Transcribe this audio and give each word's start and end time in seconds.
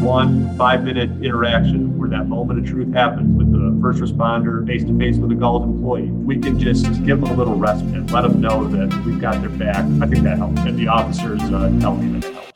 one 0.00 0.56
five 0.56 0.82
minute 0.84 1.10
interaction 1.22 1.98
where 1.98 2.08
that 2.08 2.26
moment 2.26 2.58
of 2.58 2.66
truth 2.66 2.92
happens 2.94 3.36
with 3.36 3.52
the 3.52 3.78
first 3.82 4.00
responder 4.00 4.66
face 4.66 4.84
to 4.84 4.98
face 4.98 5.16
with 5.16 5.30
a 5.30 5.34
Galls 5.34 5.64
employee, 5.64 6.10
we 6.10 6.38
can 6.38 6.58
just 6.58 6.86
give 7.04 7.20
them 7.20 7.30
a 7.30 7.34
little 7.34 7.56
respite, 7.56 8.10
let 8.10 8.22
them 8.22 8.40
know 8.40 8.66
that 8.68 9.04
we've 9.04 9.20
got 9.20 9.40
their 9.40 9.50
back. 9.50 9.84
I 10.02 10.06
think 10.06 10.24
that 10.24 10.38
helps. 10.38 10.60
And 10.60 10.78
the 10.78 10.88
officers 10.88 11.40
uh, 11.42 11.70
tell 11.80 11.94
me 11.94 12.18
that 12.18 12.28
it 12.28 12.34
helps. 12.34 12.50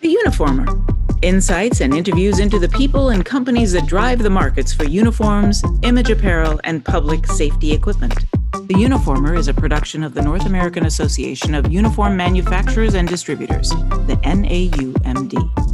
The 0.00 0.16
Uniformer. 0.24 0.86
Insights 1.22 1.82
and 1.82 1.92
interviews 1.92 2.38
into 2.38 2.58
the 2.58 2.68
people 2.70 3.10
and 3.10 3.26
companies 3.26 3.72
that 3.72 3.86
drive 3.86 4.20
the 4.20 4.30
markets 4.30 4.72
for 4.72 4.84
uniforms, 4.84 5.62
image 5.82 6.08
apparel, 6.08 6.58
and 6.64 6.82
public 6.82 7.26
safety 7.26 7.72
equipment. 7.72 8.24
The 8.52 8.74
Uniformer 8.74 9.36
is 9.36 9.46
a 9.46 9.52
production 9.52 10.02
of 10.02 10.14
the 10.14 10.22
North 10.22 10.46
American 10.46 10.86
Association 10.86 11.54
of 11.54 11.70
Uniform 11.70 12.16
Manufacturers 12.16 12.94
and 12.94 13.06
Distributors, 13.06 13.68
the 13.68 14.18
NAUMD. 14.22 15.69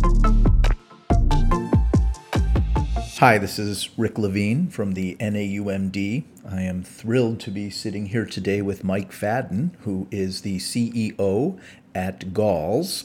Hi, 3.20 3.38
this 3.38 3.59
is 3.59 3.88
Rick 3.97 4.19
Levine 4.19 4.69
from 4.69 4.93
the 4.93 5.16
NAUMD. 5.19 6.25
I 6.47 6.61
am 6.61 6.83
thrilled 6.83 7.41
to 7.41 7.51
be 7.51 7.70
sitting 7.70 8.09
here 8.09 8.27
today 8.27 8.61
with 8.61 8.84
Mike 8.84 9.11
Fadden, 9.11 9.70
who 9.80 10.06
is 10.11 10.42
the 10.42 10.59
CEO 10.59 11.59
at 11.95 12.34
Galls, 12.34 13.05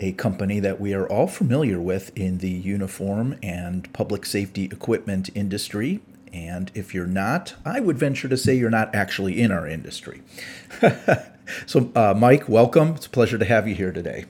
a 0.00 0.10
company 0.14 0.58
that 0.58 0.80
we 0.80 0.92
are 0.92 1.06
all 1.06 1.28
familiar 1.28 1.80
with 1.80 2.10
in 2.18 2.38
the 2.38 2.50
uniform 2.50 3.38
and 3.44 3.92
public 3.92 4.26
safety 4.26 4.64
equipment 4.64 5.30
industry. 5.36 6.00
And 6.32 6.72
if 6.74 6.92
you're 6.92 7.06
not, 7.06 7.54
I 7.64 7.78
would 7.78 7.98
venture 7.98 8.28
to 8.28 8.36
say 8.36 8.56
you're 8.56 8.70
not 8.70 8.92
actually 8.92 9.40
in 9.40 9.52
our 9.52 9.68
industry. 9.68 10.22
so, 11.66 11.92
uh, 11.94 12.12
Mike, 12.18 12.48
welcome. 12.48 12.96
It's 12.96 13.06
a 13.06 13.10
pleasure 13.10 13.38
to 13.38 13.44
have 13.44 13.68
you 13.68 13.76
here 13.76 13.92
today. 13.92 14.24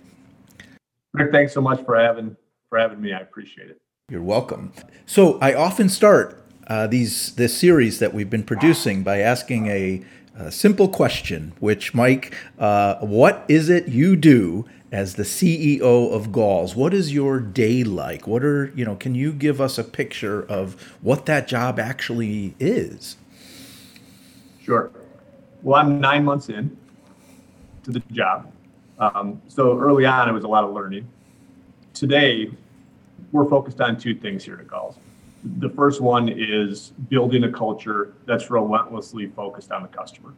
Rick, 1.15 1.33
thanks 1.33 1.55
so 1.55 1.63
much 1.63 1.83
for 1.87 1.99
having 1.99 2.37
for 2.69 2.79
having 2.79 3.01
me. 3.01 3.15
I 3.15 3.21
appreciate 3.21 3.71
it. 3.71 3.81
You're 4.13 4.21
welcome. 4.21 4.73
So 5.07 5.39
I 5.41 5.55
often 5.55 5.89
start 5.89 6.45
uh, 6.67 6.87
these 6.87 7.35
this 7.37 7.57
series 7.57 7.99
that 8.01 8.13
we've 8.13 8.29
been 8.29 8.43
producing 8.43 9.03
by 9.03 9.21
asking 9.21 9.69
a, 9.69 10.05
a 10.37 10.53
simple 10.53 10.89
question, 10.89 11.55
which 11.61 11.95
Mike, 11.95 12.35
uh, 12.59 12.97
what 12.97 13.45
is 13.49 13.71
it 13.71 13.89
you 13.89 14.17
do 14.17 14.67
as 14.91 15.15
the 15.15 15.23
CEO 15.23 16.13
of 16.13 16.31
Galls? 16.31 16.77
What 16.77 16.93
is 16.93 17.15
your 17.15 17.41
day 17.41 17.85
like? 17.85 18.27
What 18.27 18.45
are 18.45 18.71
you 18.75 18.85
know? 18.85 18.97
Can 18.97 19.15
you 19.15 19.33
give 19.33 19.63
us 19.63 19.79
a 19.79 19.85
picture 19.85 20.43
of 20.43 20.75
what 21.01 21.25
that 21.25 21.49
job 21.49 21.79
actually 21.79 22.55
is? 22.61 23.17
Sure. 24.63 24.91
Well, 25.63 25.81
I'm 25.81 26.01
nine 26.01 26.25
months 26.25 26.51
in 26.51 26.77
to 27.85 27.93
the 27.93 28.03
job. 28.13 28.53
Um, 28.99 29.41
so 29.49 29.79
early 29.79 30.05
on, 30.05 30.29
it 30.29 30.33
was 30.33 30.45
a 30.45 30.49
lot 30.49 30.65
of 30.65 30.75
learning. 30.75 31.09
Today, 31.95 32.51
we're 33.31 33.49
focused 33.49 33.81
on 33.81 33.99
two 33.99 34.15
things 34.15 34.45
here 34.45 34.59
at 34.59 34.69
Galls. 34.69 34.97
The 35.59 35.71
first 35.71 36.01
one 36.01 36.29
is 36.29 36.93
building 37.09 37.45
a 37.45 37.53
culture 37.53 38.15
that's 38.27 38.51
relentlessly 38.51 39.27
focused 39.27 39.73
on 39.73 39.83
the 39.83 39.89
customer. 39.89 40.35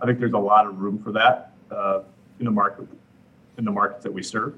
I 0.00 0.06
think 0.06 0.18
there's 0.18 0.32
a 0.32 0.38
lot 0.38 0.66
of 0.66 0.78
room 0.78 1.02
for 1.02 1.12
that 1.12 1.52
uh, 1.70 2.00
in 2.38 2.44
the 2.44 2.50
market, 2.50 2.86
in 3.56 3.64
the 3.64 3.70
markets 3.70 4.02
that 4.02 4.12
we 4.12 4.22
serve. 4.22 4.54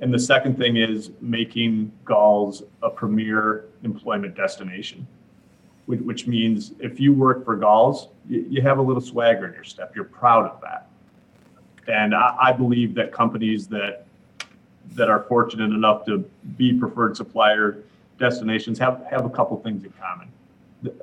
And 0.00 0.12
the 0.12 0.18
second 0.18 0.58
thing 0.58 0.76
is 0.76 1.12
making 1.20 1.92
Galls 2.04 2.64
a 2.82 2.90
premier 2.90 3.66
employment 3.84 4.34
destination, 4.34 5.06
which, 5.86 6.26
means 6.26 6.72
if 6.80 6.98
you 6.98 7.12
work 7.12 7.44
for 7.44 7.54
Galls, 7.54 8.08
you, 8.28 8.60
have 8.62 8.78
a 8.78 8.82
little 8.82 9.00
swagger 9.00 9.46
in 9.46 9.54
your 9.54 9.62
step. 9.62 9.94
You're 9.94 10.04
proud 10.04 10.50
of 10.50 10.60
that. 10.62 10.88
And 11.86 12.14
I 12.14 12.52
believe 12.52 12.94
that 12.94 13.12
companies 13.12 13.68
that 13.68 14.06
that 14.94 15.08
are 15.08 15.24
fortunate 15.24 15.72
enough 15.72 16.04
to 16.06 16.18
be 16.56 16.72
preferred 16.72 17.16
supplier 17.16 17.78
destinations 18.18 18.78
have, 18.78 19.04
have 19.10 19.24
a 19.24 19.30
couple 19.30 19.58
things 19.60 19.84
in 19.84 19.92
common. 19.92 20.28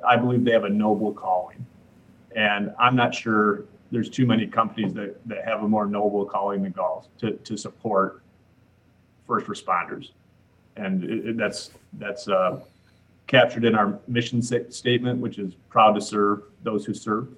I 0.06 0.16
believe 0.16 0.44
they 0.44 0.52
have 0.52 0.64
a 0.64 0.70
noble 0.70 1.12
calling. 1.12 1.64
And 2.34 2.72
I'm 2.78 2.96
not 2.96 3.14
sure 3.14 3.64
there's 3.90 4.08
too 4.08 4.26
many 4.26 4.46
companies 4.46 4.92
that, 4.94 5.16
that 5.26 5.44
have 5.44 5.62
a 5.62 5.68
more 5.68 5.86
noble 5.86 6.24
calling 6.24 6.62
than 6.62 6.72
Galls 6.72 7.08
to, 7.18 7.32
to 7.32 7.56
support 7.56 8.22
first 9.26 9.46
responders. 9.46 10.10
And 10.76 11.04
it, 11.04 11.26
it, 11.28 11.36
that's, 11.36 11.70
that's 11.94 12.28
uh, 12.28 12.60
captured 13.26 13.64
in 13.64 13.74
our 13.74 13.98
mission 14.06 14.42
statement, 14.42 15.20
which 15.20 15.38
is 15.38 15.54
proud 15.68 15.94
to 15.94 16.00
serve 16.00 16.42
those 16.62 16.84
who 16.84 16.94
serve. 16.94 17.28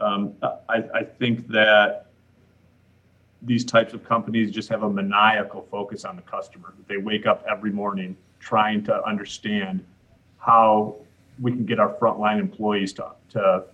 Um, 0.00 0.34
I, 0.68 0.82
I 0.94 1.02
think 1.04 1.48
that 1.48 2.03
these 3.44 3.64
types 3.64 3.92
of 3.92 4.04
companies 4.04 4.50
just 4.50 4.68
have 4.68 4.82
a 4.82 4.90
maniacal 4.90 5.66
focus 5.70 6.04
on 6.04 6.16
the 6.16 6.22
customer. 6.22 6.74
They 6.88 6.96
wake 6.96 7.26
up 7.26 7.44
every 7.50 7.70
morning 7.70 8.16
trying 8.40 8.84
to 8.84 9.04
understand 9.04 9.84
how 10.38 10.96
we 11.40 11.50
can 11.50 11.64
get 11.64 11.78
our 11.78 11.94
frontline 11.94 12.38
employees 12.38 12.92
to, 12.94 13.12
to, 13.30 13.64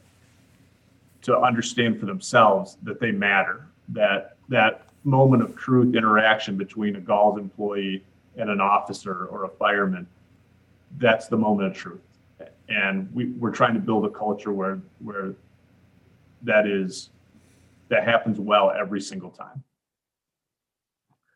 to 1.22 1.38
understand 1.38 2.00
for 2.00 2.06
themselves 2.06 2.78
that 2.82 3.00
they 3.00 3.10
matter, 3.10 3.66
that 3.88 4.36
that 4.48 4.86
moment 5.04 5.42
of 5.42 5.56
truth 5.56 5.94
interaction 5.94 6.56
between 6.56 6.96
a 6.96 7.00
Galls 7.00 7.38
employee 7.38 8.04
and 8.36 8.50
an 8.50 8.60
officer 8.60 9.26
or 9.26 9.44
a 9.44 9.48
fireman, 9.48 10.06
that's 10.98 11.28
the 11.28 11.36
moment 11.36 11.68
of 11.68 11.76
truth. 11.76 12.00
And 12.68 13.12
we, 13.14 13.26
we're 13.26 13.50
trying 13.50 13.74
to 13.74 13.80
build 13.80 14.04
a 14.04 14.10
culture 14.10 14.52
where 14.52 14.80
where 15.00 15.34
that 16.42 16.66
is 16.66 17.10
that 17.90 18.04
happens 18.04 18.40
well 18.40 18.70
every 18.70 19.00
single 19.00 19.30
time. 19.30 19.62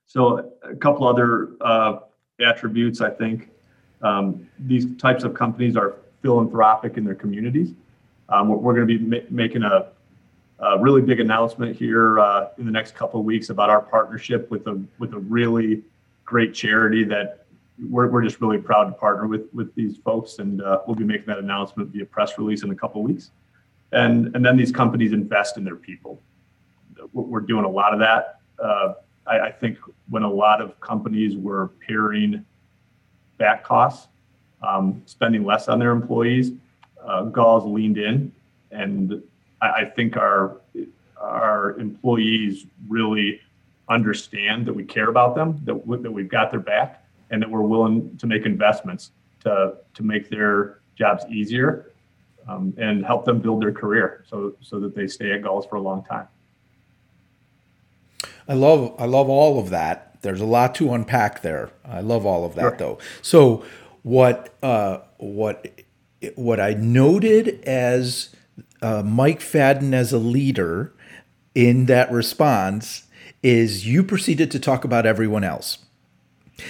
So 0.07 0.53
a 0.63 0.77
couple 0.77 1.07
other 1.07 1.51
uh, 1.61 1.99
attributes, 2.41 3.01
I 3.01 3.11
think. 3.11 3.51
Um, 4.03 4.49
these 4.59 4.97
types 4.97 5.25
of 5.25 5.35
companies 5.35 5.77
are 5.77 5.97
philanthropic 6.23 6.97
in 6.97 7.05
their 7.05 7.15
communities. 7.15 7.75
Um, 8.29 8.49
we're, 8.49 8.57
we're 8.57 8.75
going 8.75 8.89
to 8.89 8.99
be 8.99 9.05
ma- 9.05 9.27
making 9.31 9.63
a, 9.63 9.89
a, 10.61 10.79
really 10.79 11.03
big 11.03 11.21
announcement 11.21 11.77
here 11.77 12.19
uh, 12.21 12.49
in 12.59 12.65
the 12.65 12.71
next 12.71 12.95
couple 12.95 13.21
of 13.21 13.27
weeks 13.27 13.51
about 13.51 13.71
our 13.71 13.81
partnership 13.81 14.51
with 14.51 14.67
a 14.67 14.81
with 14.99 15.13
a 15.15 15.19
really 15.19 15.83
great 16.25 16.55
charity 16.55 17.05
that 17.05 17.47
we're, 17.91 18.09
we're 18.09 18.23
just 18.23 18.41
really 18.41 18.59
proud 18.59 18.85
to 18.85 18.93
partner 18.93 19.27
with 19.27 19.53
with 19.53 19.75
these 19.75 19.97
folks, 19.99 20.39
and 20.39 20.63
uh, 20.63 20.81
we'll 20.87 20.97
be 20.97 21.05
making 21.05 21.27
that 21.27 21.39
announcement 21.39 21.91
via 21.91 22.05
press 22.05 22.39
release 22.39 22.63
in 22.63 22.71
a 22.71 22.75
couple 22.75 23.01
of 23.01 23.09
weeks. 23.09 23.31
And 23.93 24.35
and 24.35 24.45
then 24.45 24.57
these 24.57 24.73
companies 24.73 25.13
invest 25.13 25.57
in 25.57 25.65
their 25.65 25.77
people 25.77 26.23
we're 27.13 27.41
doing 27.41 27.65
a 27.65 27.69
lot 27.69 27.93
of 27.93 28.01
that. 28.01 28.41
Uh, 28.59 28.95
I, 29.27 29.41
I, 29.41 29.51
think 29.53 29.79
when 30.09 30.23
a 30.23 30.31
lot 30.31 30.61
of 30.61 30.79
companies 30.81 31.37
were 31.37 31.69
paring 31.87 32.45
back 33.39 33.65
costs, 33.65 34.09
um, 34.63 35.03
spending 35.07 35.45
less 35.45 35.69
on 35.69 35.79
their 35.79 35.91
employees, 35.91 36.53
uh, 37.05 37.25
Galls 37.25 37.65
leaned 37.65 37.99
in, 37.99 38.33
and 38.71 39.23
I, 39.61 39.69
I 39.69 39.85
think 39.85 40.17
our 40.17 40.57
our 41.21 41.79
employees 41.79 42.67
really 42.89 43.41
understand 43.89 44.67
that 44.67 44.75
we 44.75 44.85
care 44.85 45.09
about 45.09 45.35
them, 45.35 45.61
that, 45.65 46.03
that 46.03 46.11
we've 46.11 46.29
got 46.29 46.51
their 46.51 46.61
back, 46.61 47.07
and 47.31 47.41
that 47.43 47.51
we're 47.51 47.63
willing 47.63 48.17
to 48.19 48.27
make 48.27 48.47
investments 48.47 49.11
to 49.41 49.75
to 49.95 50.03
make 50.03 50.29
their 50.29 50.81
jobs 50.97 51.25
easier 51.29 51.91
um, 52.49 52.75
and 52.77 53.05
help 53.05 53.25
them 53.25 53.41
build 53.41 53.63
their 53.63 53.73
career 53.73 54.25
so 54.29 54.55
so 54.61 54.79
that 54.81 54.95
they 54.95 55.07
stay 55.07 55.33
at 55.33 55.43
Galls 55.43 55.67
for 55.67 55.77
a 55.77 55.81
long 55.81 56.05
time. 56.05 56.29
I 58.49 58.55
love 58.55 58.95
I 58.99 59.07
love 59.07 59.29
all 59.29 59.59
of 59.59 59.71
that. 59.71 60.21
There's 60.23 60.41
a 60.41 60.47
lot 60.47 60.75
to 60.77 60.93
unpack 60.93 61.43
there. 61.43 61.71
I 61.85 62.01
love 62.01 62.25
all 62.27 62.45
of 62.45 62.55
that 62.55 62.63
sure. 62.63 62.77
though. 62.77 62.99
So 63.23 63.65
what 64.03 64.55
uh, 64.63 64.99
what 65.19 65.67
what 66.37 66.61
I 66.61 66.75
noted 66.75 67.63
as 67.65 68.35
uh, 68.83 69.03
Mike 69.03 69.41
Fadden 69.41 69.93
as 69.93 70.13
a 70.13 70.19
leader 70.19 70.93
in 71.55 71.87
that 71.87 72.11
response 72.11 73.05
is 73.43 73.87
you 73.87 74.03
proceeded 74.03 74.51
to 74.51 74.59
talk 74.59 74.85
about 74.85 75.07
everyone 75.07 75.45
else. 75.45 75.79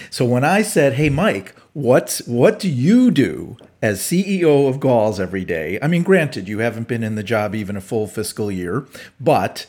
So 0.09 0.25
when 0.25 0.43
I 0.43 0.61
said, 0.61 0.93
"Hey 0.93 1.09
Mike, 1.09 1.55
what's 1.73 2.25
what 2.27 2.59
do 2.59 2.69
you 2.69 3.11
do 3.11 3.57
as 3.81 3.99
CEO 4.01 4.67
of 4.67 4.79
Galls 4.79 5.19
every 5.19 5.45
day?" 5.45 5.77
I 5.81 5.87
mean, 5.87 6.03
granted, 6.03 6.47
you 6.47 6.59
haven't 6.59 6.87
been 6.87 7.03
in 7.03 7.15
the 7.15 7.23
job 7.23 7.53
even 7.53 7.77
a 7.77 7.81
full 7.81 8.07
fiscal 8.07 8.51
year, 8.51 8.87
but 9.19 9.65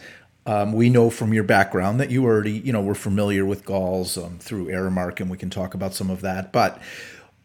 um, 0.47 0.73
we 0.73 0.89
know 0.89 1.11
from 1.11 1.35
your 1.35 1.45
background 1.45 2.01
that 2.01 2.11
you 2.11 2.25
already, 2.25 2.53
you 2.53 2.73
know, 2.73 2.83
were 2.83 2.95
familiar 2.95 3.45
with 3.45 3.65
galls 3.65 4.17
um, 4.17 4.39
through 4.39 4.67
Aramark, 4.67 5.21
and 5.21 5.29
we 5.31 5.37
can 5.37 5.51
talk 5.51 5.75
about 5.75 5.95
some 5.95 6.09
of 6.09 6.21
that. 6.21 6.53
But 6.53 6.81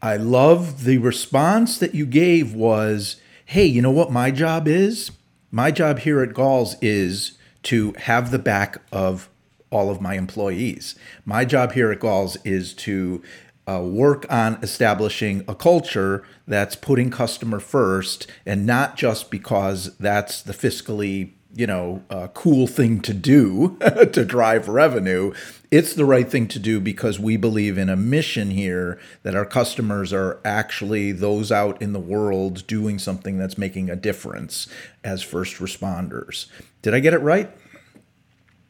I 0.02 0.18
love 0.18 0.84
the 0.84 1.00
response 1.00 1.78
that 1.80 1.96
you 1.96 2.06
gave 2.06 2.54
was, 2.54 3.18
"Hey, 3.46 3.66
you 3.66 3.82
know 3.82 3.92
what 3.92 4.12
my 4.12 4.32
job 4.32 4.68
is? 4.68 5.12
My 5.52 5.72
job 5.72 6.00
here 6.00 6.22
at 6.22 6.34
Galls 6.34 6.76
is 6.82 7.34
to 7.64 7.94
have 7.98 8.32
the 8.32 8.40
back 8.40 8.78
of 8.92 9.30
all 9.72 9.90
of 9.90 10.02
my 10.02 10.16
employees. 10.16 10.96
My 11.26 11.46
job 11.46 11.74
here 11.74 11.92
at 11.92 12.00
Galls 12.00 12.38
is 12.44 12.74
to 12.74 13.22
uh, 13.68 13.82
work 13.84 14.26
on 14.30 14.60
establishing 14.62 15.44
a 15.48 15.56
culture 15.56 16.24
that's 16.48 16.76
putting 16.76 17.10
customer 17.10 17.60
first 17.60 18.28
and 18.46 18.66
not 18.66 18.98
just 18.98 19.32
because 19.32 19.96
that's 19.98 20.42
the 20.42 20.54
fiscally 20.54 21.32
you 21.54 21.68
know, 21.68 22.04
uh, 22.10 22.28
cool 22.34 22.68
thing 22.68 23.02
to 23.02 23.14
do 23.14 23.78
to 24.14 24.26
drive 24.26 24.68
revenue. 24.68 25.34
It's 25.70 25.94
the 25.94 26.06
right 26.06 26.30
thing 26.30 26.48
to 26.50 26.60
do 26.60 26.80
because 26.80 27.20
we 27.20 27.38
believe 27.38 27.78
in 27.78 27.90
a 27.90 27.96
mission 27.96 28.52
here 28.52 29.00
that 29.24 29.36
our 29.36 29.46
customers 29.46 30.14
are 30.14 30.40
actually 30.44 31.12
those 31.12 31.52
out 31.52 31.82
in 31.82 31.94
the 31.94 32.00
world 32.00 32.66
doing 32.68 33.00
something 33.00 33.38
that's 33.38 33.58
making 33.58 33.90
a 33.90 33.96
difference 33.96 34.68
as 35.04 35.22
first 35.22 35.58
responders. 35.58 36.48
Did 36.82 36.94
I 36.94 37.00
get 37.00 37.14
it 37.14 37.20
right? 37.20 37.50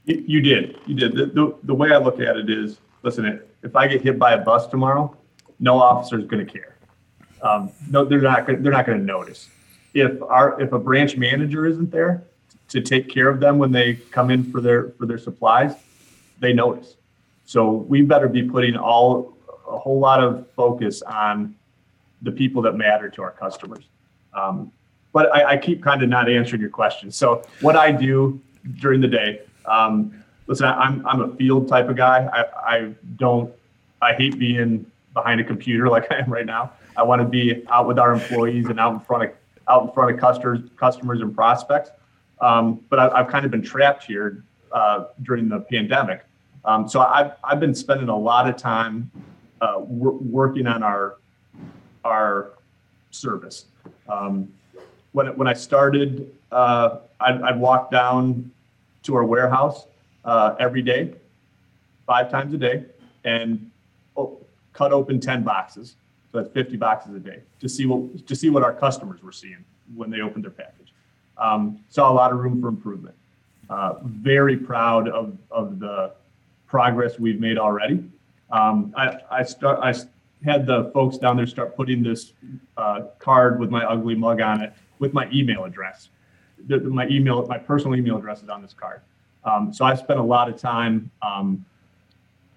You, 0.06 0.24
you 0.28 0.42
did. 0.42 0.78
You 0.86 0.96
did. 0.96 1.16
The, 1.16 1.26
the, 1.28 1.56
the 1.64 1.76
way 1.76 1.92
I 1.92 1.98
look 1.98 2.20
at 2.20 2.36
it 2.36 2.50
is 2.50 2.80
listen, 3.04 3.42
if 3.64 3.76
I 3.76 3.88
get 3.88 4.02
hit 4.02 4.18
by 4.18 4.34
a 4.34 4.38
bus 4.38 4.68
tomorrow, 4.68 5.16
no 5.60 5.80
officer 5.80 6.20
is 6.20 6.26
going 6.26 6.46
to 6.46 6.52
care. 6.52 6.78
Um, 7.42 7.72
no, 7.90 8.06
they're 8.06 8.22
not. 8.22 8.46
Gonna, 8.46 8.60
they're 8.60 8.72
not 8.72 8.86
going 8.86 9.00
to 9.00 9.04
notice. 9.04 9.50
If 9.94 10.22
our 10.22 10.60
if 10.62 10.72
a 10.72 10.80
branch 10.80 11.18
manager 11.18 11.66
isn't 11.66 11.92
there 11.92 12.24
to 12.72 12.80
take 12.80 13.10
care 13.10 13.28
of 13.30 13.42
them 13.42 13.58
when 13.58 13.72
they 13.72 13.96
come 14.12 14.32
in 14.32 14.50
for 14.50 14.62
their 14.62 14.90
for 14.92 15.06
their 15.06 15.18
supplies, 15.18 15.76
they 16.40 16.54
notice. 16.54 16.96
So 17.46 17.70
we 17.70 18.02
better 18.02 18.30
be 18.30 18.44
putting 18.44 18.78
all 18.78 19.38
a 19.68 19.78
whole 19.78 20.00
lot 20.00 20.24
of 20.24 20.50
focus 20.56 21.02
on 21.02 21.54
the 22.22 22.32
people 22.32 22.62
that 22.62 22.76
matter 22.76 23.10
to 23.10 23.22
our 23.22 23.32
customers. 23.32 23.84
Um, 24.34 24.72
but 25.12 25.34
I, 25.36 25.52
I 25.52 25.58
keep 25.58 25.84
kind 25.84 26.02
of 26.02 26.08
not 26.08 26.30
answering 26.30 26.62
your 26.62 26.70
question. 26.70 27.12
So 27.12 27.44
what 27.60 27.76
I 27.76 27.92
do 27.92 28.40
during 28.80 29.02
the 29.02 29.08
day, 29.08 29.42
um, 29.66 30.24
listen, 30.48 30.68
I'm 30.68 31.06
I'm 31.06 31.22
a 31.22 31.36
field 31.36 31.68
type 31.68 31.90
of 31.90 31.98
guy. 31.98 32.30
I, 32.32 32.76
I 32.76 32.94
don't 33.18 33.54
I 34.02 34.14
hate 34.14 34.40
being 34.40 34.90
behind 35.14 35.42
a 35.42 35.44
computer 35.44 35.90
like 35.96 36.10
I 36.10 36.20
am 36.20 36.32
right 36.32 36.46
now. 36.46 36.72
I 36.96 37.04
want 37.04 37.22
to 37.22 37.28
be 37.28 37.66
out 37.70 37.86
with 37.86 38.00
our 38.00 38.14
employees 38.14 38.68
and 38.68 38.80
out 38.80 38.94
in 38.94 39.00
front 39.02 39.24
of 39.26 39.32
out 39.68 39.84
in 39.84 39.92
front 39.92 40.12
of 40.12 40.20
customers, 40.20 40.60
customers 40.78 41.20
and 41.22 41.36
prospects. 41.36 41.92
Um, 42.42 42.82
but 42.90 43.00
I, 43.00 43.20
have 43.20 43.28
kind 43.28 43.46
of 43.46 43.52
been 43.52 43.62
trapped 43.62 44.04
here 44.04 44.44
uh, 44.72 45.06
during 45.24 45.48
the 45.48 45.60
pandemic. 45.60 46.26
Um, 46.66 46.88
so 46.88 47.02
I've, 47.02 47.34
I've 47.44 47.60
been 47.60 47.76
spending 47.76 48.10
a 48.10 48.18
lot 48.18 48.50
of 48.50 48.58
time 48.58 49.10
uh, 49.62 49.76
wor- 49.78 50.14
working 50.14 50.68
on 50.68 50.84
our 50.84 51.18
our 52.04 52.54
service. 53.12 53.66
Um, 54.10 54.52
when, 55.12 55.28
when 55.38 55.48
I 55.48 55.54
started, 55.54 56.36
uh, 56.52 56.98
I'd, 57.20 57.42
I'd, 57.44 57.60
walk 57.60 57.92
down 57.92 58.50
to 59.04 59.16
our 59.16 59.24
warehouse 59.24 59.86
uh, 60.26 60.56
every 60.60 60.82
day, 60.82 61.14
five 62.08 62.32
times 62.32 62.56
a 62.56 62.58
day, 62.58 62.86
and 63.24 63.70
oh, 64.18 64.40
cut 64.74 64.92
open 64.92 65.20
10 65.20 65.44
boxes 65.44 65.96
so 66.32 66.42
that's 66.42 66.54
50 66.54 66.78
boxes 66.78 67.16
a 67.16 67.20
day 67.20 67.42
to 67.60 67.68
see 67.68 67.86
what 67.86 68.26
to 68.26 68.36
see 68.36 68.50
what 68.50 68.64
our 68.64 68.74
customers 68.74 69.22
were 69.22 69.34
seeing 69.34 69.64
when 69.96 70.10
they 70.10 70.22
opened 70.22 70.44
their 70.46 70.52
package. 70.52 70.81
Um, 71.42 71.84
saw 71.90 72.10
a 72.12 72.14
lot 72.14 72.32
of 72.32 72.40
room 72.40 72.62
for 72.62 72.70
improvement. 72.70 73.16
Uh, 73.70 73.96
very 74.04 74.56
proud 74.56 75.08
of, 75.10 75.38
of 75.50 75.80
the 75.80 76.14
progress 76.68 77.20
we've 77.20 77.40
made 77.40 77.58
already. 77.58 78.04
Um, 78.52 78.94
I, 78.96 79.18
I 79.30 79.44
start 79.44 79.80
I 79.82 79.94
had 80.46 80.66
the 80.66 80.92
folks 80.94 81.18
down 81.18 81.38
there 81.38 81.48
start 81.48 81.76
putting 81.76 82.04
this 82.04 82.34
uh, 82.78 83.02
card 83.20 83.60
with 83.60 83.70
my 83.70 83.84
ugly 83.86 84.16
mug 84.16 84.42
on 84.42 84.62
it 84.62 84.74
with 85.00 85.14
my 85.14 85.30
email 85.32 85.64
address. 85.66 86.10
The, 86.68 86.80
my 86.80 87.08
email, 87.08 87.46
my 87.48 87.58
personal 87.58 87.96
email 87.96 88.18
address 88.18 88.44
is 88.44 88.50
on 88.50 88.62
this 88.62 88.74
card. 88.74 89.02
Um, 89.44 89.74
so 89.74 89.84
I 89.86 89.96
spent 89.96 90.20
a 90.20 90.24
lot 90.24 90.48
of 90.50 90.58
time 90.58 91.10
um, 91.22 91.66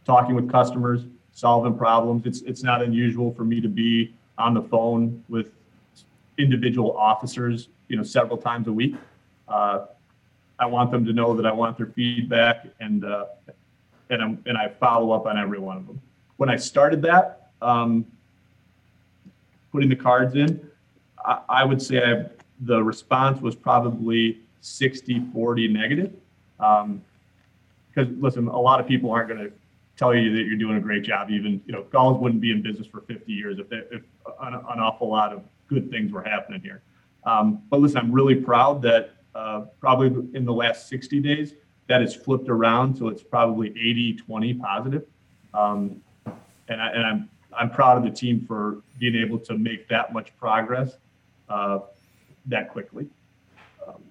talking 0.04 0.34
with 0.34 0.50
customers, 0.50 1.02
solving 1.32 1.76
problems. 1.76 2.26
It's 2.26 2.42
it's 2.42 2.62
not 2.62 2.82
unusual 2.82 3.32
for 3.32 3.44
me 3.44 3.60
to 3.60 3.68
be 3.68 4.14
on 4.36 4.52
the 4.52 4.62
phone 4.62 5.24
with 5.28 5.48
individual 6.38 6.96
officers, 6.96 7.68
you 7.88 7.96
know, 7.96 8.02
several 8.02 8.36
times 8.36 8.68
a 8.68 8.72
week. 8.72 8.94
Uh, 9.48 9.86
I 10.58 10.66
want 10.66 10.90
them 10.90 11.04
to 11.04 11.12
know 11.12 11.34
that 11.34 11.46
I 11.46 11.52
want 11.52 11.76
their 11.76 11.86
feedback, 11.86 12.66
and 12.80 13.04
uh, 13.04 13.26
and 14.10 14.22
I'm, 14.22 14.42
and 14.46 14.56
I 14.56 14.68
follow 14.68 15.12
up 15.12 15.26
on 15.26 15.38
every 15.38 15.58
one 15.58 15.76
of 15.76 15.86
them. 15.86 16.00
When 16.36 16.48
I 16.48 16.56
started 16.56 17.02
that, 17.02 17.50
um, 17.62 18.06
putting 19.72 19.88
the 19.88 19.96
cards 19.96 20.34
in, 20.34 20.70
I, 21.24 21.40
I 21.48 21.64
would 21.64 21.80
say 21.80 22.02
I, 22.02 22.26
the 22.60 22.82
response 22.82 23.40
was 23.40 23.54
probably 23.54 24.40
60, 24.60 25.26
40 25.32 25.68
negative. 25.68 26.12
Because 26.56 26.86
um, 28.08 28.20
listen, 28.20 28.48
a 28.48 28.60
lot 28.60 28.80
of 28.80 28.86
people 28.86 29.10
aren't 29.10 29.28
going 29.28 29.40
to 29.40 29.52
tell 29.96 30.14
you 30.14 30.34
that 30.34 30.44
you're 30.44 30.58
doing 30.58 30.76
a 30.76 30.80
great 30.80 31.02
job. 31.02 31.30
Even 31.30 31.60
you 31.66 31.72
know, 31.72 31.82
Galls 31.84 32.20
wouldn't 32.20 32.40
be 32.40 32.50
in 32.50 32.62
business 32.62 32.86
for 32.86 33.00
50 33.02 33.32
years 33.32 33.58
if, 33.58 33.68
they, 33.68 33.82
if 33.90 34.02
an, 34.40 34.54
an, 34.54 34.80
awful 34.80 35.08
lot 35.08 35.32
of 35.32 35.42
good 35.68 35.90
things 35.90 36.12
were 36.12 36.22
happening 36.22 36.60
here. 36.60 36.82
Um, 37.26 37.62
but 37.70 37.80
listen, 37.80 37.98
I'm 37.98 38.12
really 38.12 38.34
proud 38.34 38.82
that 38.82 39.14
uh, 39.34 39.62
probably 39.80 40.08
in 40.36 40.44
the 40.44 40.52
last 40.52 40.88
60 40.88 41.20
days 41.20 41.54
that 41.88 42.00
has 42.00 42.14
flipped 42.14 42.48
around, 42.48 42.96
so 42.96 43.08
it's 43.08 43.22
probably 43.22 43.68
80, 43.70 44.14
20 44.14 44.54
positive. 44.54 45.06
Um, 45.52 46.00
and, 46.68 46.80
I, 46.80 46.88
and 46.88 47.06
I'm 47.06 47.28
I'm 47.56 47.70
proud 47.70 47.96
of 47.96 48.04
the 48.04 48.10
team 48.10 48.44
for 48.46 48.82
being 48.98 49.14
able 49.14 49.38
to 49.38 49.56
make 49.56 49.88
that 49.88 50.12
much 50.12 50.36
progress 50.38 50.96
uh, 51.48 51.80
that 52.46 52.70
quickly. 52.70 53.06
Um, 53.86 54.02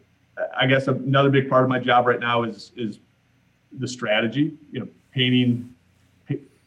I 0.57 0.67
guess 0.67 0.87
another 0.87 1.29
big 1.29 1.49
part 1.49 1.63
of 1.63 1.69
my 1.69 1.79
job 1.79 2.07
right 2.07 2.19
now 2.19 2.43
is 2.43 2.71
is 2.75 2.99
the 3.79 3.87
strategy. 3.87 4.53
You 4.71 4.81
know, 4.81 4.87
painting 5.11 5.73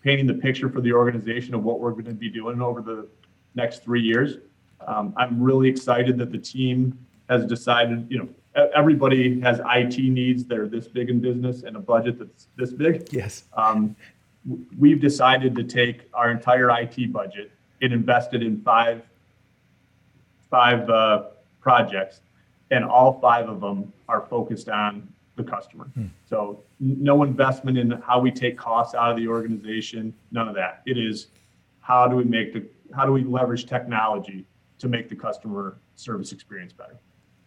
painting 0.03 0.27
the 0.27 0.35
picture 0.35 0.69
for 0.69 0.81
the 0.81 0.93
organization 0.93 1.55
of 1.55 1.65
what 1.65 1.81
we're 1.81 1.91
going 1.91 2.05
to 2.05 2.13
be 2.13 2.29
doing 2.29 2.61
over 2.61 2.81
the 2.81 3.09
next 3.57 3.83
three 3.83 4.03
years. 4.03 4.39
Um, 4.87 5.15
I'm 5.17 5.41
really 5.43 5.69
excited 5.69 6.19
that 6.19 6.33
the 6.33 6.39
team 6.39 6.99
has 7.29 7.45
decided, 7.45 8.07
you 8.11 8.19
know, 8.19 8.29
everybody 8.75 9.41
has 9.41 9.61
IT 9.65 9.99
needs 9.99 10.45
that 10.45 10.59
are 10.59 10.69
this 10.69 10.87
big 10.87 11.11
in 11.11 11.21
business 11.21 11.63
and 11.63 11.77
a 11.77 11.81
budget 11.81 12.19
that's 12.19 12.49
this 12.57 12.73
big. 12.73 13.13
Yes. 13.13 13.45
Um, 13.55 13.95
we've 14.79 15.01
decided 15.01 15.55
to 15.57 15.65
take 15.65 16.03
our 16.15 16.31
entire 16.31 16.71
IT 16.71 17.13
budget 17.13 17.51
and 17.83 17.93
invest 17.93 18.35
it 18.35 18.43
in 18.43 18.61
five 18.63 19.03
five 20.49 20.89
uh, 20.89 21.25
projects, 21.61 22.21
and 22.71 22.85
all 22.85 23.19
five 23.21 23.49
of 23.49 23.61
them 23.61 23.93
are 24.09 24.23
focused 24.23 24.69
on 24.69 25.07
the 25.35 25.43
customer. 25.43 25.87
Hmm. 25.95 26.07
So 26.31 26.63
no 26.81 27.25
investment 27.25 27.77
in 27.77 27.91
how 27.91 28.21
we 28.21 28.31
take 28.31 28.57
costs 28.57 28.95
out 28.95 29.11
of 29.11 29.17
the 29.17 29.29
organization, 29.29 30.15
none 30.31 30.49
of 30.49 30.55
that. 30.55 30.83
It 30.87 30.97
is 30.97 31.27
how 31.81 32.09
do 32.09 32.17
we 32.17 32.25
make 32.25 32.53
the 32.53 32.65
how 32.95 33.05
do 33.05 33.13
we 33.13 33.25
leverage 33.25 33.67
technology 33.67 34.45
to 34.79 34.89
make 34.89 35.09
the 35.09 35.17
customer 35.17 35.79
service 35.95 36.33
experience 36.33 36.73
better. 36.73 36.99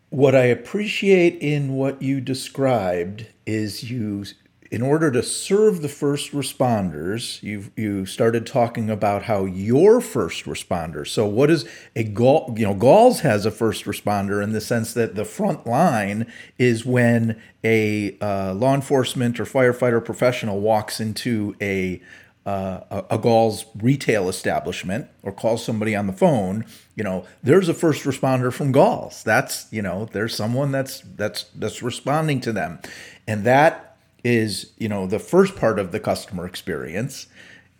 What 0.10 0.34
I 0.34 0.46
appreciate 0.46 1.36
in 1.42 1.74
what 1.76 2.02
you 2.02 2.20
described 2.20 3.28
is 3.46 3.92
you 3.92 4.26
in 4.72 4.82
order 4.84 5.10
to 5.10 5.24
serve 5.24 5.82
the 5.82 5.90
first 5.90 6.32
responders, 6.32 7.42
you 7.42 7.72
you 7.76 8.06
started 8.06 8.46
talking 8.46 8.90
about 8.90 9.24
how 9.24 9.46
your 9.46 10.00
first 10.00 10.46
responder. 10.46 11.08
So 11.08 11.26
what 11.26 11.50
is 11.50 11.68
a 11.96 12.04
Gall, 12.04 12.54
you 12.58 12.66
know, 12.66 12.76
Galls 12.76 13.22
has 13.22 13.46
a 13.46 13.52
first 13.52 13.86
responder 13.86 14.44
in 14.44 14.52
the 14.52 14.62
sense 14.62 14.94
that 14.94 15.16
the 15.16 15.26
front 15.26 15.66
line 15.66 16.32
is 16.58 16.86
when 16.86 17.42
a 17.64 18.18
uh, 18.20 18.54
law 18.54 18.76
enforcement 18.76 19.40
or 19.40 19.46
firefighter 19.46 20.04
professional 20.04 20.60
walks 20.60 21.00
into 21.00 21.56
a 21.60 22.02
uh, 22.46 23.04
a, 23.10 23.18
Galls 23.18 23.66
retail 23.76 24.30
establishment 24.30 25.08
or 25.24 25.32
call 25.32 25.58
somebody 25.58 25.96
on 25.96 26.08
the 26.08 26.14
phone, 26.14 26.66
you 26.96 27.04
know, 27.04 27.26
there's 27.44 27.70
a 27.70 27.74
first 27.74 28.06
responder 28.06 28.52
from 28.52 28.72
Galls. 28.72 29.24
That's 29.24 29.68
you 29.72 29.82
know, 29.82 30.10
there's 30.12 30.36
someone 30.36 30.72
that's 30.72 31.02
that's 31.02 31.44
that's 31.56 31.84
responding 31.84 32.40
to 32.42 32.52
them, 32.52 32.80
and 33.28 33.44
that 33.44 33.98
is 34.24 34.72
you 34.78 34.90
know 34.90 35.08
the 35.08 35.20
first 35.20 35.56
part 35.56 35.80
of 35.80 35.92
the 35.92 36.00
customer 36.00 36.46
experience 36.46 37.28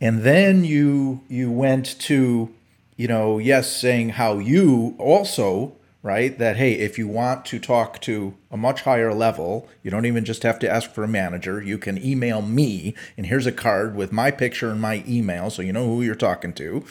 and 0.02 0.24
then 0.24 0.64
you 0.64 1.22
you 1.28 1.52
went 1.52 2.00
to 2.00 2.54
you 2.96 3.08
know 3.08 3.38
yes 3.38 3.76
saying 3.76 4.10
how 4.10 4.38
you 4.38 4.96
also 4.98 5.74
right 6.02 6.38
that 6.38 6.58
hey 6.58 6.74
if 6.74 6.98
you 6.98 7.08
want 7.08 7.46
to 7.46 7.60
talk 7.60 8.00
to 8.00 8.36
a 8.50 8.58
much 8.58 8.82
higher 8.84 9.14
level 9.14 9.68
you 9.84 9.92
don't 9.92 10.06
even 10.06 10.24
just 10.24 10.44
have 10.44 10.58
to 10.60 10.70
ask 10.70 10.92
for 10.92 11.04
a 11.04 11.08
manager. 11.08 11.62
You 11.62 11.78
can 11.78 12.04
email 12.04 12.42
me 12.42 12.96
and 13.18 13.26
here's 13.26 13.46
a 13.46 13.52
card 13.52 13.96
with 13.96 14.12
my 14.12 14.32
picture 14.32 14.70
and 14.70 14.82
my 14.82 15.04
email 15.08 15.50
so 15.50 15.62
you 15.62 15.74
know 15.74 15.86
who 15.86 16.02
you're 16.02 16.16
talking 16.16 16.54
to. 16.54 16.84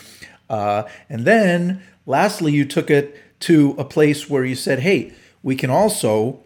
Uh, 0.50 0.84
and 1.08 1.24
then 1.24 1.82
lastly 2.06 2.52
you 2.52 2.64
took 2.64 2.90
it 2.90 3.16
to 3.40 3.74
a 3.78 3.84
place 3.84 4.28
where 4.28 4.44
you 4.44 4.54
said 4.54 4.80
hey 4.80 5.12
we 5.42 5.56
can 5.56 5.70
also 5.70 6.40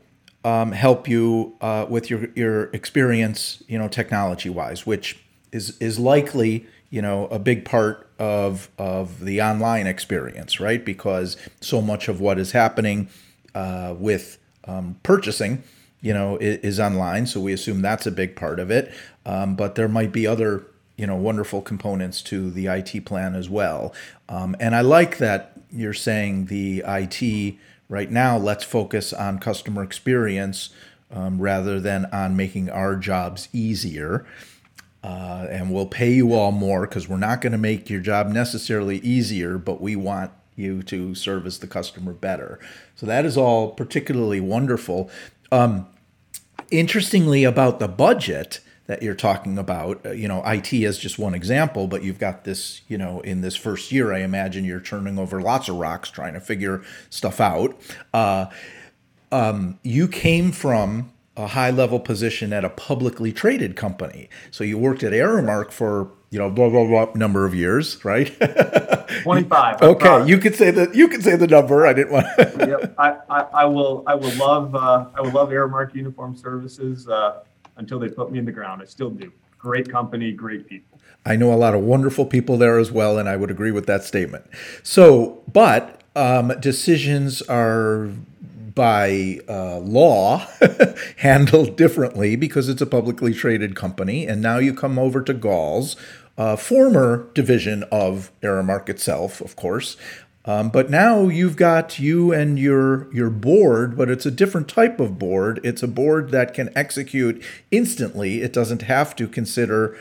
um, 0.44 0.72
help 0.72 1.08
you 1.08 1.56
uh, 1.60 1.86
with 1.88 2.10
your 2.10 2.28
your 2.34 2.64
experience, 2.72 3.62
you 3.68 3.78
know, 3.78 3.88
technology 3.88 4.50
wise, 4.50 4.86
which 4.86 5.18
is 5.52 5.76
is 5.78 5.98
likely 5.98 6.66
you 6.90 7.02
know 7.02 7.26
a 7.28 7.38
big 7.38 7.64
part 7.64 8.08
of 8.22 8.70
of 8.78 9.18
the 9.24 9.42
online 9.42 9.88
experience, 9.88 10.60
right? 10.60 10.84
Because 10.84 11.36
so 11.60 11.82
much 11.82 12.06
of 12.06 12.20
what 12.20 12.38
is 12.38 12.52
happening 12.52 13.08
uh, 13.52 13.96
with 13.98 14.38
um, 14.64 14.96
purchasing, 15.02 15.64
you 16.00 16.14
know, 16.14 16.36
is, 16.36 16.58
is, 16.58 16.80
online. 16.80 17.26
So 17.26 17.40
we 17.40 17.52
assume 17.52 17.82
that's 17.82 18.06
a 18.06 18.12
big 18.12 18.36
part 18.36 18.60
of 18.60 18.70
it. 18.70 18.94
Um, 19.26 19.56
but 19.56 19.74
there 19.74 19.88
might 19.88 20.12
be 20.12 20.24
other 20.24 20.64
you 20.96 21.04
know 21.04 21.16
wonderful 21.16 21.62
components 21.62 22.22
to 22.22 22.52
the 22.52 22.68
IT 22.68 23.04
plan 23.04 23.34
as 23.34 23.50
well. 23.50 23.92
Um, 24.28 24.54
and 24.60 24.76
I 24.76 24.82
like 24.82 25.18
that 25.18 25.58
you're 25.72 25.92
saying 25.92 26.46
the 26.46 26.84
IT 26.86 27.56
right 27.88 28.10
now 28.10 28.38
let's 28.38 28.62
focus 28.62 29.12
on 29.12 29.40
customer 29.40 29.82
experience 29.82 30.70
um, 31.10 31.40
rather 31.40 31.80
than 31.80 32.04
on 32.12 32.36
making 32.36 32.70
our 32.70 32.94
jobs 32.94 33.48
easier. 33.52 34.24
Uh, 35.02 35.46
and 35.50 35.72
we'll 35.72 35.86
pay 35.86 36.12
you 36.12 36.32
all 36.32 36.52
more 36.52 36.86
because 36.86 37.08
we're 37.08 37.16
not 37.16 37.40
going 37.40 37.52
to 37.52 37.58
make 37.58 37.90
your 37.90 38.00
job 38.00 38.28
necessarily 38.28 38.98
easier, 38.98 39.58
but 39.58 39.80
we 39.80 39.96
want 39.96 40.30
you 40.54 40.82
to 40.82 41.14
service 41.14 41.58
the 41.58 41.66
customer 41.66 42.12
better. 42.12 42.60
So 42.94 43.06
that 43.06 43.24
is 43.24 43.36
all 43.36 43.72
particularly 43.72 44.40
wonderful. 44.40 45.10
Um, 45.50 45.88
interestingly, 46.70 47.44
about 47.44 47.80
the 47.80 47.88
budget 47.88 48.60
that 48.86 49.02
you're 49.02 49.14
talking 49.14 49.58
about, 49.58 50.04
uh, 50.04 50.10
you 50.10 50.28
know, 50.28 50.42
IT 50.44 50.72
is 50.72 50.98
just 50.98 51.18
one 51.18 51.34
example, 51.34 51.86
but 51.86 52.02
you've 52.02 52.18
got 52.18 52.44
this, 52.44 52.82
you 52.88 52.98
know, 52.98 53.20
in 53.20 53.40
this 53.40 53.56
first 53.56 53.92
year, 53.92 54.12
I 54.12 54.20
imagine 54.20 54.64
you're 54.64 54.80
turning 54.80 55.18
over 55.18 55.40
lots 55.40 55.68
of 55.68 55.76
rocks 55.76 56.10
trying 56.10 56.34
to 56.34 56.40
figure 56.40 56.82
stuff 57.08 57.40
out. 57.40 57.78
Uh, 58.12 58.46
um, 59.30 59.78
you 59.82 60.08
came 60.08 60.52
from 60.52 61.11
a 61.36 61.48
high 61.48 61.70
level 61.70 61.98
position 61.98 62.52
at 62.52 62.64
a 62.64 62.68
publicly 62.68 63.32
traded 63.32 63.76
company. 63.76 64.28
So 64.50 64.64
you 64.64 64.76
worked 64.78 65.02
at 65.02 65.12
Aramark 65.12 65.70
for 65.70 66.10
you 66.30 66.38
know 66.38 66.50
blah 66.50 66.68
blah 66.68 66.86
blah 66.86 67.12
number 67.14 67.44
of 67.44 67.54
years, 67.54 68.02
right? 68.04 68.28
Twenty 69.22 69.48
five. 69.48 69.80
okay, 69.82 70.26
you 70.26 70.38
could 70.38 70.54
say 70.54 70.70
that. 70.70 70.94
You 70.94 71.08
could 71.08 71.22
say 71.22 71.36
the 71.36 71.46
number. 71.46 71.86
I 71.86 71.92
didn't 71.92 72.12
want. 72.12 72.26
yep, 72.38 72.94
I, 72.98 73.16
I, 73.28 73.40
I, 73.52 73.64
will 73.66 74.02
I 74.06 74.14
will 74.14 74.34
love 74.36 74.74
uh, 74.74 75.06
I 75.14 75.20
will 75.20 75.30
love 75.30 75.50
Aramark 75.50 75.94
Uniform 75.94 76.36
Services 76.36 77.08
uh, 77.08 77.42
until 77.76 77.98
they 77.98 78.08
put 78.08 78.30
me 78.30 78.38
in 78.38 78.44
the 78.44 78.52
ground. 78.52 78.82
I 78.82 78.86
still 78.86 79.10
do. 79.10 79.32
Great 79.58 79.90
company, 79.90 80.32
great 80.32 80.66
people. 80.66 80.98
I 81.24 81.36
know 81.36 81.52
a 81.52 81.56
lot 81.56 81.74
of 81.74 81.82
wonderful 81.82 82.26
people 82.26 82.56
there 82.56 82.78
as 82.78 82.90
well, 82.90 83.18
and 83.18 83.28
I 83.28 83.36
would 83.36 83.50
agree 83.50 83.70
with 83.70 83.86
that 83.86 84.02
statement. 84.02 84.44
So, 84.82 85.42
but 85.52 86.02
um, 86.16 86.52
decisions 86.60 87.42
are 87.42 88.10
by 88.74 89.38
uh, 89.48 89.78
law 89.78 90.46
handled 91.18 91.76
differently 91.76 92.36
because 92.36 92.68
it's 92.68 92.82
a 92.82 92.86
publicly 92.86 93.34
traded 93.34 93.74
company. 93.76 94.26
And 94.26 94.40
now 94.40 94.58
you 94.58 94.74
come 94.74 94.98
over 94.98 95.22
to 95.22 95.34
Galls, 95.34 95.96
a 96.36 96.56
former 96.56 97.28
division 97.34 97.84
of 97.90 98.30
Aramark 98.42 98.88
itself, 98.88 99.40
of 99.40 99.56
course. 99.56 99.96
Um, 100.44 100.70
but 100.70 100.90
now 100.90 101.28
you've 101.28 101.56
got 101.56 102.00
you 102.00 102.32
and 102.32 102.58
your 102.58 103.12
your 103.14 103.30
board, 103.30 103.96
but 103.96 104.10
it's 104.10 104.26
a 104.26 104.30
different 104.30 104.68
type 104.68 104.98
of 104.98 105.18
board. 105.18 105.60
It's 105.62 105.84
a 105.84 105.88
board 105.88 106.30
that 106.30 106.52
can 106.52 106.70
execute 106.76 107.42
instantly. 107.70 108.42
It 108.42 108.52
doesn't 108.52 108.82
have 108.82 109.14
to 109.16 109.28
consider 109.28 109.96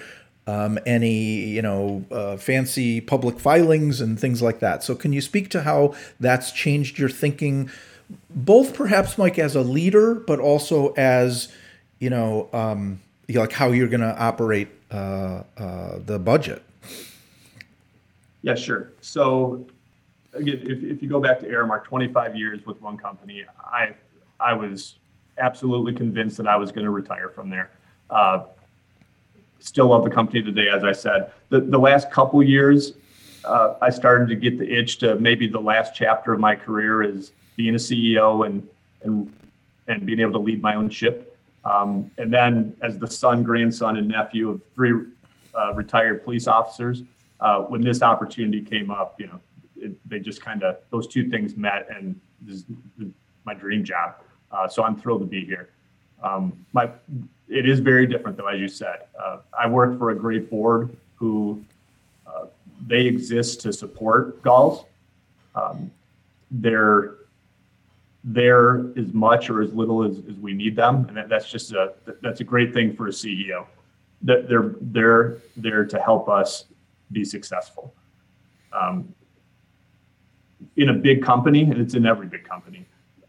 um, 0.47 0.79
any 0.85 1.41
you 1.45 1.61
know 1.61 2.05
uh, 2.09 2.37
fancy 2.37 3.01
public 3.01 3.39
filings 3.39 4.01
and 4.01 4.19
things 4.19 4.41
like 4.41 4.59
that. 4.61 4.83
So 4.83 4.95
can 4.95 5.13
you 5.13 5.21
speak 5.21 5.49
to 5.51 5.61
how 5.61 5.93
that's 6.19 6.51
changed 6.51 6.97
your 6.97 7.09
thinking? 7.09 7.69
Both 8.29 8.73
perhaps 8.73 9.17
Mike 9.17 9.39
as 9.39 9.55
a 9.55 9.61
leader, 9.61 10.15
but 10.15 10.39
also 10.39 10.93
as 10.93 11.49
you 11.99 12.09
know, 12.09 12.49
um, 12.51 12.99
like 13.29 13.53
how 13.53 13.67
you're 13.69 13.87
going 13.87 14.01
to 14.01 14.17
operate 14.19 14.67
uh, 14.91 15.43
uh, 15.57 15.99
the 16.05 16.19
budget. 16.19 16.63
Yeah, 18.41 18.55
sure. 18.55 18.91
So 19.01 19.65
again, 20.33 20.61
if, 20.63 20.83
if 20.83 21.01
you 21.01 21.07
go 21.07 21.19
back 21.19 21.39
to 21.39 21.47
Aramark, 21.47 21.85
25 21.85 22.35
years 22.35 22.65
with 22.65 22.81
one 22.81 22.97
company, 22.97 23.45
I 23.63 23.93
I 24.39 24.53
was 24.53 24.95
absolutely 25.37 25.93
convinced 25.93 26.37
that 26.37 26.47
I 26.47 26.55
was 26.55 26.71
going 26.71 26.85
to 26.85 26.91
retire 26.91 27.29
from 27.29 27.49
there. 27.49 27.69
Uh, 28.09 28.45
still 29.59 29.87
love 29.87 30.03
the 30.03 30.09
company 30.09 30.41
today, 30.41 30.67
as 30.69 30.83
I 30.83 30.91
said. 30.91 31.31
The 31.49 31.61
the 31.61 31.79
last 31.79 32.11
couple 32.11 32.41
years, 32.41 32.93
uh, 33.45 33.75
I 33.81 33.91
started 33.91 34.27
to 34.29 34.35
get 34.35 34.57
the 34.57 34.69
itch 34.69 34.97
to 34.99 35.15
maybe 35.15 35.47
the 35.47 35.61
last 35.61 35.93
chapter 35.95 36.33
of 36.33 36.39
my 36.39 36.55
career 36.55 37.03
is 37.03 37.31
being 37.61 37.75
a 37.75 37.77
CEO 37.77 38.47
and 38.47 38.67
and 39.03 39.31
and 39.87 40.05
being 40.05 40.19
able 40.19 40.33
to 40.33 40.39
lead 40.39 40.61
my 40.61 40.75
own 40.75 40.89
ship. 40.89 41.37
Um, 41.63 42.09
and 42.17 42.33
then 42.33 42.75
as 42.81 42.97
the 42.97 43.07
son, 43.07 43.43
grandson, 43.43 43.97
and 43.97 44.07
nephew 44.07 44.49
of 44.49 44.61
three 44.73 44.93
uh, 45.53 45.73
retired 45.73 46.23
police 46.23 46.47
officers, 46.47 47.03
uh, 47.39 47.59
when 47.71 47.81
this 47.81 48.01
opportunity 48.01 48.61
came 48.61 48.89
up, 48.89 49.19
you 49.19 49.27
know, 49.27 49.39
it, 49.75 49.91
they 50.09 50.19
just 50.19 50.41
kind 50.41 50.63
of 50.63 50.77
those 50.89 51.07
two 51.07 51.29
things 51.29 51.55
met, 51.55 51.87
and 51.95 52.19
this 52.41 52.57
is 52.57 52.65
my 53.45 53.53
dream 53.53 53.83
job. 53.83 54.15
Uh, 54.51 54.67
so 54.67 54.83
I'm 54.83 54.95
thrilled 54.95 55.21
to 55.21 55.27
be 55.27 55.45
here. 55.45 55.69
Um, 56.23 56.65
my 56.73 56.89
it 57.47 57.67
is 57.67 57.79
very 57.79 58.07
different 58.07 58.37
though, 58.37 58.47
as 58.47 58.59
you 58.59 58.67
said. 58.67 58.99
Uh, 59.23 59.37
I 59.57 59.67
work 59.67 59.99
for 59.99 60.09
a 60.11 60.15
great 60.15 60.49
board 60.49 60.95
who 61.15 61.63
uh, 62.25 62.45
they 62.87 63.05
exist 63.05 63.61
to 63.61 63.73
support 63.73 64.41
Galls. 64.41 64.85
Um, 65.53 65.91
they're 66.49 67.15
there 68.23 68.91
as 68.97 69.13
much 69.13 69.49
or 69.49 69.61
as 69.61 69.73
little 69.73 70.03
as, 70.03 70.19
as 70.29 70.35
we 70.35 70.53
need 70.53 70.75
them. 70.75 71.05
And 71.07 71.17
that, 71.17 71.29
that's 71.29 71.49
just 71.49 71.71
a, 71.71 71.93
that's 72.21 72.39
a 72.39 72.43
great 72.43 72.73
thing 72.73 72.95
for 72.95 73.07
a 73.07 73.11
CEO 73.11 73.65
that 74.23 74.47
they're, 74.47 74.75
they're 74.81 75.37
there 75.57 75.85
to 75.85 75.99
help 75.99 76.29
us 76.29 76.65
be 77.11 77.25
successful. 77.25 77.93
Um, 78.71 79.13
in 80.77 80.89
a 80.89 80.93
big 80.93 81.23
company, 81.23 81.63
and 81.63 81.79
it's 81.79 81.95
in 81.95 82.05
every 82.05 82.27
big 82.27 82.43
company, 82.43 82.85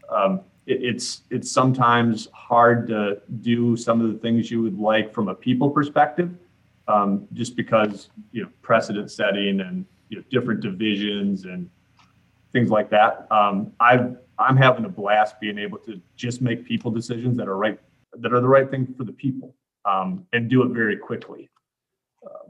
um, 0.09 0.41
it, 0.65 0.83
it's 0.83 1.21
it's 1.29 1.51
sometimes 1.51 2.27
hard 2.31 2.87
to 2.87 3.21
do 3.41 3.75
some 3.75 4.01
of 4.01 4.11
the 4.11 4.19
things 4.19 4.49
you 4.49 4.61
would 4.61 4.79
like 4.79 5.13
from 5.13 5.27
a 5.27 5.35
people 5.35 5.69
perspective, 5.69 6.31
um, 6.87 7.27
just 7.33 7.55
because 7.55 8.09
you 8.31 8.43
know 8.43 8.49
precedent 8.61 9.11
setting 9.11 9.61
and 9.61 9.85
you 10.09 10.17
know 10.17 10.23
different 10.29 10.61
divisions 10.61 11.45
and 11.45 11.69
things 12.51 12.69
like 12.69 12.89
that. 12.91 13.27
Um, 13.31 13.73
I've 13.79 14.17
I'm 14.39 14.57
having 14.57 14.85
a 14.85 14.89
blast 14.89 15.39
being 15.39 15.57
able 15.57 15.77
to 15.79 16.01
just 16.15 16.41
make 16.41 16.65
people 16.65 16.91
decisions 16.91 17.37
that 17.37 17.47
are 17.47 17.57
right, 17.57 17.79
that 18.13 18.33
are 18.33 18.41
the 18.41 18.47
right 18.47 18.69
thing 18.69 18.93
for 18.97 19.03
the 19.03 19.11
people, 19.11 19.55
um, 19.85 20.25
and 20.33 20.49
do 20.49 20.63
it 20.63 20.69
very 20.69 20.97
quickly. 20.97 21.49
Uh, 22.25 22.49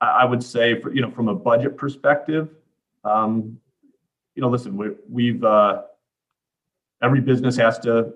I, 0.00 0.06
I, 0.06 0.24
would 0.24 0.42
say, 0.42 0.80
for 0.80 0.92
you 0.92 1.00
know, 1.00 1.10
from 1.10 1.28
a 1.28 1.34
budget 1.34 1.76
perspective, 1.76 2.50
um, 3.04 3.58
you 4.34 4.42
know, 4.42 4.48
listen, 4.48 4.76
we, 4.76 4.90
we've 5.08 5.44
uh, 5.44 5.82
every 7.02 7.20
business 7.20 7.56
has 7.56 7.78
to 7.80 8.12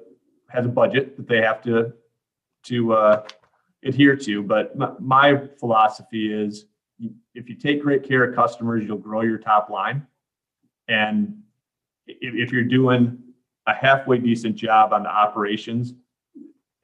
has 0.49 0.67
a 0.67 0.69
budget 0.69 1.17
that 1.17 1.27
they 1.27 1.41
have 1.41 1.63
to 1.63 1.93
to 2.65 2.93
uh, 2.93 3.27
adhere 3.85 4.17
to. 4.17 4.43
But 4.43 4.77
my, 4.77 4.91
my 4.99 5.49
philosophy 5.59 6.33
is, 6.33 6.67
if 7.35 7.49
you 7.49 7.55
take 7.55 7.83
great 7.83 8.03
care 8.03 8.25
of 8.25 8.35
customers, 8.35 8.85
you'll 8.87 8.99
grow 8.99 9.23
your 9.23 9.39
top 9.39 9.71
line, 9.71 10.07
and 10.89 11.43
if, 12.07 12.35
if 12.35 12.53
you're 12.53 12.65
doing 12.65 13.19
a 13.67 13.75
halfway 13.75 14.19
decent 14.19 14.57
job 14.57 14.93
on 14.93 15.03
the 15.03 15.09
operations, 15.09 15.95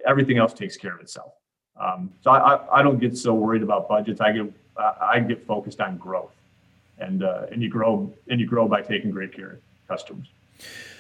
everything 0.06 0.38
else 0.38 0.52
takes 0.52 0.76
care 0.76 0.94
of 0.94 1.00
itself. 1.00 1.32
Um, 1.78 2.12
so 2.20 2.30
I, 2.30 2.54
I, 2.54 2.80
I, 2.80 2.82
don't 2.82 2.98
get 2.98 3.16
so 3.16 3.32
worried 3.32 3.62
about 3.62 3.88
budgets. 3.88 4.20
I 4.20 4.32
get 4.32 4.52
I 4.76 5.20
get 5.20 5.46
focused 5.46 5.80
on 5.80 5.96
growth, 5.96 6.34
and 6.98 7.22
uh, 7.22 7.46
and 7.50 7.62
you 7.62 7.68
grow 7.68 8.12
and 8.28 8.40
you 8.40 8.46
grow 8.46 8.68
by 8.68 8.82
taking 8.82 9.10
great 9.10 9.34
care 9.34 9.52
of 9.52 9.58
customers. 9.88 10.26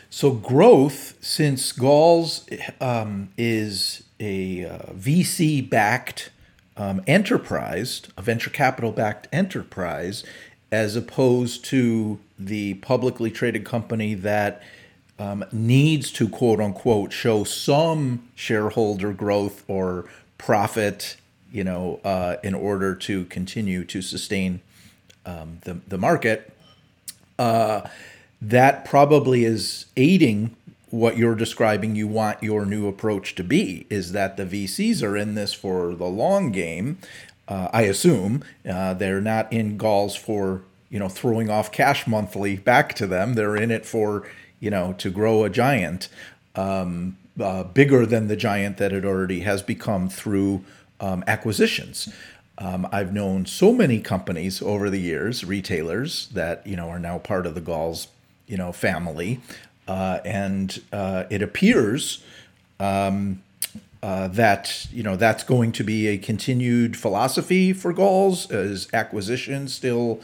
So 0.08 0.32
growth, 0.32 1.16
since 1.20 1.70
Galls 1.72 2.46
um, 2.80 3.30
is 3.36 4.02
a 4.18 4.64
uh, 4.64 4.78
VC 4.92 5.68
backed 5.68 6.30
um, 6.76 7.02
enterprise, 7.06 8.02
a 8.16 8.22
venture 8.22 8.50
capital 8.50 8.90
backed 8.90 9.28
enterprise, 9.32 10.24
as 10.72 10.96
opposed 10.96 11.64
to 11.66 12.18
the 12.38 12.74
publicly 12.74 13.30
traded 13.30 13.64
company 13.64 14.14
that 14.14 14.62
um, 15.18 15.44
needs 15.52 16.10
to 16.12 16.28
quote 16.28 16.60
unquote 16.60 17.12
show 17.12 17.44
some 17.44 18.28
shareholder 18.34 19.12
growth 19.12 19.64
or 19.68 20.06
profit, 20.38 21.16
you 21.52 21.62
know, 21.64 22.00
uh, 22.04 22.36
in 22.42 22.54
order 22.54 22.94
to 22.94 23.24
continue 23.26 23.84
to 23.84 24.00
sustain 24.00 24.60
um, 25.26 25.58
the, 25.62 25.74
the 25.86 25.98
market. 25.98 26.52
Uh, 27.38 27.82
that 28.40 28.84
probably 28.84 29.44
is 29.44 29.86
aiding 29.96 30.56
what 30.90 31.16
you're 31.16 31.34
describing 31.34 31.94
you 31.94 32.08
want 32.08 32.42
your 32.42 32.66
new 32.66 32.88
approach 32.88 33.34
to 33.36 33.44
be 33.44 33.86
is 33.88 34.12
that 34.12 34.36
the 34.36 34.44
VCs 34.44 35.02
are 35.02 35.16
in 35.16 35.34
this 35.34 35.52
for 35.52 35.94
the 35.94 36.06
long 36.06 36.50
game 36.50 36.98
uh, 37.50 37.68
I 37.72 37.82
assume 37.82 38.44
uh, 38.68 38.94
they're 38.94 39.20
not 39.20 39.52
in 39.52 39.76
Galls 39.76 40.14
for 40.14 40.62
you 40.88 40.98
know 40.98 41.08
throwing 41.08 41.50
off 41.50 41.72
cash 41.72 42.06
monthly 42.06 42.56
back 42.56 42.94
to 42.94 43.06
them. 43.06 43.34
They're 43.34 43.56
in 43.56 43.70
it 43.72 43.84
for 43.84 44.26
you 44.60 44.70
know 44.70 44.94
to 44.98 45.10
grow 45.10 45.44
a 45.44 45.50
giant 45.50 46.08
um, 46.54 47.18
uh, 47.40 47.64
bigger 47.64 48.06
than 48.06 48.28
the 48.28 48.36
giant 48.36 48.76
that 48.76 48.92
it 48.92 49.04
already 49.04 49.40
has 49.40 49.62
become 49.62 50.08
through 50.08 50.64
um, 51.00 51.24
acquisitions. 51.26 52.08
Um, 52.58 52.86
I've 52.92 53.12
known 53.12 53.46
so 53.46 53.72
many 53.72 54.00
companies 54.00 54.62
over 54.62 54.90
the 54.90 55.00
years, 55.00 55.44
retailers 55.44 56.28
that 56.28 56.64
you 56.64 56.76
know 56.76 56.88
are 56.88 57.00
now 57.00 57.18
part 57.18 57.46
of 57.46 57.56
the 57.56 57.60
Galls 57.60 58.06
you 58.46 58.56
know 58.56 58.70
family, 58.70 59.40
uh, 59.88 60.20
and 60.24 60.80
uh, 60.92 61.24
it 61.30 61.42
appears. 61.42 62.22
Um, 62.78 63.42
uh, 64.02 64.28
that 64.28 64.86
you 64.92 65.02
know 65.02 65.16
that's 65.16 65.44
going 65.44 65.72
to 65.72 65.84
be 65.84 66.08
a 66.08 66.18
continued 66.18 66.96
philosophy 66.96 67.72
for 67.72 67.92
Galls. 67.92 68.50
Is 68.50 68.88
acquisition 68.92 69.68
still 69.68 70.20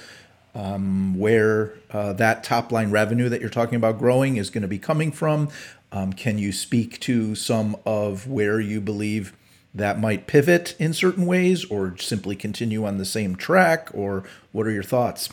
um, 0.54 1.18
where 1.18 1.74
uh, 1.90 2.12
that 2.14 2.42
top 2.42 2.72
line 2.72 2.90
revenue 2.90 3.28
that 3.28 3.40
you're 3.40 3.50
talking 3.50 3.76
about 3.76 3.98
growing 3.98 4.36
is 4.36 4.50
going 4.50 4.62
to 4.62 4.68
be 4.68 4.78
coming 4.78 5.12
from. 5.12 5.50
Um, 5.92 6.12
can 6.12 6.38
you 6.38 6.52
speak 6.52 6.98
to 7.00 7.34
some 7.34 7.76
of 7.84 8.26
where 8.26 8.58
you 8.58 8.80
believe 8.80 9.36
that 9.74 10.00
might 10.00 10.26
pivot 10.26 10.74
in 10.78 10.94
certain 10.94 11.26
ways 11.26 11.64
or 11.66 11.96
simply 11.98 12.34
continue 12.34 12.84
on 12.86 12.96
the 12.96 13.04
same 13.04 13.36
track? 13.36 13.90
Or 13.92 14.24
what 14.52 14.66
are 14.66 14.70
your 14.70 14.82
thoughts? 14.82 15.28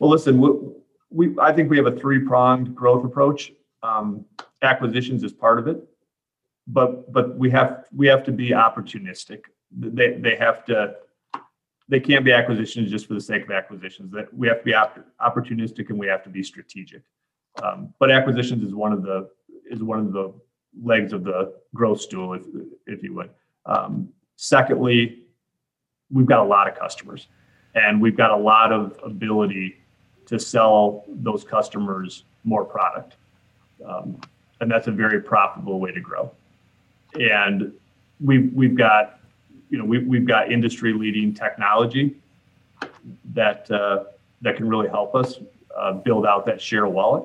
Well, 0.00 0.10
listen, 0.10 0.40
we, 0.40 0.50
we 1.10 1.36
I 1.40 1.52
think 1.52 1.70
we 1.70 1.76
have 1.76 1.86
a 1.86 1.92
three 1.92 2.20
pronged 2.20 2.74
growth 2.74 3.04
approach. 3.04 3.52
Um, 3.82 4.24
acquisitions 4.62 5.22
is 5.22 5.32
part 5.32 5.58
of 5.58 5.68
it, 5.68 5.86
but 6.66 7.12
but 7.12 7.36
we 7.36 7.50
have 7.50 7.84
we 7.94 8.06
have 8.06 8.24
to 8.24 8.32
be 8.32 8.50
opportunistic. 8.50 9.44
They 9.70 10.14
they 10.14 10.36
have 10.36 10.64
to 10.66 10.96
they 11.88 12.00
can't 12.00 12.24
be 12.24 12.32
acquisitions 12.32 12.90
just 12.90 13.06
for 13.06 13.14
the 13.14 13.20
sake 13.20 13.42
of 13.42 13.50
acquisitions. 13.50 14.12
That 14.12 14.32
we 14.32 14.48
have 14.48 14.58
to 14.58 14.64
be 14.64 14.74
op- 14.74 15.04
opportunistic 15.20 15.90
and 15.90 15.98
we 15.98 16.06
have 16.06 16.22
to 16.24 16.30
be 16.30 16.42
strategic. 16.42 17.02
Um, 17.62 17.92
but 17.98 18.10
acquisitions 18.10 18.64
is 18.64 18.74
one 18.74 18.92
of 18.92 19.02
the 19.02 19.28
is 19.70 19.82
one 19.82 19.98
of 19.98 20.12
the 20.12 20.32
legs 20.82 21.12
of 21.12 21.24
the 21.24 21.54
growth 21.74 22.00
stool, 22.00 22.34
if 22.34 22.42
if 22.86 23.02
you 23.02 23.14
would. 23.14 23.30
Um, 23.66 24.08
secondly, 24.36 25.24
we've 26.10 26.26
got 26.26 26.40
a 26.40 26.48
lot 26.48 26.68
of 26.68 26.78
customers, 26.78 27.28
and 27.74 28.00
we've 28.00 28.16
got 28.16 28.30
a 28.30 28.36
lot 28.36 28.72
of 28.72 28.98
ability 29.04 29.76
to 30.26 30.38
sell 30.38 31.04
those 31.08 31.44
customers 31.44 32.24
more 32.44 32.64
product, 32.64 33.16
um, 33.86 34.18
and 34.60 34.70
that's 34.70 34.86
a 34.86 34.90
very 34.90 35.20
profitable 35.20 35.78
way 35.78 35.92
to 35.92 36.00
grow. 36.00 36.32
And 37.14 37.72
we've 38.20 38.52
we've 38.52 38.76
got 38.76 39.20
you 39.74 39.78
know, 39.80 39.84
we, 39.84 39.98
we've 39.98 40.24
got 40.24 40.52
industry 40.52 40.92
leading 40.92 41.34
technology 41.34 42.14
that, 43.32 43.68
uh, 43.72 44.04
that 44.42 44.56
can 44.56 44.68
really 44.68 44.88
help 44.88 45.16
us 45.16 45.38
uh, 45.76 45.90
build 45.92 46.24
out 46.24 46.46
that 46.46 46.60
share 46.60 46.86
wallet. 46.86 47.24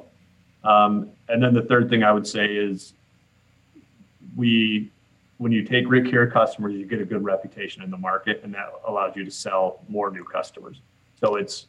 Um, 0.63 1.11
and 1.27 1.43
then 1.43 1.53
the 1.53 1.61
third 1.61 1.91
thing 1.91 2.03
I 2.03 2.11
would 2.11 2.25
say 2.25 2.47
is 2.47 2.93
we, 4.35 4.89
when 5.37 5.51
you 5.51 5.63
take 5.63 5.85
great 5.85 6.09
care 6.09 6.23
of 6.23 6.33
customers, 6.33 6.73
you 6.73 6.87
get 6.87 6.99
a 7.01 7.05
good 7.05 7.23
reputation 7.23 7.83
in 7.83 7.91
the 7.91 7.97
market, 7.97 8.41
and 8.43 8.51
that 8.55 8.73
allows 8.87 9.15
you 9.15 9.23
to 9.23 9.31
sell 9.31 9.81
more 9.87 10.09
new 10.09 10.23
customers. 10.23 10.81
So 11.19 11.35
it's 11.35 11.67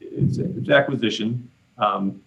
it's, 0.00 0.38
it's 0.38 0.70
acquisition, 0.70 1.50
um, 1.76 2.22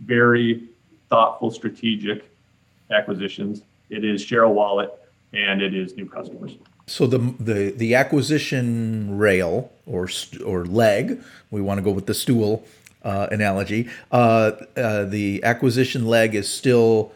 very 0.00 0.68
thoughtful, 1.10 1.50
strategic 1.50 2.30
acquisitions. 2.92 3.62
It 3.94 4.04
is 4.04 4.22
share 4.22 4.42
a 4.42 4.50
wallet, 4.50 4.90
and 5.32 5.62
it 5.62 5.74
is 5.74 5.96
new 5.96 6.08
customers. 6.08 6.56
So 6.86 7.06
the 7.06 7.18
the 7.38 7.70
the 7.70 7.94
acquisition 7.94 9.16
rail 9.16 9.70
or 9.86 10.08
or 10.44 10.66
leg, 10.66 11.22
we 11.50 11.60
want 11.60 11.78
to 11.78 11.82
go 11.82 11.90
with 11.90 12.06
the 12.06 12.14
stool 12.14 12.64
uh, 13.04 13.28
analogy. 13.30 13.88
Uh, 14.10 14.52
uh, 14.76 15.04
the 15.04 15.42
acquisition 15.44 16.06
leg 16.06 16.34
is 16.34 16.48
still 16.52 17.12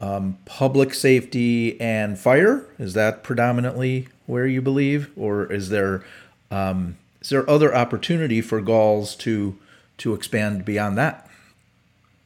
um, 0.00 0.38
public 0.44 0.94
safety 0.94 1.80
and 1.80 2.18
fire. 2.18 2.64
Is 2.78 2.94
that 2.94 3.22
predominantly 3.22 4.08
where 4.26 4.46
you 4.46 4.62
believe, 4.62 5.10
or 5.16 5.50
is 5.52 5.68
there 5.68 6.04
um, 6.50 6.96
is 7.20 7.30
there 7.30 7.48
other 7.48 7.74
opportunity 7.74 8.40
for 8.40 8.60
Galls 8.60 9.14
to 9.16 9.58
to 9.98 10.14
expand 10.14 10.64
beyond 10.64 10.96
that? 10.98 11.28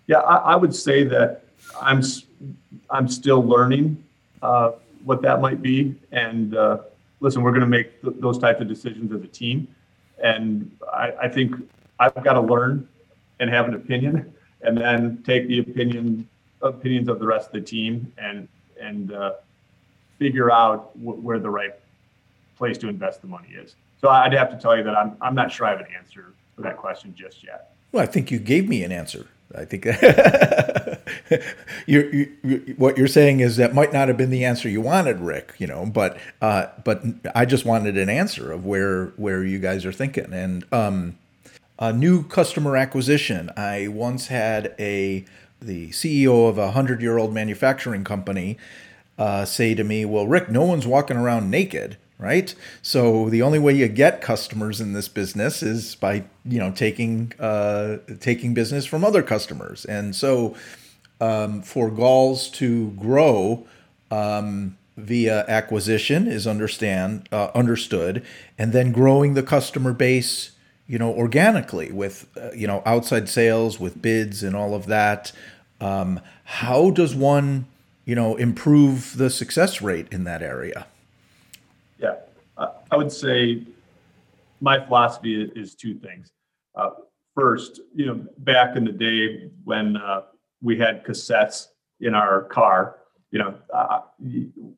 Yeah, 0.07 0.19
I, 0.19 0.53
I 0.53 0.57
would 0.57 0.75
say 0.75 1.05
that 1.05 1.44
I'm 1.81 2.03
I'm 2.91 3.09
still 3.09 3.43
learning 3.43 4.03
uh, 4.43 4.73
what 5.05 5.23
that 5.23 5.41
might 5.41 5.63
be. 5.63 5.95
And 6.13 6.57
uh, 6.57 6.79
listen, 7.21 7.43
we're 7.43 7.51
going 7.51 7.63
to 7.63 7.67
make 7.67 8.01
th- 8.03 8.15
those 8.19 8.39
types 8.39 8.61
of 8.61 8.69
decisions 8.69 9.13
as 9.13 9.23
a 9.23 9.27
team. 9.27 9.69
And 10.23 10.71
I, 10.93 11.13
I 11.23 11.29
think 11.29 11.55
I've 11.99 12.23
got 12.23 12.35
to 12.35 12.41
learn 12.41 12.89
and 13.41 13.51
have 13.51 13.67
an 13.67 13.75
opinion, 13.75 14.33
and 14.63 14.77
then 14.77 15.23
take 15.25 15.49
the 15.49 15.59
opinion 15.59 16.29
opinions 16.63 17.09
of 17.09 17.19
the 17.19 17.27
rest 17.27 17.49
of 17.49 17.53
the 17.53 17.61
team 17.61 18.13
and 18.19 18.49
and 18.81 19.13
uh, 19.13 19.33
figure 20.19 20.51
out 20.51 20.97
where 20.99 21.39
the 21.39 21.51
right 21.51 21.75
place 22.57 22.79
to 22.79 22.89
invest 22.89 23.21
the 23.21 23.27
money 23.27 23.49
is. 23.49 23.75
So 24.01 24.09
I'd 24.09 24.33
have 24.33 24.51
to 24.51 24.57
tell 24.57 24.77
you 24.77 24.83
that 24.85 24.97
I'm 24.97 25.17
I'm 25.21 25.35
not 25.35 25.51
sure 25.51 25.67
I 25.67 25.71
have 25.71 25.81
an 25.81 25.87
answer 25.97 26.33
for 26.55 26.63
that 26.63 26.77
question 26.77 27.15
just 27.17 27.43
yet. 27.43 27.75
Well, 27.93 28.03
I 28.03 28.07
think 28.07 28.31
you 28.31 28.39
gave 28.39 28.69
me 28.69 28.83
an 28.85 28.93
answer. 28.93 29.27
I 29.57 29.65
think 29.65 29.85
you're, 31.87 32.15
you, 32.15 32.75
what 32.77 32.99
you're 32.99 33.09
saying 33.09 33.41
is 33.41 33.57
that 33.57 33.75
might 33.75 33.93
not 33.93 34.09
have 34.09 34.17
been 34.17 34.31
the 34.31 34.45
answer 34.45 34.69
you 34.69 34.81
wanted, 34.81 35.21
Rick. 35.21 35.55
You 35.59 35.67
know, 35.67 35.87
but 35.87 36.19
uh, 36.41 36.67
but 36.85 37.03
I 37.35 37.45
just 37.45 37.65
wanted 37.65 37.97
an 37.97 38.09
answer 38.09 38.53
of 38.53 38.65
where 38.65 39.07
where 39.17 39.45
you 39.45 39.59
guys 39.59 39.85
are 39.85 39.93
thinking. 39.93 40.33
And 40.33 40.65
um, 40.73 41.19
a 41.79 41.93
new 41.93 42.25
customer 42.25 42.77
acquisition. 42.77 43.51
I 43.57 43.89
once 43.89 44.29
had 44.29 44.75
a 44.79 45.25
the 45.61 45.91
CEO 45.91 46.49
of 46.49 46.59
a 46.59 46.73
hundred 46.73 47.01
year 47.01 47.19
old 47.19 47.33
manufacturing 47.33 48.05
company 48.05 48.59
uh, 49.19 49.45
say 49.45 49.75
to 49.75 49.85
me, 49.85 50.05
"Well, 50.05 50.27
Rick, 50.27 50.51
no 50.51 50.65
one's 50.65 50.87
walking 50.87 51.17
around 51.17 51.51
naked." 51.51 51.97
Right? 52.19 52.55
So 52.83 53.29
the 53.29 53.43
only 53.43 53.59
way 53.59 53.75
you 53.75 53.89
get 53.89 54.21
customers 54.21 54.81
in 54.81 54.93
this 54.93 55.09
business 55.09 55.63
is 55.63 55.95
by 55.95 56.25
you 56.45 56.59
know 56.59 56.71
taking 56.71 57.33
uh, 57.39 57.99
taking 58.21 58.55
business 58.55 58.87
from 58.87 59.05
other 59.05 59.23
customers, 59.23 59.85
and 59.85 60.15
so 60.15 60.55
um, 61.21 61.63
for 61.63 61.91
Galls 61.91 62.49
to 62.51 62.91
grow 62.93 63.67
um, 64.11 64.77
via 64.97 65.45
acquisition 65.49 66.27
is 66.27 66.47
understand 66.47 67.29
uh, 67.33 67.51
understood, 67.55 68.25
and 68.59 68.73
then 68.73 68.93
growing 68.93 69.35
the 69.35 69.43
customer 69.43 69.93
base, 69.93 70.53
you 70.87 70.99
know, 70.99 71.13
organically 71.13 71.91
with 71.91 72.29
uh, 72.37 72.53
you 72.55 72.67
know 72.67 72.83
outside 72.87 73.29
sales, 73.29 73.81
with 73.81 74.01
bids 74.01 74.43
and 74.43 74.55
all 74.55 74.75
of 74.75 74.87
that. 74.87 75.33
Um, 75.81 76.21
how 76.45 76.91
does 76.91 77.15
one 77.15 77.67
you 78.05 78.15
know 78.15 78.37
improve 78.37 79.17
the 79.17 79.31
success 79.31 79.83
rate 79.83 80.07
in 80.13 80.25
that 80.25 80.43
area? 80.43 80.87
I 82.95 82.97
would 82.97 83.11
say 83.11 83.67
my 84.61 84.79
philosophy 84.87 85.51
is 85.57 85.75
two 85.75 85.95
things. 85.95 86.31
Uh, 86.77 86.91
first, 87.35 87.81
you 87.93 88.07
know, 88.07 88.25
back 88.39 88.77
in 88.77 88.85
the 88.85 88.93
day 88.93 89.51
when 89.65 89.97
uh, 89.97 90.21
we 90.63 90.79
had 90.79 91.05
cassettes 91.05 91.67
in 91.99 92.15
our 92.15 92.43
car, 92.45 92.99
you 93.33 93.41
know, 93.41 93.57
uh, 93.75 94.03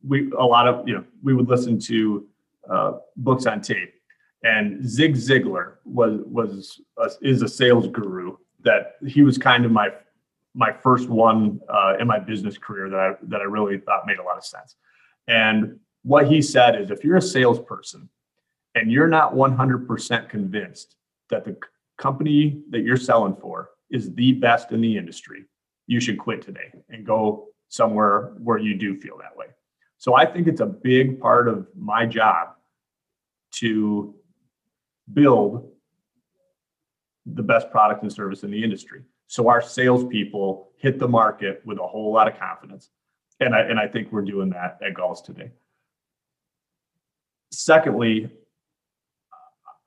we 0.03 0.33
a 0.33 0.43
lot 0.43 0.67
of 0.67 0.89
you 0.89 0.95
know 0.95 1.05
we 1.23 1.35
would 1.35 1.47
listen 1.47 1.79
to 1.81 2.27
uh, 2.71 2.93
books 3.19 3.45
on 3.45 3.61
tape, 3.61 3.93
and 4.43 4.83
Zig 4.89 5.15
Ziglar 5.15 5.75
was 5.85 6.21
was 6.25 6.81
a, 6.97 7.11
is 7.21 7.43
a 7.43 7.49
sales 7.49 7.87
guru. 7.89 8.35
That 8.63 8.95
he 9.07 9.21
was 9.21 9.37
kind 9.37 9.67
of 9.67 9.73
my 9.73 9.91
my 10.55 10.73
first 10.73 11.11
one 11.11 11.61
uh, 11.69 11.97
in 12.01 12.07
my 12.07 12.19
business 12.19 12.57
career 12.57 12.89
that 12.89 12.99
I 12.99 13.11
that 13.25 13.43
I 13.43 13.45
really 13.45 13.77
thought 13.77 14.07
made 14.07 14.17
a 14.17 14.23
lot 14.23 14.39
of 14.39 14.45
sense. 14.47 14.75
And 15.29 15.81
what 16.07 16.29
he 16.29 16.41
said 16.41 16.81
is 16.81 16.93
if 16.93 17.03
you're 17.03 17.17
a 17.17 17.23
salesperson 17.23 18.09
and 18.77 18.93
you're 18.93 19.09
not 19.09 19.35
100% 19.35 20.29
convinced 20.29 20.95
that 21.31 21.45
the 21.45 21.57
company 21.99 22.63
that 22.71 22.83
you're 22.83 22.97
selling 22.97 23.35
for 23.35 23.71
is 23.91 24.15
the 24.15 24.31
best 24.35 24.71
in 24.71 24.81
the 24.81 24.97
industry, 24.97 25.47
you 25.89 25.99
should 25.99 26.17
quit 26.17 26.43
today 26.43 26.73
and 26.91 27.05
go 27.05 27.49
somewhere 27.71 28.35
where 28.39 28.59
you 28.59 28.77
do 28.77 28.95
feel 29.01 29.19
that 29.19 29.37
way. 29.37 29.47
So 29.99 30.15
I 30.15 30.25
think 30.27 30.47
it's 30.47 30.61
a 30.61 30.67
big 30.67 31.19
part 31.19 31.49
of 31.49 31.67
my 31.77 32.07
job 32.07 32.51
to 33.57 34.15
build 35.13 35.69
the 37.27 37.43
best 37.43 37.69
product 37.73 38.05
and 38.05 38.13
service 38.13 38.45
in 38.45 38.53
the 38.53 38.63
industry. 38.63 39.03
So 39.27 39.49
our 39.49 39.61
salespeople 39.61 40.71
hit 40.77 41.01
the 41.01 41.09
market 41.09 41.63
with 41.65 41.81
a 41.81 41.87
whole 41.87 42.13
lot 42.13 42.29
of 42.29 42.39
confidence. 42.39 42.91
And 43.41 43.57
I, 43.57 43.63
and 43.63 43.81
I 43.81 43.89
think 43.89 44.13
we're 44.13 44.23
doing 44.23 44.51
that 44.51 44.79
at 44.87 44.95
Galls 44.95 45.21
today. 45.21 45.51
Secondly, 47.51 48.31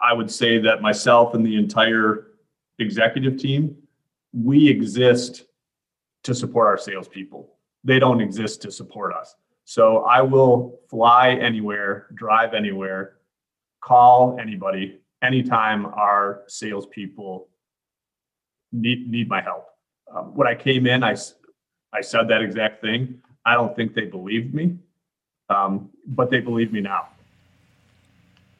I 0.01 0.13
would 0.13 0.31
say 0.31 0.59
that 0.59 0.81
myself 0.81 1.33
and 1.33 1.45
the 1.45 1.57
entire 1.57 2.27
executive 2.79 3.37
team, 3.37 3.75
we 4.33 4.67
exist 4.67 5.45
to 6.23 6.33
support 6.33 6.67
our 6.67 6.77
salespeople. 6.77 7.55
They 7.83 7.99
don't 7.99 8.21
exist 8.21 8.61
to 8.63 8.71
support 8.71 9.13
us. 9.13 9.35
So 9.65 9.99
I 9.99 10.21
will 10.21 10.79
fly 10.89 11.31
anywhere, 11.31 12.07
drive 12.15 12.53
anywhere, 12.53 13.17
call 13.81 14.37
anybody 14.39 14.99
anytime 15.21 15.85
our 15.85 16.43
salespeople 16.47 17.47
need 18.71 19.09
need 19.09 19.27
my 19.27 19.41
help. 19.41 19.65
Um, 20.13 20.35
when 20.35 20.47
I 20.47 20.55
came 20.55 20.87
in, 20.87 21.03
I 21.03 21.15
I 21.93 22.01
said 22.01 22.27
that 22.29 22.41
exact 22.41 22.81
thing. 22.81 23.21
I 23.45 23.53
don't 23.53 23.75
think 23.75 23.93
they 23.93 24.05
believed 24.05 24.53
me, 24.53 24.77
um, 25.49 25.89
but 26.05 26.29
they 26.29 26.39
believe 26.39 26.71
me 26.71 26.81
now 26.81 27.09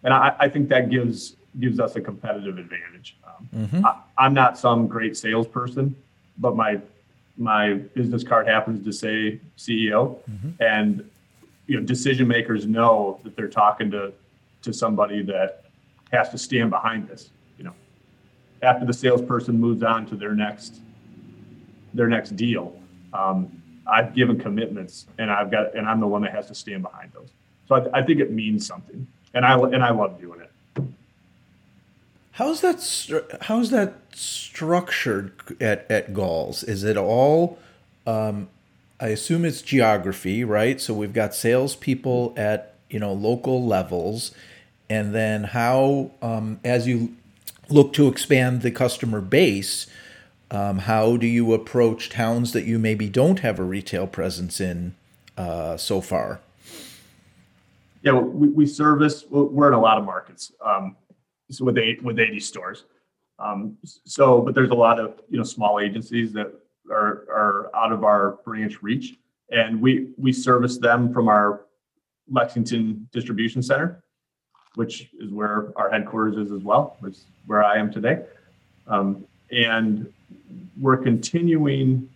and 0.04 0.14
I, 0.14 0.36
I 0.40 0.50
think 0.50 0.70
that 0.70 0.90
gives 0.90 1.36
gives 1.60 1.80
us 1.80 1.96
a 1.96 2.02
competitive 2.02 2.58
advantage. 2.58 3.18
Um, 3.26 3.50
mm-hmm. 3.56 3.86
I, 3.86 4.26
am 4.26 4.34
not 4.34 4.58
some 4.58 4.88
great 4.88 5.18
salesperson, 5.18 5.96
but 6.38 6.56
my 6.56 6.80
my 7.38 7.74
business 7.74 8.24
card 8.24 8.48
happens 8.48 8.84
to 8.86 8.92
say 8.92 9.40
CEO, 9.58 10.18
mm-hmm. 10.30 10.50
and 10.60 11.10
you 11.68 11.80
know 11.80 11.86
decision 11.86 12.28
makers 12.28 12.66
know 12.66 13.20
that 13.24 13.36
they're 13.36 13.48
talking 13.48 13.90
to 13.92 14.14
to 14.62 14.74
somebody 14.74 15.22
that 15.24 15.66
has 16.12 16.30
to 16.30 16.38
stand 16.38 16.70
behind 16.70 17.08
this. 17.08 17.30
You 17.58 17.66
know. 17.66 17.74
after 18.62 18.86
the 18.86 18.94
salesperson 18.94 19.60
moves 19.60 19.84
on 19.84 20.06
to 20.08 20.16
their 20.16 20.34
next 20.34 20.82
their 21.94 22.08
next 22.08 22.36
deal, 22.36 22.76
um, 23.14 23.52
I've 23.88 24.14
given 24.14 24.40
commitments, 24.40 25.08
and 25.18 25.32
I've 25.32 25.52
got 25.52 25.76
and 25.76 25.88
I'm 25.88 26.00
the 26.00 26.08
one 26.08 26.22
that 26.22 26.32
has 26.32 26.48
to 26.48 26.56
stand 26.56 26.84
behind 26.84 27.12
those. 27.14 27.30
So 27.68 27.76
I, 27.76 28.00
I 28.00 28.02
think 28.02 28.20
it 28.20 28.32
means 28.32 28.66
something, 28.66 29.08
and 29.34 29.46
I 29.46 29.58
and 29.58 29.84
I 29.84 29.92
love 29.92 30.20
doing 30.20 30.42
it. 30.42 30.52
How's 32.34 32.62
that? 32.62 33.38
How's 33.42 33.70
that 33.72 33.96
structured 34.14 35.34
at 35.60 35.90
at 35.90 36.14
Galls? 36.14 36.64
Is 36.64 36.84
it 36.84 36.98
all? 36.98 37.60
Um, 38.08 38.50
I 39.00 39.08
assume 39.08 39.46
it's 39.46 39.62
geography, 39.62 40.44
right? 40.44 40.80
So 40.80 40.94
we've 40.94 41.14
got 41.14 41.34
salespeople 41.34 42.34
at 42.38 42.74
you 42.90 43.00
know 43.00 43.14
local 43.14 43.66
levels, 43.66 44.32
and 44.90 45.14
then 45.14 45.46
how 45.46 46.12
um, 46.22 46.60
as 46.64 46.88
you 46.88 47.16
look 47.70 47.94
to 47.94 48.08
expand 48.08 48.62
the 48.62 48.72
customer 48.72 49.22
base, 49.22 49.86
um, 50.52 50.80
how 50.80 51.18
do 51.18 51.28
you 51.28 51.54
approach 51.54 52.10
towns 52.10 52.54
that 52.54 52.66
you 52.66 52.80
maybe 52.80 53.08
don't 53.10 53.40
have 53.40 53.60
a 53.60 53.64
retail 53.64 54.08
presence 54.08 54.60
in 54.60 54.96
uh, 55.38 55.78
so 55.78 56.02
far? 56.02 56.40
Yeah, 58.02 58.14
we, 58.14 58.50
we 58.50 58.66
service. 58.66 59.26
We're 59.30 59.68
in 59.68 59.74
a 59.74 59.80
lot 59.80 59.98
of 59.98 60.06
markets. 60.06 60.52
Um, 60.66 60.96
so 61.52 61.66
with 61.66 61.78
eight 61.78 62.04
with 62.04 62.20
80 62.20 62.40
stores. 62.40 62.86
Um, 63.40 63.78
so, 63.84 64.42
but 64.42 64.54
there's 64.54 64.72
a 64.72 64.76
lot 64.76 65.00
of 65.00 65.20
you 65.30 65.38
know 65.38 65.44
small 65.44 65.80
agencies 65.80 66.34
that 66.34 66.54
are 66.92 67.26
are 67.30 67.72
out 67.76 67.92
of 67.92 68.04
our 68.04 68.40
branch 68.44 68.82
reach, 68.84 69.16
and 69.50 69.82
we 69.82 70.10
we 70.18 70.34
service 70.34 70.78
them 70.78 71.14
from 71.14 71.28
our 71.28 71.62
Lexington 72.30 73.08
distribution 73.12 73.62
center, 73.62 74.04
which 74.76 75.10
is 75.20 75.32
where 75.32 75.72
our 75.78 75.90
headquarters 75.90 76.38
is 76.38 76.52
as 76.52 76.62
well, 76.64 76.98
which 77.00 77.16
is 77.16 77.26
where 77.46 77.64
I 77.64 77.78
am 77.78 77.92
today. 77.92 78.24
Um, 78.88 79.26
and 79.52 80.12
we're 80.80 80.98
continuing 80.98 82.10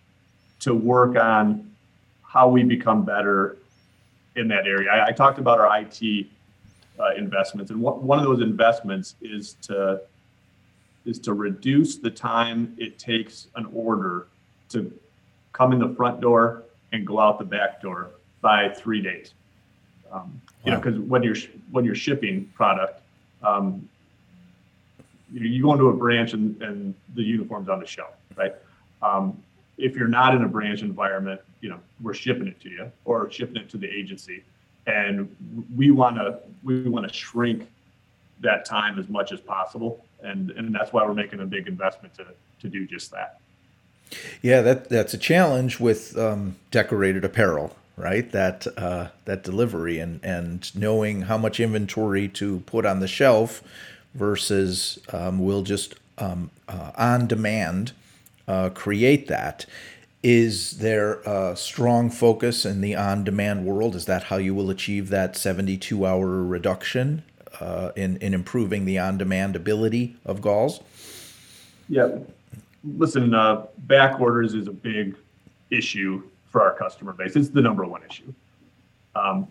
to 0.60 0.74
work 0.74 1.16
on 1.16 1.70
how 2.22 2.48
we 2.48 2.62
become 2.62 3.04
better 3.04 3.58
in 4.36 4.48
that 4.48 4.66
area. 4.66 4.90
I, 4.90 5.08
I 5.08 5.12
talked 5.12 5.38
about 5.38 5.60
our 5.60 5.80
IT 5.80 6.26
uh, 6.98 7.14
investments, 7.16 7.70
and 7.70 7.80
one, 7.80 8.04
one 8.06 8.18
of 8.18 8.24
those 8.24 8.40
investments 8.40 9.14
is 9.20 9.54
to 9.62 10.00
is 11.04 11.18
to 11.18 11.34
reduce 11.34 11.96
the 11.96 12.10
time 12.10 12.74
it 12.78 12.98
takes 12.98 13.48
an 13.56 13.66
order 13.74 14.26
to 14.70 14.90
come 15.52 15.72
in 15.72 15.78
the 15.78 15.94
front 15.94 16.20
door 16.20 16.62
and 16.92 17.06
go 17.06 17.20
out 17.20 17.38
the 17.38 17.44
back 17.44 17.82
door 17.82 18.10
by 18.40 18.68
three 18.70 19.02
days. 19.02 19.34
Um, 20.10 20.40
you 20.64 20.70
wow. 20.70 20.78
know, 20.78 20.82
because 20.82 21.00
when 21.00 21.22
you're 21.22 21.36
when 21.70 21.84
you're 21.84 21.94
shipping 21.94 22.50
product, 22.54 23.02
um, 23.42 23.88
you, 25.32 25.46
you, 25.48 25.62
go 25.62 25.72
into 25.72 25.88
a 25.88 25.92
branch 25.92 26.32
and, 26.32 26.60
and 26.62 26.94
the 27.14 27.22
uniform's 27.22 27.68
on 27.68 27.80
the 27.80 27.86
shelf, 27.86 28.14
right? 28.36 28.54
Um, 29.02 29.36
if 29.78 29.96
you're 29.96 30.08
not 30.08 30.34
in 30.34 30.42
a 30.42 30.48
branch 30.48 30.82
environment, 30.82 31.40
you 31.60 31.68
know, 31.68 31.78
we're 32.00 32.14
shipping 32.14 32.46
it 32.46 32.60
to 32.60 32.68
you 32.68 32.92
or 33.04 33.30
shipping 33.30 33.56
it 33.56 33.68
to 33.70 33.76
the 33.76 33.88
agency, 33.88 34.42
and 34.86 35.34
we 35.76 35.90
want 35.90 36.16
to 36.16 36.38
we 36.62 36.82
want 36.88 37.06
to 37.06 37.12
shrink 37.12 37.68
that 38.40 38.64
time 38.64 38.98
as 38.98 39.08
much 39.08 39.32
as 39.32 39.40
possible, 39.40 40.04
and 40.22 40.50
and 40.52 40.74
that's 40.74 40.92
why 40.92 41.04
we're 41.04 41.14
making 41.14 41.40
a 41.40 41.46
big 41.46 41.66
investment 41.66 42.14
to 42.14 42.26
to 42.60 42.68
do 42.68 42.86
just 42.86 43.10
that. 43.10 43.40
Yeah, 44.42 44.60
that 44.62 44.88
that's 44.88 45.14
a 45.14 45.18
challenge 45.18 45.80
with 45.80 46.16
um, 46.18 46.56
decorated 46.70 47.24
apparel 47.24 47.76
right? 47.96 48.30
That 48.32 48.66
uh, 48.76 49.08
that 49.24 49.42
delivery 49.42 49.98
and 49.98 50.20
and 50.24 50.74
knowing 50.74 51.22
how 51.22 51.38
much 51.38 51.60
inventory 51.60 52.28
to 52.28 52.60
put 52.60 52.84
on 52.84 53.00
the 53.00 53.08
shelf 53.08 53.62
versus 54.14 54.98
um, 55.12 55.38
we'll 55.38 55.62
just 55.62 55.94
um, 56.18 56.50
uh, 56.68 56.92
on 56.96 57.26
demand 57.26 57.92
uh, 58.48 58.70
create 58.70 59.28
that. 59.28 59.66
Is 60.22 60.78
there 60.78 61.20
a 61.26 61.54
strong 61.54 62.08
focus 62.08 62.64
in 62.64 62.80
the 62.80 62.94
on 62.94 63.24
demand 63.24 63.66
world? 63.66 63.94
Is 63.94 64.06
that 64.06 64.24
how 64.24 64.36
you 64.36 64.54
will 64.54 64.70
achieve 64.70 65.10
that 65.10 65.36
72 65.36 66.06
hour 66.06 66.42
reduction 66.42 67.22
uh, 67.60 67.92
in, 67.94 68.16
in 68.18 68.32
improving 68.32 68.86
the 68.86 68.98
on 68.98 69.18
demand 69.18 69.54
ability 69.54 70.16
of 70.24 70.40
galls? 70.40 70.80
Yeah. 71.88 72.18
Listen, 72.96 73.34
uh, 73.34 73.66
back 73.78 74.18
orders 74.20 74.54
is 74.54 74.66
a 74.66 74.72
big 74.72 75.14
issue 75.70 76.22
for 76.50 76.62
our 76.62 76.74
customer 76.74 77.12
base. 77.12 77.36
It's 77.36 77.48
the 77.48 77.60
number 77.60 77.84
one 77.84 78.02
issue. 78.08 78.32
Um, 79.14 79.48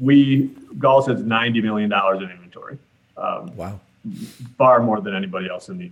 we 0.00 0.50
Galls 0.78 1.06
has 1.06 1.22
ninety 1.22 1.60
million 1.60 1.90
dollars 1.90 2.22
in 2.22 2.30
inventory. 2.30 2.78
Um, 3.16 3.54
wow, 3.56 3.80
far 4.56 4.80
more 4.80 5.00
than 5.00 5.14
anybody 5.14 5.48
else 5.48 5.68
in 5.68 5.78
the 5.78 5.90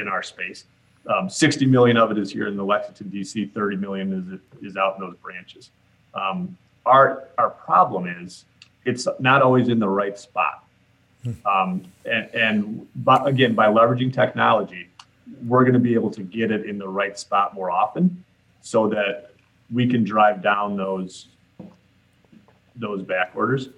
in 0.00 0.08
our 0.08 0.22
space. 0.22 0.64
Um, 1.06 1.28
Sixty 1.28 1.66
million 1.66 1.96
of 1.96 2.10
it 2.10 2.18
is 2.18 2.30
here 2.30 2.46
in 2.46 2.56
the 2.56 2.64
Lexington 2.64 3.10
DC. 3.10 3.52
Thirty 3.52 3.76
million 3.76 4.40
is 4.60 4.70
is 4.70 4.76
out 4.76 4.96
in 4.96 5.00
those 5.00 5.16
branches. 5.16 5.70
Um, 6.14 6.56
our 6.86 7.28
our 7.38 7.50
problem 7.50 8.06
is 8.06 8.44
it's 8.84 9.06
not 9.18 9.42
always 9.42 9.68
in 9.68 9.78
the 9.78 9.88
right 9.88 10.18
spot. 10.18 10.64
Hmm. 11.22 11.32
Um, 11.46 11.84
and, 12.04 12.34
and 12.34 13.04
by, 13.04 13.28
again, 13.28 13.54
by 13.54 13.66
leveraging 13.66 14.12
technology, 14.12 14.88
we're 15.46 15.62
going 15.62 15.74
to 15.74 15.80
be 15.80 15.94
able 15.94 16.10
to 16.10 16.22
get 16.22 16.50
it 16.50 16.66
in 16.66 16.78
the 16.78 16.88
right 16.88 17.16
spot 17.18 17.54
more 17.54 17.70
often, 17.70 18.24
so 18.60 18.88
that 18.88 19.32
we 19.72 19.86
can 19.86 20.04
drive 20.04 20.42
down 20.42 20.76
those 20.76 21.28
those 22.76 23.02
back 23.02 23.32
orders. 23.34 23.68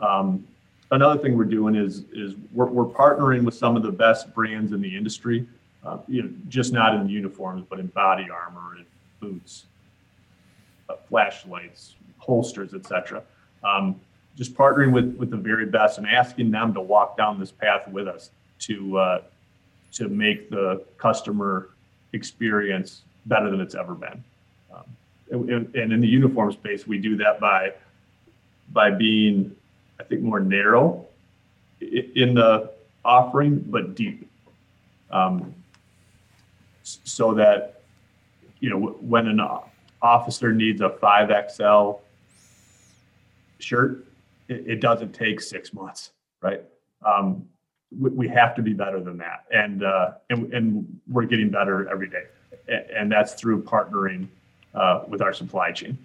Um, 0.00 0.46
another 0.90 1.20
thing 1.20 1.36
we're 1.36 1.44
doing 1.44 1.74
is 1.74 2.04
is 2.12 2.34
we're, 2.52 2.66
we're 2.66 2.84
partnering 2.84 3.44
with 3.44 3.54
some 3.54 3.76
of 3.76 3.82
the 3.82 3.92
best 3.92 4.32
brands 4.34 4.72
in 4.72 4.80
the 4.80 4.96
industry, 4.96 5.46
uh, 5.84 5.98
you 6.08 6.22
know, 6.22 6.30
just 6.48 6.72
not 6.72 6.94
in 6.94 7.08
uniforms, 7.08 7.64
but 7.68 7.80
in 7.80 7.88
body 7.88 8.28
armor 8.30 8.76
and 8.76 8.86
boots, 9.20 9.64
uh, 10.88 10.94
flashlights, 11.08 11.96
holsters, 12.18 12.74
etc. 12.74 13.22
Um, 13.64 14.00
just 14.36 14.54
partnering 14.54 14.92
with 14.92 15.14
with 15.16 15.30
the 15.30 15.36
very 15.36 15.66
best 15.66 15.98
and 15.98 16.06
asking 16.06 16.50
them 16.50 16.72
to 16.74 16.80
walk 16.80 17.16
down 17.16 17.38
this 17.38 17.50
path 17.50 17.86
with 17.88 18.08
us 18.08 18.30
to 18.60 18.98
uh, 18.98 19.22
to 19.92 20.08
make 20.08 20.50
the 20.50 20.84
customer 20.98 21.70
experience 22.12 23.02
better 23.26 23.50
than 23.50 23.60
it's 23.60 23.74
ever 23.74 23.94
been. 23.94 24.24
Um, 24.72 24.84
and, 25.74 25.92
in 25.92 26.00
the 26.00 26.08
uniform 26.08 26.52
space, 26.52 26.86
we 26.86 26.98
do 26.98 27.16
that 27.16 27.40
by 27.40 27.72
by 28.72 28.90
being, 28.90 29.54
I 30.00 30.04
think, 30.04 30.22
more 30.22 30.40
narrow 30.40 31.06
in 31.80 32.34
the 32.34 32.70
offering, 33.04 33.58
but 33.58 33.94
deep, 33.94 34.30
um, 35.10 35.54
so 37.04 37.34
that 37.34 37.82
you 38.60 38.70
know 38.70 38.96
when 39.00 39.26
an 39.26 39.40
officer 40.00 40.52
needs 40.52 40.80
a 40.80 40.90
five 40.90 41.30
XL 41.50 41.92
shirt, 43.58 44.06
it, 44.48 44.64
it, 44.66 44.80
doesn't 44.80 45.12
take 45.12 45.40
six 45.40 45.72
months, 45.72 46.10
right? 46.40 46.62
Um, 47.06 47.48
we, 47.98 48.10
we, 48.10 48.28
have 48.28 48.54
to 48.56 48.62
be 48.62 48.72
better 48.72 49.00
than 49.00 49.18
that, 49.18 49.44
and 49.52 49.84
uh, 49.84 50.12
and 50.30 50.52
and 50.52 51.00
we're 51.08 51.26
getting 51.26 51.50
better 51.50 51.88
every 51.88 52.08
day, 52.08 52.24
and 52.94 53.10
that's 53.10 53.34
through 53.34 53.62
partnering 53.62 54.28
uh, 54.74 55.02
with 55.08 55.22
our 55.22 55.32
supply 55.32 55.72
chain. 55.72 55.98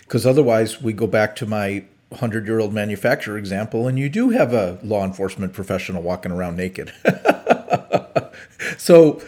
Because 0.00 0.26
otherwise, 0.26 0.82
we 0.82 0.92
go 0.92 1.06
back 1.06 1.36
to 1.36 1.46
my 1.46 1.84
100 2.10 2.46
year 2.46 2.60
old 2.60 2.72
manufacturer 2.72 3.36
example, 3.38 3.88
and 3.88 3.98
you 3.98 4.08
do 4.08 4.30
have 4.30 4.52
a 4.52 4.78
law 4.82 5.04
enforcement 5.04 5.52
professional 5.52 6.02
walking 6.02 6.32
around 6.32 6.56
naked. 6.56 6.92
so, 8.78 9.22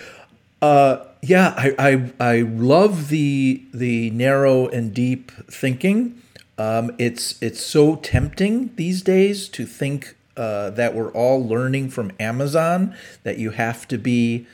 uh, 0.62 1.04
yeah, 1.22 1.54
I, 1.56 1.74
I, 1.78 2.12
I 2.20 2.40
love 2.42 3.08
the 3.08 3.62
the 3.72 4.10
narrow 4.10 4.68
and 4.68 4.94
deep 4.94 5.30
thinking. 5.50 6.20
Um, 6.58 6.94
it's 6.98 7.40
it's 7.42 7.60
so 7.60 7.96
tempting 7.96 8.74
these 8.76 9.02
days 9.02 9.48
to 9.50 9.66
think 9.66 10.16
uh, 10.36 10.70
that 10.70 10.94
we're 10.94 11.12
all 11.12 11.46
learning 11.46 11.90
from 11.90 12.12
Amazon 12.18 12.94
that 13.22 13.38
you 13.38 13.50
have 13.50 13.88
to 13.88 13.98
be 13.98 14.46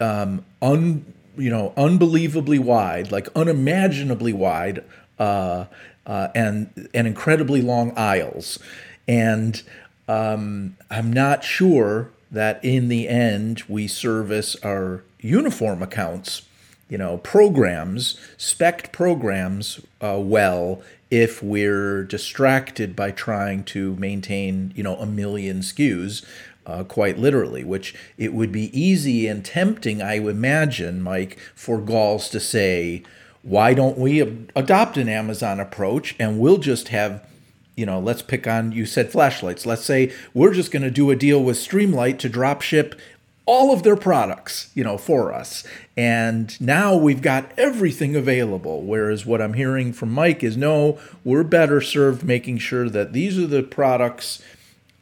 um, 0.00 0.44
un 0.62 1.14
you 1.38 1.50
know, 1.50 1.72
unbelievably 1.76 2.58
wide, 2.58 3.12
like 3.12 3.28
unimaginably 3.34 4.32
wide, 4.32 4.84
uh, 5.18 5.66
uh, 6.04 6.28
and 6.34 6.88
and 6.92 7.06
incredibly 7.06 7.62
long 7.62 7.96
aisles. 7.96 8.58
And 9.06 9.62
um, 10.08 10.76
I'm 10.90 11.12
not 11.12 11.44
sure 11.44 12.10
that 12.30 12.62
in 12.62 12.88
the 12.88 13.08
end 13.08 13.62
we 13.68 13.86
service 13.86 14.56
our 14.56 15.04
uniform 15.20 15.82
accounts, 15.82 16.42
you 16.88 16.98
know, 16.98 17.18
programs, 17.18 18.18
spec 18.36 18.92
programs 18.92 19.80
uh, 20.00 20.18
well 20.20 20.82
if 21.10 21.42
we're 21.42 22.04
distracted 22.04 22.94
by 22.94 23.10
trying 23.10 23.64
to 23.64 23.96
maintain, 23.96 24.72
you 24.74 24.82
know, 24.82 24.96
a 24.96 25.06
million 25.06 25.60
SKUs 25.60 26.24
uh, 26.66 26.84
quite 26.84 27.18
literally, 27.18 27.64
which 27.64 27.94
it 28.18 28.34
would 28.34 28.52
be 28.52 28.78
easy 28.78 29.26
and 29.26 29.44
tempting, 29.44 30.02
I 30.02 30.14
imagine, 30.14 31.02
Mike, 31.02 31.38
for 31.54 31.78
Galls 31.78 32.28
to 32.28 32.40
say, 32.40 33.02
why 33.42 33.72
don't 33.72 33.96
we 33.96 34.20
adopt 34.20 34.98
an 34.98 35.08
Amazon 35.08 35.60
approach 35.60 36.14
and 36.18 36.38
we'll 36.38 36.58
just 36.58 36.88
have, 36.88 37.26
you 37.74 37.86
know, 37.86 37.98
let's 37.98 38.20
pick 38.20 38.46
on, 38.46 38.72
you 38.72 38.84
said 38.84 39.10
flashlights. 39.10 39.64
Let's 39.64 39.84
say 39.84 40.12
we're 40.34 40.52
just 40.52 40.70
going 40.70 40.82
to 40.82 40.90
do 40.90 41.10
a 41.10 41.16
deal 41.16 41.42
with 41.42 41.56
Streamlight 41.56 42.18
to 42.18 42.28
drop 42.28 42.60
ship 42.60 43.00
all 43.48 43.72
of 43.72 43.82
their 43.82 43.96
products, 43.96 44.70
you 44.74 44.84
know, 44.84 44.98
for 44.98 45.32
us. 45.32 45.64
And 45.96 46.60
now 46.60 46.94
we've 46.94 47.22
got 47.22 47.50
everything 47.56 48.14
available. 48.14 48.82
Whereas 48.82 49.24
what 49.24 49.40
I'm 49.40 49.54
hearing 49.54 49.94
from 49.94 50.12
Mike 50.12 50.44
is 50.44 50.54
no, 50.54 51.00
we're 51.24 51.44
better 51.44 51.80
served 51.80 52.22
making 52.22 52.58
sure 52.58 52.90
that 52.90 53.14
these 53.14 53.38
are 53.38 53.46
the 53.46 53.62
products 53.62 54.42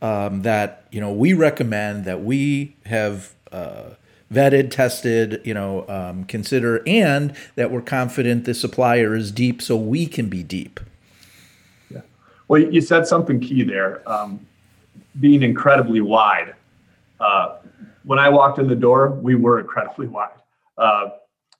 um, 0.00 0.42
that 0.42 0.86
you 0.92 1.00
know 1.00 1.12
we 1.12 1.32
recommend 1.32 2.04
that 2.04 2.22
we 2.22 2.76
have 2.84 3.34
uh, 3.50 3.90
vetted, 4.32 4.70
tested, 4.70 5.40
you 5.44 5.54
know, 5.54 5.84
um, 5.88 6.24
consider, 6.24 6.82
and 6.86 7.34
that 7.56 7.72
we're 7.72 7.82
confident 7.82 8.44
the 8.44 8.54
supplier 8.54 9.16
is 9.16 9.32
deep, 9.32 9.60
so 9.60 9.76
we 9.76 10.06
can 10.06 10.28
be 10.28 10.44
deep. 10.44 10.78
Yeah. 11.90 12.02
Well, 12.46 12.60
you 12.60 12.80
said 12.80 13.08
something 13.08 13.40
key 13.40 13.64
there. 13.64 14.08
Um, 14.08 14.46
being 15.18 15.42
incredibly 15.42 16.00
wide. 16.00 16.54
Uh, 17.18 17.56
when 18.06 18.20
I 18.20 18.28
walked 18.28 18.60
in 18.60 18.68
the 18.68 18.76
door, 18.76 19.10
we 19.10 19.34
were 19.34 19.58
incredibly 19.58 20.06
wide. 20.16 20.40
Uh, 20.78 21.08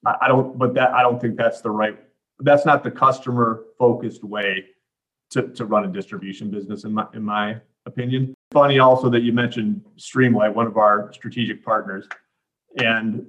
I, 0.06 0.28
don't, 0.28 0.56
but 0.56 0.74
that 0.74 0.92
I 0.94 1.02
don't 1.02 1.20
think 1.20 1.37
that's 1.37 1.61
the 1.61 1.70
right. 1.70 1.98
That's 2.38 2.64
not 2.64 2.85
the 2.85 2.90
customer 2.90 3.64
focused 3.78 4.22
way 4.22 4.64
to, 5.30 5.48
to 5.48 5.64
run 5.64 5.85
a 5.85 5.88
distribution 5.88 6.50
business 6.50 6.85
in 6.85 6.92
my 6.92 7.06
in 7.14 7.22
my 7.22 7.61
opinion. 7.87 8.35
Funny 8.52 8.78
also 8.78 9.11
that 9.11 9.22
you 9.22 9.32
mentioned 9.32 9.80
Streamlight, 9.98 10.54
one 10.54 10.66
of 10.66 10.76
our 10.76 11.12
strategic 11.12 11.64
partners, 11.64 12.06
and 12.76 13.26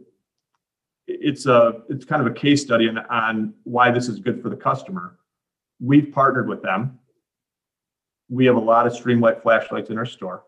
it's 1.08 1.48
a 1.48 1.82
it's 1.90 2.06
kind 2.06 2.22
of 2.22 2.28
a 2.28 2.36
case 2.36 2.62
study 2.62 2.88
on, 2.90 3.00
on 3.10 3.54
why 3.64 3.90
this 3.90 4.08
is 4.08 4.20
good 4.20 4.44
for 4.44 4.50
the 4.50 4.56
customer. 4.56 5.18
We've 5.80 6.12
partnered 6.12 6.48
with 6.48 6.62
them. 6.62 7.00
We 8.30 8.46
have 8.46 8.58
a 8.58 8.60
lot 8.60 8.86
of 8.86 8.94
Streamlight 8.94 9.42
flashlights 9.42 9.90
in 9.90 9.98
our 9.98 10.06
store 10.06 10.44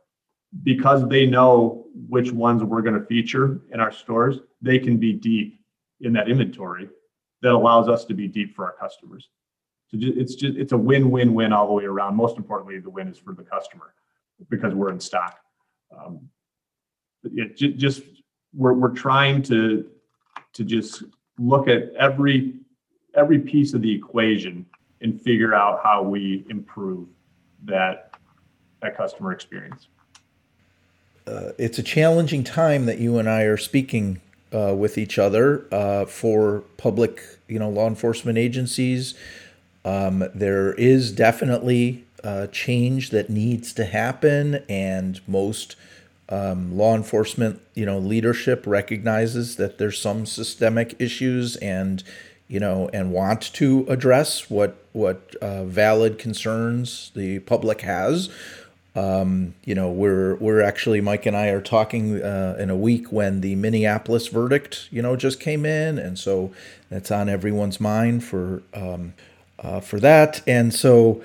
because 0.63 1.07
they 1.07 1.25
know 1.25 1.85
which 2.07 2.31
ones 2.31 2.63
we're 2.63 2.81
going 2.81 2.99
to 2.99 3.05
feature 3.05 3.62
in 3.71 3.79
our 3.79 3.91
stores. 3.91 4.39
They 4.62 4.79
can 4.79 4.97
be 4.97 5.13
deep 5.13 5.62
in 6.01 6.13
that 6.13 6.29
inventory 6.29 6.89
that 7.41 7.51
allows 7.51 7.88
us 7.88 8.05
to 8.05 8.13
be 8.13 8.27
deep 8.27 8.55
for 8.55 8.65
our 8.65 8.73
customers. 8.73 9.29
So 9.88 9.97
it's 9.99 10.35
just 10.35 10.57
it's 10.57 10.71
a 10.71 10.77
win-win-win 10.77 11.51
all 11.51 11.67
the 11.67 11.73
way 11.73 11.85
around. 11.85 12.15
Most 12.15 12.38
importantly, 12.38 12.79
the 12.79 12.89
win 12.89 13.07
is 13.07 13.17
for 13.17 13.33
the 13.33 13.43
customer 13.43 13.93
because 14.49 14.73
we're 14.73 14.91
in 14.91 14.99
stock. 14.99 15.39
Um, 15.97 16.29
it 17.23 17.55
just 17.55 18.03
we're 18.53 18.73
we're 18.73 18.93
trying 18.93 19.41
to 19.43 19.89
to 20.53 20.63
just 20.63 21.03
look 21.39 21.67
at 21.67 21.91
every 21.97 22.55
every 23.15 23.39
piece 23.39 23.73
of 23.73 23.81
the 23.81 23.91
equation 23.91 24.65
and 25.01 25.19
figure 25.19 25.55
out 25.55 25.81
how 25.83 26.03
we 26.03 26.45
improve 26.49 27.07
that 27.63 28.13
that 28.81 28.95
customer 28.95 29.31
experience. 29.31 29.88
Uh, 31.29 31.51
it's 31.59 31.77
a 31.77 31.83
challenging 31.83 32.43
time 32.43 32.87
that 32.87 32.97
you 32.97 33.19
and 33.19 33.29
I 33.29 33.43
are 33.43 33.57
speaking 33.57 34.19
uh, 34.51 34.73
with 34.75 34.97
each 34.97 35.19
other 35.19 35.65
uh, 35.71 36.05
for 36.05 36.61
public, 36.77 37.21
you 37.47 37.59
know, 37.59 37.69
law 37.69 37.87
enforcement 37.87 38.39
agencies. 38.39 39.13
Um, 39.85 40.27
there 40.33 40.73
is 40.73 41.11
definitely 41.11 42.03
uh, 42.23 42.47
change 42.47 43.11
that 43.11 43.29
needs 43.29 43.73
to 43.73 43.85
happen, 43.85 44.63
and 44.67 45.21
most 45.27 45.75
um, 46.29 46.75
law 46.75 46.95
enforcement, 46.95 47.61
you 47.75 47.85
know, 47.85 47.99
leadership 47.99 48.65
recognizes 48.65 49.57
that 49.57 49.77
there's 49.77 50.01
some 50.01 50.25
systemic 50.25 50.95
issues 50.99 51.57
and 51.57 52.03
you 52.47 52.59
know 52.59 52.89
and 52.91 53.13
want 53.13 53.53
to 53.53 53.85
address 53.87 54.49
what 54.49 54.83
what 54.93 55.35
uh, 55.41 55.63
valid 55.65 56.17
concerns 56.17 57.11
the 57.13 57.37
public 57.39 57.81
has. 57.81 58.29
Um, 58.95 59.54
you 59.63 59.75
know, 59.75 59.89
we're 59.89 60.36
we're 60.36 60.62
actually 60.62 60.99
Mike 60.99 61.25
and 61.25 61.38
I 61.38 61.47
are 61.47 61.62
talking 61.62 62.21
uh, 62.21 62.56
in 62.60 62.69
a 62.69 62.75
week 62.75 63.12
when 63.12 63.41
the 63.41 63.56
Minneapolis 63.56 64.28
verdict, 64.28 64.88
you 64.91 65.02
know, 65.02 65.15
just 65.15 65.39
came 65.39 65.65
in, 65.65 65.99
and 65.99 66.17
so 66.17 66.52
that's 66.89 67.12
on 67.12 67.30
everyone's 67.30 67.80
mind 67.80 68.23
for 68.23 68.63
um, 68.73 69.13
uh, 69.60 69.80
for 69.80 69.99
that. 69.99 70.41
And 70.47 70.73
so 70.73 71.23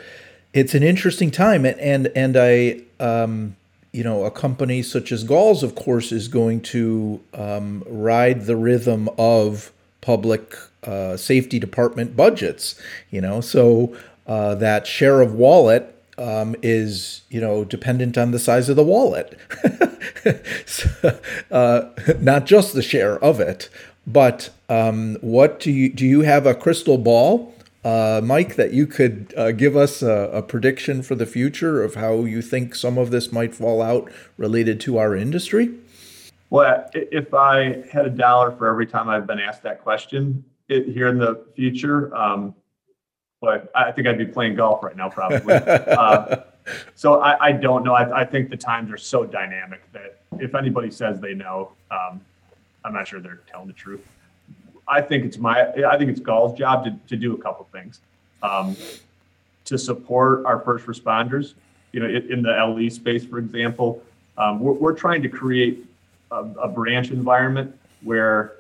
it's 0.53 0.75
an 0.75 0.83
interesting 0.83 1.31
time, 1.31 1.65
and 1.65 1.79
and, 1.79 2.09
and 2.15 2.37
I. 2.37 2.83
Um, 3.01 3.57
you 3.93 4.03
know, 4.03 4.25
a 4.25 4.31
company 4.33 4.83
such 4.83 5.13
as 5.13 5.23
Galls, 5.23 5.63
of 5.63 5.77
course, 5.77 6.11
is 6.11 6.27
going 6.27 6.63
to 6.63 7.21
um, 7.33 7.85
ride 7.87 8.47
the 8.47 8.57
rhythm 8.57 9.09
of 9.17 9.71
public 10.01 10.57
uh, 10.83 11.17
safety 11.17 11.61
department 11.61 12.17
budgets. 12.17 12.75
You 13.11 13.21
know, 13.21 13.41
so 13.41 13.97
uh, 14.27 14.57
that 14.57 14.89
share 14.89 15.21
of 15.21 15.35
wallet 15.35 15.94
um, 16.19 16.55
is 16.63 17.23
you 17.29 17.41
know 17.41 17.65
dependent 17.65 18.17
on 18.19 18.31
the 18.31 18.39
size 18.39 18.69
of 18.69 18.77
the 18.77 18.85
wallet, 18.85 19.39
so, 20.67 21.19
uh, 21.51 21.91
not 22.21 22.47
just 22.47 22.75
the 22.75 22.83
share 22.83 23.23
of 23.23 23.41
it. 23.41 23.69
But 24.07 24.51
um, 24.69 25.17
what 25.23 25.61
do 25.61 25.73
you 25.73 25.91
do? 25.91 26.05
You 26.05 26.21
have 26.23 26.45
a 26.45 26.55
crystal 26.55 26.99
ball 26.99 27.55
uh, 27.85 28.23
Mike, 28.25 28.57
that 28.57 28.73
you 28.73 28.87
could 28.87 29.35
uh, 29.37 29.53
give 29.53 29.77
us 29.77 30.01
a, 30.01 30.31
a, 30.33 30.43
prediction 30.43 31.03
for 31.03 31.15
the 31.15 31.27
future 31.27 31.83
of 31.83 31.97
how 31.97 32.25
you 32.25 32.41
think 32.41 32.75
some 32.75 32.97
of 32.97 33.11
this 33.11 33.31
might 33.31 33.55
fall 33.55 33.83
out 33.83 34.11
related 34.39 34.81
to 34.81 34.97
our 34.97 35.15
industry? 35.15 35.71
Well, 36.49 36.89
if 36.95 37.35
I 37.35 37.85
had 37.93 38.07
a 38.07 38.11
dollar 38.11 38.53
for 38.53 38.69
every 38.69 38.87
time 38.87 39.11
I've 39.11 39.27
been 39.27 39.39
asked 39.39 39.63
that 39.65 39.83
question 39.83 40.45
it, 40.69 40.87
here 40.95 41.09
in 41.09 41.19
the 41.19 41.45
future, 41.57 42.15
um, 42.17 42.55
but 43.45 43.71
I 43.75 43.93
think 43.93 44.07
I'd 44.07 44.19
be 44.19 44.27
playing 44.27 44.55
golf 44.55 44.83
right 44.83 44.97
now, 44.97 45.11
probably. 45.11 45.55
uh, 45.55 46.37
so 46.95 47.21
I, 47.21 47.49
I, 47.49 47.53
don't 47.53 47.85
know. 47.85 47.95
I, 47.95 48.23
I, 48.23 48.25
think 48.25 48.49
the 48.49 48.57
times 48.57 48.91
are 48.91 48.97
so 48.97 49.25
dynamic 49.25 49.81
that 49.93 50.19
if 50.41 50.55
anybody 50.55 50.91
says 50.91 51.21
they 51.21 51.35
know, 51.35 51.73
um, 51.91 52.21
I'm 52.85 52.95
not 52.95 53.07
sure 53.07 53.21
they're 53.21 53.41
telling 53.47 53.67
the 53.67 53.75
truth. 53.75 54.01
I 54.89 55.01
think 55.01 55.25
it's 55.25 55.39
my, 55.39 55.69
I 55.85 55.99
think 55.99 56.11
it's 56.11 56.21
Gall's 56.21 56.59
job 56.59 56.85
to, 56.85 56.99
to 57.09 57.17
do 57.17 57.35
a 57.35 57.39
couple 57.39 57.67
things. 57.73 58.01
Um, 58.43 58.77
to 59.67 59.79
support 59.79 60.45
our 60.45 60.61
first 60.61 60.87
responders, 60.87 61.55
you 61.93 62.01
know, 62.01 62.07
in, 62.07 62.31
in 62.31 62.43
the 62.43 62.51
LE 62.51 62.91
space, 62.91 63.25
for 63.25 63.39
example, 63.39 64.03
um, 64.37 64.61
we're, 64.61 64.73
we're 64.73 64.93
trying 64.93 65.23
to 65.23 65.29
create 65.29 65.87
a, 66.31 66.37
a 66.37 66.69
branch 66.69 67.11
environment 67.11 67.75
where, 68.03 68.57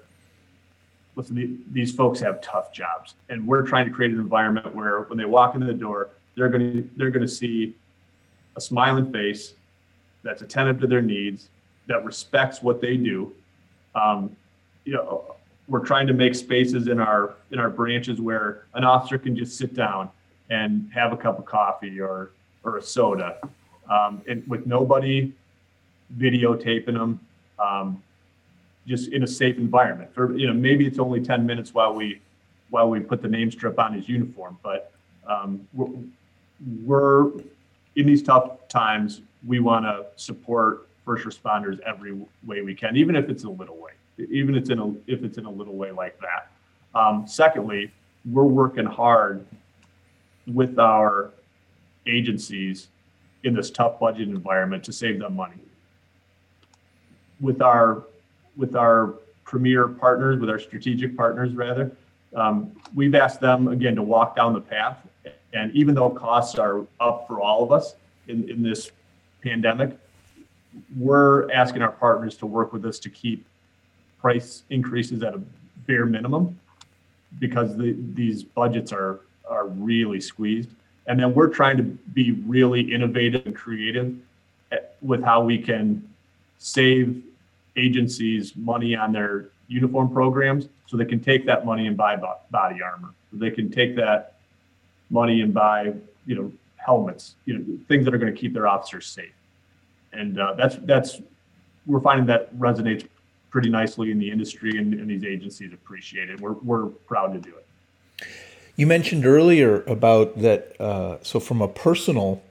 listen, 1.16 1.36
the, 1.36 1.56
these 1.72 1.92
folks 1.92 2.20
have 2.20 2.40
tough 2.40 2.72
jobs, 2.72 3.14
and 3.28 3.46
we're 3.46 3.62
trying 3.62 3.86
to 3.86 3.92
create 3.92 4.12
an 4.12 4.18
environment 4.18 4.74
where 4.74 5.02
when 5.02 5.18
they 5.18 5.24
walk 5.24 5.54
into 5.54 5.66
the 5.66 5.74
door, 5.74 6.10
they're 6.36 6.48
going 6.48 6.72
to 6.72 6.90
they're 6.96 7.10
going 7.10 7.26
to 7.26 7.32
see 7.32 7.74
a 8.56 8.60
smiling 8.60 9.12
face 9.12 9.54
that's 10.22 10.42
attentive 10.42 10.80
to 10.80 10.86
their 10.86 11.02
needs, 11.02 11.48
that 11.86 12.04
respects 12.04 12.62
what 12.62 12.80
they 12.80 12.96
do. 12.96 13.32
Um, 13.94 14.34
you 14.84 14.94
know, 14.94 15.36
we're 15.68 15.84
trying 15.84 16.06
to 16.06 16.12
make 16.12 16.34
spaces 16.34 16.88
in 16.88 17.00
our 17.00 17.34
in 17.50 17.58
our 17.58 17.70
branches 17.70 18.20
where 18.20 18.64
an 18.74 18.84
officer 18.84 19.18
can 19.18 19.36
just 19.36 19.56
sit 19.56 19.74
down 19.74 20.10
and 20.50 20.90
have 20.92 21.12
a 21.12 21.16
cup 21.16 21.38
of 21.38 21.44
coffee 21.44 22.00
or 22.00 22.30
or 22.64 22.78
a 22.78 22.82
soda, 22.82 23.38
um, 23.90 24.22
and 24.28 24.46
with 24.48 24.66
nobody 24.66 25.32
videotaping 26.18 26.94
them, 26.94 27.20
um, 27.58 28.02
just 28.86 29.12
in 29.12 29.22
a 29.22 29.26
safe 29.26 29.56
environment. 29.56 30.12
For 30.14 30.36
you 30.36 30.46
know, 30.46 30.54
maybe 30.54 30.86
it's 30.86 30.98
only 30.98 31.20
ten 31.20 31.46
minutes 31.46 31.74
while 31.74 31.94
we 31.94 32.20
while 32.70 32.88
we 32.88 33.00
put 33.00 33.22
the 33.22 33.28
name 33.28 33.50
strip 33.50 33.78
on 33.78 33.92
his 33.92 34.08
uniform, 34.08 34.58
but 34.62 34.92
um, 35.26 35.66
we're, 35.72 35.88
we're 36.84 37.30
in 37.96 38.06
these 38.06 38.22
tough 38.22 38.68
times. 38.68 39.20
We 39.46 39.60
want 39.60 39.84
to 39.84 40.06
support 40.16 40.88
first 41.04 41.26
responders 41.26 41.78
every 41.80 42.18
way 42.46 42.62
we 42.62 42.74
can, 42.74 42.96
even 42.96 43.14
if 43.14 43.28
it's 43.28 43.44
a 43.44 43.50
little 43.50 43.76
way 43.76 43.92
even 44.18 44.54
if 44.54 44.62
it's 44.62 44.70
in 44.70 44.78
a 44.78 44.88
if 45.06 45.22
it's 45.22 45.38
in 45.38 45.46
a 45.46 45.50
little 45.50 45.74
way 45.74 45.90
like 45.90 46.18
that. 46.20 46.50
Um, 46.98 47.26
secondly, 47.26 47.90
we're 48.30 48.44
working 48.44 48.86
hard 48.86 49.44
with 50.46 50.78
our 50.78 51.30
agencies 52.06 52.88
in 53.42 53.54
this 53.54 53.70
tough 53.70 53.98
budget 53.98 54.28
environment 54.28 54.84
to 54.84 54.92
save 54.92 55.18
them 55.18 55.36
money. 55.36 55.56
With 57.40 57.60
our 57.60 58.04
with 58.56 58.76
our 58.76 59.14
premier 59.44 59.88
partners, 59.88 60.38
with 60.40 60.50
our 60.50 60.58
strategic 60.58 61.16
partners 61.16 61.54
rather, 61.54 61.90
um, 62.34 62.72
we've 62.94 63.14
asked 63.14 63.40
them 63.40 63.68
again 63.68 63.94
to 63.94 64.02
walk 64.02 64.36
down 64.36 64.52
the 64.52 64.60
path. 64.60 64.98
And 65.52 65.72
even 65.74 65.94
though 65.94 66.10
costs 66.10 66.58
are 66.58 66.84
up 66.98 67.26
for 67.28 67.40
all 67.40 67.62
of 67.62 67.70
us 67.70 67.94
in, 68.26 68.48
in 68.48 68.62
this 68.62 68.90
pandemic, 69.42 69.96
we're 70.96 71.50
asking 71.52 71.82
our 71.82 71.92
partners 71.92 72.36
to 72.38 72.46
work 72.46 72.72
with 72.72 72.84
us 72.84 72.98
to 73.00 73.10
keep 73.10 73.46
price 74.20 74.64
increases 74.70 75.22
at 75.22 75.34
a 75.34 75.40
bare 75.86 76.06
minimum 76.06 76.58
because 77.38 77.76
the, 77.76 77.96
these 78.14 78.42
budgets 78.42 78.92
are 78.92 79.20
are 79.48 79.66
really 79.66 80.20
squeezed. 80.20 80.70
And 81.06 81.20
then 81.20 81.34
we're 81.34 81.48
trying 81.48 81.76
to 81.76 81.82
be 81.82 82.32
really 82.46 82.80
innovative 82.80 83.44
and 83.46 83.54
creative 83.54 84.16
with 85.02 85.22
how 85.22 85.42
we 85.42 85.58
can 85.58 86.08
save 86.58 87.22
agencies 87.76 88.54
money 88.56 88.94
on 88.94 89.12
their 89.12 89.48
uniform 89.68 90.10
programs 90.10 90.68
so 90.86 90.96
they 90.96 91.04
can 91.04 91.20
take 91.20 91.46
that 91.46 91.64
money 91.64 91.86
and 91.86 91.96
buy 91.96 92.16
body 92.50 92.82
armor. 92.82 93.14
So 93.30 93.38
they 93.38 93.50
can 93.50 93.70
take 93.70 93.96
that 93.96 94.34
money 95.10 95.40
and 95.40 95.52
buy, 95.52 95.94
you 96.26 96.34
know, 96.34 96.52
helmets, 96.76 97.34
you 97.46 97.58
know, 97.58 97.78
things 97.88 98.04
that 98.04 98.14
are 98.14 98.18
going 98.18 98.32
to 98.32 98.38
keep 98.38 98.52
their 98.52 98.68
officers 98.68 99.06
safe. 99.06 99.32
And 100.12 100.38
uh, 100.38 100.54
that's 100.54 100.76
that's 100.82 101.20
we're 101.86 102.00
finding 102.00 102.26
that 102.26 102.54
resonates 102.56 103.06
pretty 103.50 103.68
nicely 103.68 104.10
in 104.10 104.18
the 104.18 104.30
industry, 104.30 104.78
and, 104.78 104.94
and 104.94 105.08
these 105.08 105.24
agencies 105.24 105.72
appreciate 105.72 106.30
it. 106.30 106.40
We're 106.40 106.52
we're 106.52 106.86
proud 106.86 107.32
to 107.32 107.40
do 107.40 107.54
it. 107.56 108.26
You 108.76 108.86
mentioned 108.86 109.26
earlier 109.26 109.82
about 109.84 110.38
that. 110.40 110.80
Uh, 110.80 111.18
so, 111.22 111.40
from 111.40 111.62
a 111.62 111.68
personal 111.68 112.42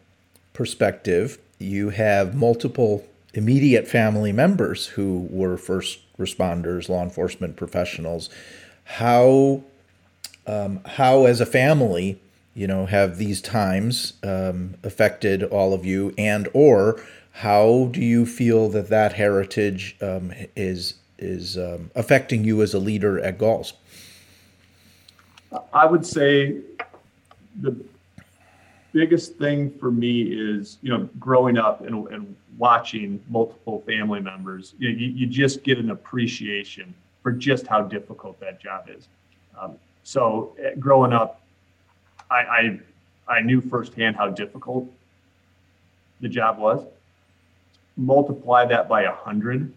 perspective, 0.54 1.40
you 1.60 1.90
have 1.90 2.36
multiple 2.36 3.06
immediate 3.34 3.88
family 3.88 4.32
members 4.32 4.88
who 4.88 5.28
were 5.30 5.58
first 5.58 6.00
responders, 6.18 6.90
law 6.90 7.04
enforcement 7.04 7.56
professionals. 7.56 8.30
How, 8.86 9.64
um, 10.46 10.82
how 10.86 11.26
as 11.26 11.42
a 11.42 11.46
family, 11.46 12.20
you 12.54 12.68
know, 12.68 12.86
have 12.86 13.18
these 13.18 13.42
times 13.42 14.14
um, 14.24 14.76
affected 14.84 15.44
all 15.44 15.74
of 15.74 15.86
you, 15.86 16.14
and 16.18 16.48
or 16.54 17.02
how 17.32 17.90
do 17.92 18.02
you 18.02 18.26
feel 18.26 18.70
that 18.70 18.90
that 18.90 19.14
heritage 19.14 19.96
um, 20.02 20.32
is 20.56 20.96
is 21.18 21.58
um, 21.58 21.90
affecting 21.96 22.44
you 22.44 22.62
as 22.62 22.74
a 22.74 22.80
leader 22.80 23.20
at 23.20 23.38
Galls? 23.38 23.74
I 25.74 25.86
would 25.86 26.06
say 26.06 26.58
the 27.62 27.76
biggest 28.94 29.36
thing 29.36 29.72
for 29.80 29.92
me 29.92 30.22
is, 30.22 30.78
you 30.82 30.90
know, 30.90 31.10
growing 31.20 31.58
up 31.58 31.82
and, 31.82 32.08
and 32.10 32.36
watching 32.58 33.22
multiple 33.30 33.84
family 33.86 34.22
members, 34.22 34.74
you, 34.78 34.90
know, 34.90 34.98
you, 34.98 35.08
you, 35.08 35.28
just 35.28 35.64
get 35.64 35.80
an 35.80 35.90
appreciation 35.92 36.94
for 37.22 37.32
just 37.32 37.68
how 37.68 37.82
difficult 37.82 38.40
that 38.40 38.62
job 38.62 38.88
is. 38.88 39.08
Um, 39.60 39.76
so 40.04 40.56
uh, 40.60 40.76
growing 40.80 41.12
up, 41.12 41.42
I, 42.30 42.36
I, 42.36 42.80
I 43.28 43.42
knew 43.42 43.62
firsthand 43.62 44.16
how 44.16 44.30
difficult 44.30 44.88
the 46.22 46.30
job 46.30 46.58
was. 46.58 46.86
Multiply 47.98 48.66
that 48.66 48.88
by 48.88 49.04
a 49.04 49.12
hundred 49.12 49.74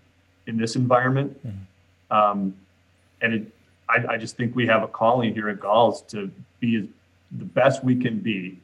in 0.47 0.57
this 0.57 0.77
environment, 0.77 1.37
mm-hmm. 1.47 2.17
um, 2.17 2.55
and 3.21 3.35
it 3.35 3.53
I, 3.89 4.15
I 4.15 4.17
just 4.17 4.37
think 4.37 4.55
we 4.57 4.67
have 4.67 4.83
a 4.83 4.89
calling 4.89 5.35
here 5.35 5.49
at 5.49 5.61
Galls 5.61 6.03
to 6.09 6.31
be 6.61 6.89
the 7.33 7.45
best 7.45 7.85
we 7.85 7.97
can 7.97 8.19
be 8.19 8.59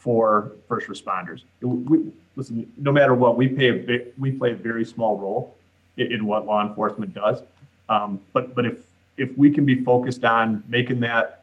for 0.00 0.52
first 0.66 0.88
responders. 0.88 1.42
We, 1.60 2.10
listen, 2.34 2.72
no 2.78 2.90
matter 2.90 3.14
what, 3.14 3.36
we 3.36 3.48
pay 3.48 3.68
a 3.68 4.06
we 4.18 4.32
play 4.32 4.52
a 4.52 4.56
very 4.56 4.84
small 4.84 5.18
role 5.18 5.54
in, 5.98 6.10
in 6.10 6.26
what 6.26 6.46
law 6.46 6.66
enforcement 6.66 7.14
does. 7.14 7.42
Um, 7.88 8.18
but 8.32 8.54
but 8.54 8.64
if 8.64 8.86
if 9.18 9.36
we 9.36 9.50
can 9.50 9.66
be 9.66 9.84
focused 9.84 10.24
on 10.24 10.64
making 10.68 11.00
that 11.00 11.42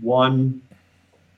one 0.00 0.62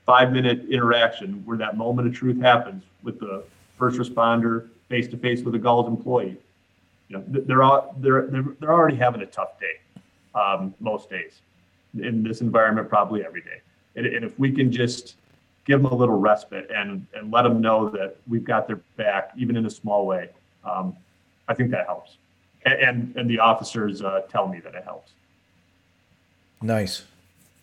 five 0.05 0.31
minute 0.31 0.69
interaction 0.69 1.43
where 1.45 1.57
that 1.57 1.77
moment 1.77 2.07
of 2.07 2.13
truth 2.13 2.39
happens 2.39 2.83
with 3.03 3.19
the 3.19 3.43
first 3.77 3.97
responder 3.99 4.69
face 4.89 5.07
to 5.07 5.17
face 5.17 5.41
with 5.41 5.55
a 5.55 5.59
Galls 5.59 5.87
employee, 5.87 6.37
you 7.09 7.17
know 7.17 7.23
they're 7.27 7.63
all 7.63 7.95
they're 7.97 8.27
they're, 8.27 8.71
already 8.71 8.97
having 8.97 9.21
a 9.21 9.25
tough 9.25 9.59
day 9.59 9.79
um, 10.39 10.75
most 10.79 11.09
days. 11.09 11.41
In 11.99 12.21
this 12.21 12.41
environment, 12.41 12.87
probably 12.87 13.25
every 13.25 13.41
day. 13.41 13.61
And 13.95 14.05
if 14.05 14.37
we 14.37 14.51
can 14.51 14.71
just 14.71 15.15
give 15.67 15.83
them 15.83 15.91
a 15.91 15.95
little 15.95 16.17
respite 16.17 16.71
and 16.73 17.05
and 17.13 17.31
let 17.31 17.43
them 17.43 17.61
know 17.61 17.89
that 17.89 18.17
we've 18.27 18.45
got 18.45 18.65
their 18.67 18.77
back, 18.95 19.31
even 19.37 19.55
in 19.55 19.65
a 19.65 19.69
small 19.69 20.07
way, 20.07 20.29
um, 20.63 20.95
I 21.47 21.53
think 21.53 21.69
that 21.71 21.85
helps. 21.85 22.17
And 22.65 22.79
and, 22.79 23.15
and 23.17 23.29
the 23.29 23.39
officers 23.39 24.01
uh, 24.01 24.21
tell 24.29 24.47
me 24.47 24.59
that 24.61 24.73
it 24.73 24.83
helps. 24.83 25.11
Nice, 26.61 27.03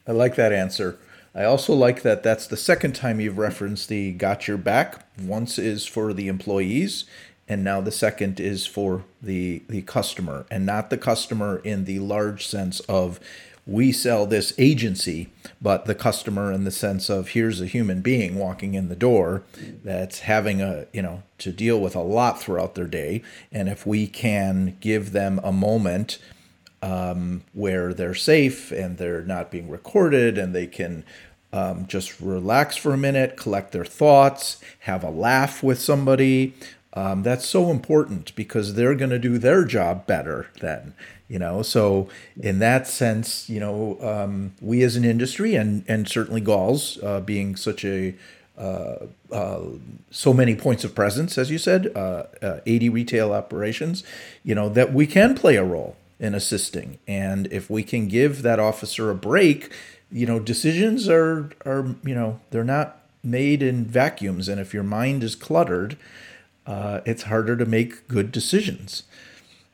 I 0.07 0.12
like 0.12 0.37
that 0.37 0.53
answer. 0.53 0.99
I 1.35 1.45
also 1.45 1.75
like 1.75 2.03
that 2.03 2.23
that's 2.23 2.47
the 2.47 2.57
second 2.57 2.95
time 2.95 3.19
you've 3.19 3.38
referenced 3.38 3.88
the 3.88 4.12
got 4.12 4.47
your 4.47 4.59
back. 4.59 5.05
Once 5.21 5.59
is 5.59 5.85
for 5.85 6.12
the 6.12 6.29
employees, 6.29 7.07
and 7.49 7.64
now 7.64 7.81
the 7.81 7.90
second 7.90 8.38
is 8.38 8.67
for 8.67 9.05
the 9.21 9.62
the 9.69 9.83
customer 9.83 10.47
and 10.51 10.64
not 10.64 10.90
the 10.90 10.99
customer 10.99 11.61
in 11.64 11.87
the 11.87 11.99
large 11.99 12.47
sense 12.47 12.81
of 12.81 13.19
we 13.66 13.92
sell 13.92 14.27
this 14.27 14.53
agency 14.59 15.31
but 15.64 15.87
the 15.87 15.94
customer 15.94 16.53
in 16.53 16.64
the 16.64 16.70
sense 16.70 17.09
of 17.09 17.29
here's 17.29 17.61
a 17.61 17.66
human 17.66 18.03
being 18.03 18.37
walking 18.37 18.74
in 18.74 18.88
the 18.88 18.94
door 18.94 19.42
that's 19.83 20.20
having 20.20 20.61
a 20.61 20.87
you 20.92 21.00
know 21.00 21.22
to 21.38 21.53
deal 21.53 21.81
with 21.81 21.96
a 21.96 22.03
lot 22.03 22.40
throughout 22.40 22.74
their 22.74 22.87
day. 22.87 23.22
And 23.50 23.68
if 23.68 23.87
we 23.87 24.07
can 24.07 24.77
give 24.81 25.12
them 25.12 25.40
a 25.42 25.53
moment 25.53 26.18
um, 26.83 27.44
where 27.53 27.94
they're 27.94 28.14
safe 28.14 28.70
and 28.70 28.98
they're 28.98 29.22
not 29.22 29.50
being 29.50 29.70
recorded 29.70 30.37
and 30.37 30.55
they 30.55 30.66
can 30.66 31.05
um, 31.53 31.87
just 31.87 32.20
relax 32.20 32.77
for 32.77 32.92
a 32.92 32.98
minute, 32.98 33.37
collect 33.37 33.72
their 33.72 33.85
thoughts, 33.85 34.61
have 34.81 35.03
a 35.03 35.11
laugh 35.11 35.62
with 35.62 35.81
somebody, 35.81 36.55
um, 36.94 37.22
that's 37.22 37.48
so 37.48 37.70
important 37.70 38.35
because 38.37 38.74
they're 38.74 38.94
going 38.94 39.11
to 39.11 39.18
do 39.18 39.38
their 39.38 39.64
job 39.64 40.07
better 40.07 40.48
then 40.61 40.94
you 41.29 41.39
know? 41.39 41.63
So 41.63 42.09
in 42.41 42.59
that 42.59 42.87
sense 42.87 43.49
you 43.49 43.61
know 43.61 43.99
um, 44.01 44.53
we 44.61 44.83
as 44.83 44.97
an 44.97 45.05
industry 45.05 45.55
and 45.55 45.85
and 45.89 46.09
certainly 46.09 46.41
galls 46.41 46.99
uh, 47.03 47.21
being 47.21 47.57
such 47.57 47.85
a 47.85 48.15
uh, 48.57 49.07
uh, 49.33 49.61
so 50.11 50.33
many 50.33 50.55
points 50.55 50.85
of 50.85 50.95
presence 50.95 51.37
as 51.37 51.51
you 51.51 51.59
said 51.59 51.91
uh, 51.97 52.25
uh, 52.41 52.61
80 52.67 52.89
retail 52.89 53.33
operations 53.33 54.05
you 54.45 54.55
know 54.55 54.69
that 54.69 54.93
we 54.93 55.07
can 55.07 55.35
play 55.35 55.57
a 55.57 55.65
role 55.65 55.97
in 56.21 56.35
assisting. 56.35 56.99
And 57.09 57.49
if 57.53 57.69
we 57.69 57.83
can 57.83 58.07
give 58.07 58.43
that 58.43 58.61
officer 58.61 59.11
a 59.11 59.15
break 59.15 59.73
you 60.11 60.27
know 60.27 60.39
decisions 60.39 61.09
are 61.09 61.51
are 61.67 61.97
you 62.05 62.15
know 62.15 62.41
they're 62.51 62.65
not 62.65 63.01
made 63.23 63.63
in 63.63 63.87
vacuums. 63.87 64.49
And 64.49 64.61
if 64.61 64.75
your 64.75 64.83
mind 64.83 65.25
is 65.25 65.35
cluttered 65.35 65.97
uh, 66.67 67.01
it's 67.05 67.25
harder 67.25 67.57
to 67.57 67.67
make 67.67 68.09
good 68.09 68.33
decisions. 68.33 69.05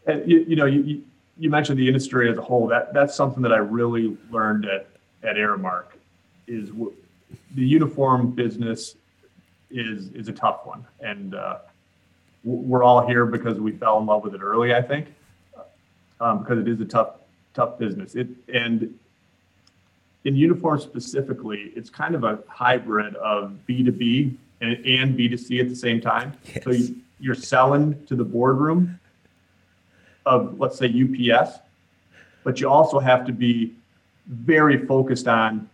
And 0.07 0.29
you, 0.29 0.45
you 0.49 0.57
know, 0.57 0.67
you 0.67 1.03
mentioned 1.49 1.79
the 1.79 1.87
industry 1.87 2.31
as 2.31 2.37
a 2.37 2.43
whole. 2.43 2.67
That 2.67 2.93
that's 2.93 3.15
something 3.15 3.43
that 3.43 3.53
I 3.53 3.59
really 3.59 4.17
learned 4.31 4.67
at 4.67 4.89
at 5.23 5.37
Aramark 5.37 5.85
is 6.47 6.69
w- 6.71 6.93
the 7.55 7.67
uniform 7.67 8.33
business 8.33 8.97
is 9.71 10.11
is 10.11 10.29
a 10.29 10.33
tough 10.33 10.67
one, 10.67 10.85
and 11.01 11.35
uh, 11.35 11.59
we're 12.45 12.83
all 12.83 13.07
here 13.07 13.25
because 13.25 13.59
we 13.59 13.73
fell 13.73 13.99
in 13.99 14.07
love 14.07 14.23
with 14.23 14.35
it 14.35 14.43
early. 14.43 14.75
I 14.75 14.83
think 14.83 15.09
um, 16.21 16.41
because 16.41 16.59
it 16.59 16.69
is 16.69 16.81
a 16.81 16.85
tough 16.85 17.15
tough 17.55 17.79
business. 17.79 18.15
It 18.15 18.29
and 18.53 18.95
in 20.25 20.37
uniform 20.37 20.79
specifically, 20.79 21.73
it's 21.75 21.89
kind 21.89 22.15
of 22.15 22.25
a 22.25 22.41
hybrid 22.49 23.17
of 23.17 23.67
B 23.67 23.83
two 23.83 23.93
B 23.93 24.37
and, 24.61 24.85
and 24.85 25.19
B2C 25.19 25.61
at 25.61 25.69
the 25.71 25.77
same 25.77 26.01
time. 26.01 26.35
Yes. 26.45 26.65
So 26.65 26.71
you, 26.73 26.97
you're 27.19 27.35
selling 27.35 28.05
to 28.07 28.15
the 28.15 28.25
boardroom 28.25 29.00
of, 30.27 30.59
let's 30.59 30.79
say, 30.79 30.87
UPS, 30.87 31.59
but 32.45 32.61
you 32.61 32.69
also 32.69 32.99
have 32.99 33.27
to 33.27 33.33
be 33.33 33.75
very 34.27 34.87
focused 34.87 35.29
on 35.29 35.69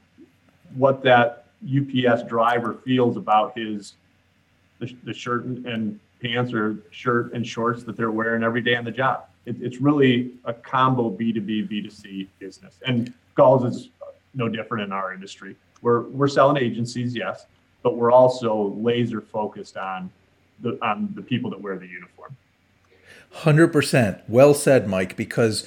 what 0.74 1.02
that 1.02 1.46
UPS 1.64 2.22
driver 2.24 2.74
feels 2.84 3.16
about 3.16 3.56
his 3.56 3.94
the, 4.78 4.94
the 5.04 5.12
shirt 5.12 5.44
and, 5.44 5.98
pants 6.22 6.54
or 6.54 6.78
shirt 6.90 7.32
and 7.34 7.46
shorts 7.46 7.84
that 7.84 7.94
they're 7.94 8.10
wearing 8.10 8.42
every 8.42 8.62
day 8.62 8.74
on 8.74 8.84
the 8.84 8.90
job. 8.90 9.26
It, 9.44 9.56
it's 9.60 9.82
really 9.82 10.32
a 10.46 10.54
combo 10.54 11.10
B2B, 11.10 11.70
B2C 11.70 12.26
business. 12.38 12.78
And 12.86 13.12
Galls 13.34 13.64
is 13.64 13.90
no 14.34 14.48
different 14.48 14.84
in 14.84 14.92
our 14.92 15.12
industry. 15.12 15.56
We're, 15.82 16.02
we're 16.08 16.28
selling 16.28 16.56
agencies, 16.56 17.14
yes, 17.14 17.44
but 17.82 17.96
we're 17.96 18.10
also 18.10 18.74
laser 18.78 19.20
focused 19.20 19.76
on 19.76 20.10
the 20.60 20.78
on 20.82 21.12
the 21.14 21.22
people 21.22 21.50
that 21.50 21.60
wear 21.60 21.76
the 21.78 21.86
uniform. 21.86 22.34
Hundred 23.30 23.68
percent. 23.68 24.20
Well 24.28 24.54
said, 24.54 24.88
Mike. 24.88 25.16
Because 25.16 25.64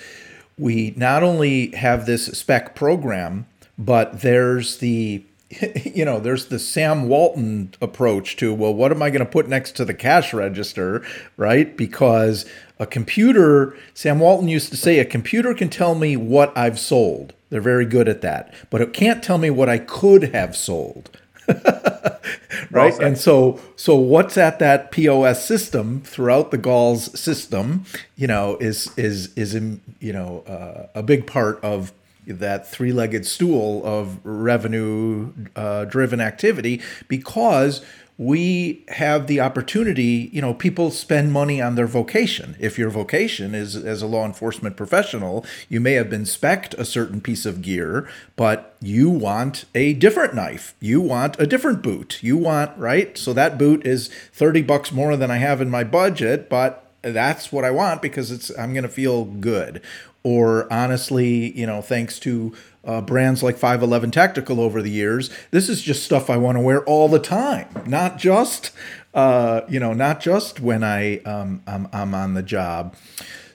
we 0.58 0.94
not 0.98 1.24
only 1.24 1.72
have 1.72 2.06
this 2.06 2.26
spec 2.28 2.76
program, 2.76 3.46
but 3.78 4.22
there's 4.22 4.78
the 4.78 5.24
you 5.84 6.06
know, 6.06 6.20
there's 6.20 6.48
the 6.48 6.60
Sam 6.60 7.08
Walton 7.08 7.74
approach 7.82 8.36
to, 8.38 8.54
well, 8.54 8.74
what 8.74 8.92
am 8.92 9.02
I 9.02 9.10
going 9.10 9.26
to 9.26 9.32
put 9.32 9.48
next 9.48 9.72
to 9.78 9.86
the 9.86 9.94
cash 9.94 10.34
register, 10.34 11.04
right? 11.38 11.76
Because 11.76 12.46
a 12.78 12.86
computer, 12.86 13.76
Sam 13.94 14.20
Walton 14.20 14.48
used 14.48 14.70
to 14.70 14.78
say, 14.78 15.00
a 15.00 15.06
computer 15.06 15.54
can 15.54 15.70
tell 15.70 15.96
me 15.96 16.16
what 16.16 16.56
I've 16.58 16.80
sold. 16.80 17.34
They're 17.50 17.62
very 17.62 17.86
good 17.86 18.08
at 18.08 18.22
that, 18.22 18.54
but 18.70 18.82
it 18.82 18.94
can't 18.94 19.24
tell 19.24 19.40
me 19.40 19.50
what 19.50 19.70
I 19.70 19.80
could 19.80 20.36
have 20.36 20.56
sold. 20.56 21.18
right? 22.72 22.98
And 23.00 23.18
so 23.18 23.60
so 23.76 23.96
what's 23.96 24.38
at 24.38 24.60
that 24.60 24.92
pos 24.92 25.44
system 25.44 26.02
throughout 26.02 26.52
the 26.52 26.58
galls 26.58 27.20
system 27.20 27.86
you 28.16 28.28
know 28.28 28.58
is 28.60 28.92
is 28.98 29.34
is 29.36 29.56
in, 29.56 29.82
you 30.00 30.14
know 30.14 30.44
uh, 30.48 30.88
a 30.96 31.04
big 31.04 31.28
part 31.28 31.64
of 31.64 31.94
that 32.28 32.68
three-legged 32.68 33.26
stool 33.26 33.84
of 33.86 34.20
revenue 34.24 35.32
uh, 35.56 35.86
driven 35.86 36.22
activity 36.22 36.80
because 37.08 37.84
we 38.20 38.84
have 38.90 39.28
the 39.28 39.40
opportunity, 39.40 40.30
you 40.34 40.42
know, 40.42 40.54
people 40.54 40.92
spend 40.92 41.32
money 41.32 41.62
on 41.62 41.76
their 41.76 41.88
vocation. 41.88 42.58
If 42.60 42.78
your 42.78 42.90
vocation 42.90 43.56
is 43.56 43.78
as 43.78 44.02
a 44.02 44.08
law 44.08 44.26
enforcement 44.26 44.76
professional, 44.76 45.46
you 45.70 45.80
may 45.80 45.94
have 45.94 46.10
been 46.10 46.24
specced 46.24 46.74
a 46.74 46.84
certain 46.84 47.22
piece 47.22 47.46
of 47.46 47.62
gear, 47.62 48.10
but 48.36 48.76
you 48.82 49.10
want 49.10 49.64
a 49.74 49.94
different 49.94 50.36
knife. 50.36 50.76
You 50.82 51.00
want 51.00 51.40
a 51.40 51.48
different 51.48 51.82
boot. 51.82 52.22
You 52.22 52.36
want, 52.36 52.78
right? 52.78 53.18
So 53.18 53.32
that 53.32 53.58
boot 53.58 53.88
is 53.88 54.10
30 54.34 54.64
bucks 54.64 54.92
more 54.92 55.16
than 55.16 55.32
I 55.32 55.38
have 55.38 55.62
in 55.62 55.70
my 55.70 55.86
budget, 55.86 56.50
but 56.50 56.92
that's 57.02 57.54
what 57.54 57.64
I 57.64 57.72
want 57.72 58.02
because 58.02 58.32
it's 58.32 58.52
I'm 58.60 58.74
going 58.74 58.84
to 58.84 58.90
feel 58.90 59.24
good. 59.24 59.82
Or 60.24 60.72
honestly, 60.72 61.58
you 61.58 61.66
know, 61.66 61.82
thanks 61.82 62.20
to 62.20 62.54
uh, 62.86 63.02
brands 63.02 63.44
like 63.44 63.58
511 63.58 64.12
Tactical 64.12 64.60
over 64.60 64.82
the 64.82 64.90
years, 64.90 65.30
this 65.52 65.70
is 65.70 65.82
just 65.82 66.04
stuff 66.04 66.30
I 66.30 66.38
want 66.38 66.58
to 66.58 66.62
wear 66.62 66.84
all 66.86 67.08
the 67.08 67.20
time, 67.20 67.68
not 67.86 68.18
just 68.18 68.72
uh, 69.14 69.62
you 69.68 69.80
know, 69.80 69.94
not 69.94 70.20
just 70.20 70.60
when 70.60 70.84
I 70.84 71.18
um, 71.20 71.64
I'm, 71.66 71.88
I'm 71.92 72.14
on 72.14 72.34
the 72.36 72.44
job. 72.44 72.96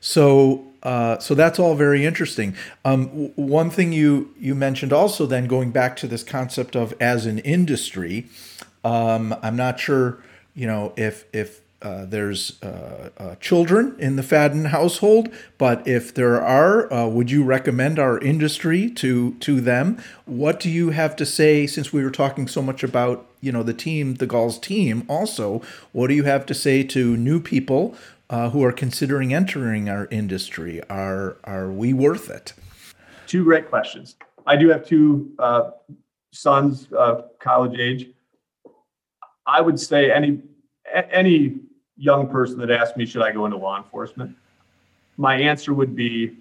So 0.00 0.66
uh, 0.82 1.18
so 1.18 1.34
that's 1.34 1.58
all 1.58 1.74
very 1.74 2.04
interesting. 2.04 2.54
Um, 2.84 3.06
w- 3.06 3.32
one 3.36 3.70
thing 3.70 3.92
you 3.92 4.34
you 4.38 4.54
mentioned 4.54 4.92
also, 4.92 5.26
then 5.26 5.46
going 5.46 5.70
back 5.70 5.96
to 5.96 6.06
this 6.06 6.22
concept 6.22 6.76
of 6.76 6.92
as 7.00 7.24
an 7.24 7.38
industry, 7.40 8.26
um, 8.84 9.34
I'm 9.42 9.56
not 9.56 9.80
sure, 9.80 10.18
you 10.54 10.66
know, 10.66 10.92
if 10.96 11.24
if 11.32 11.60
uh, 11.84 12.06
there's 12.06 12.62
uh, 12.62 13.10
uh, 13.18 13.34
children 13.36 13.94
in 13.98 14.16
the 14.16 14.22
Fadden 14.22 14.68
household, 14.68 15.28
but 15.58 15.86
if 15.86 16.14
there 16.14 16.42
are, 16.42 16.90
uh, 16.90 17.06
would 17.06 17.30
you 17.30 17.44
recommend 17.44 17.98
our 17.98 18.18
industry 18.18 18.88
to 18.90 19.34
to 19.34 19.60
them? 19.60 20.02
What 20.24 20.58
do 20.58 20.70
you 20.70 20.90
have 20.90 21.14
to 21.16 21.26
say? 21.26 21.66
Since 21.66 21.92
we 21.92 22.02
were 22.02 22.10
talking 22.10 22.48
so 22.48 22.62
much 22.62 22.82
about 22.82 23.26
you 23.42 23.52
know 23.52 23.62
the 23.62 23.74
team, 23.74 24.14
the 24.14 24.26
Galls 24.26 24.58
team, 24.58 25.04
also, 25.08 25.60
what 25.92 26.08
do 26.08 26.14
you 26.14 26.24
have 26.24 26.46
to 26.46 26.54
say 26.54 26.82
to 26.84 27.18
new 27.18 27.38
people 27.38 27.94
uh, 28.30 28.48
who 28.48 28.64
are 28.64 28.72
considering 28.72 29.34
entering 29.34 29.90
our 29.90 30.08
industry? 30.10 30.80
Are 30.88 31.36
are 31.44 31.70
we 31.70 31.92
worth 31.92 32.30
it? 32.30 32.54
Two 33.26 33.44
great 33.44 33.68
questions. 33.68 34.16
I 34.46 34.56
do 34.56 34.70
have 34.70 34.86
two 34.86 35.36
sons, 36.32 36.88
college 37.40 37.78
age. 37.78 38.08
I 39.46 39.60
would 39.60 39.78
say 39.78 40.10
any 40.10 40.40
any 41.12 41.60
young 41.96 42.28
person 42.28 42.58
that 42.58 42.70
asked 42.70 42.96
me 42.96 43.06
should 43.06 43.22
I 43.22 43.32
go 43.32 43.44
into 43.44 43.56
law 43.56 43.76
enforcement, 43.76 44.36
my 45.16 45.36
answer 45.36 45.72
would 45.72 45.94
be 45.94 46.36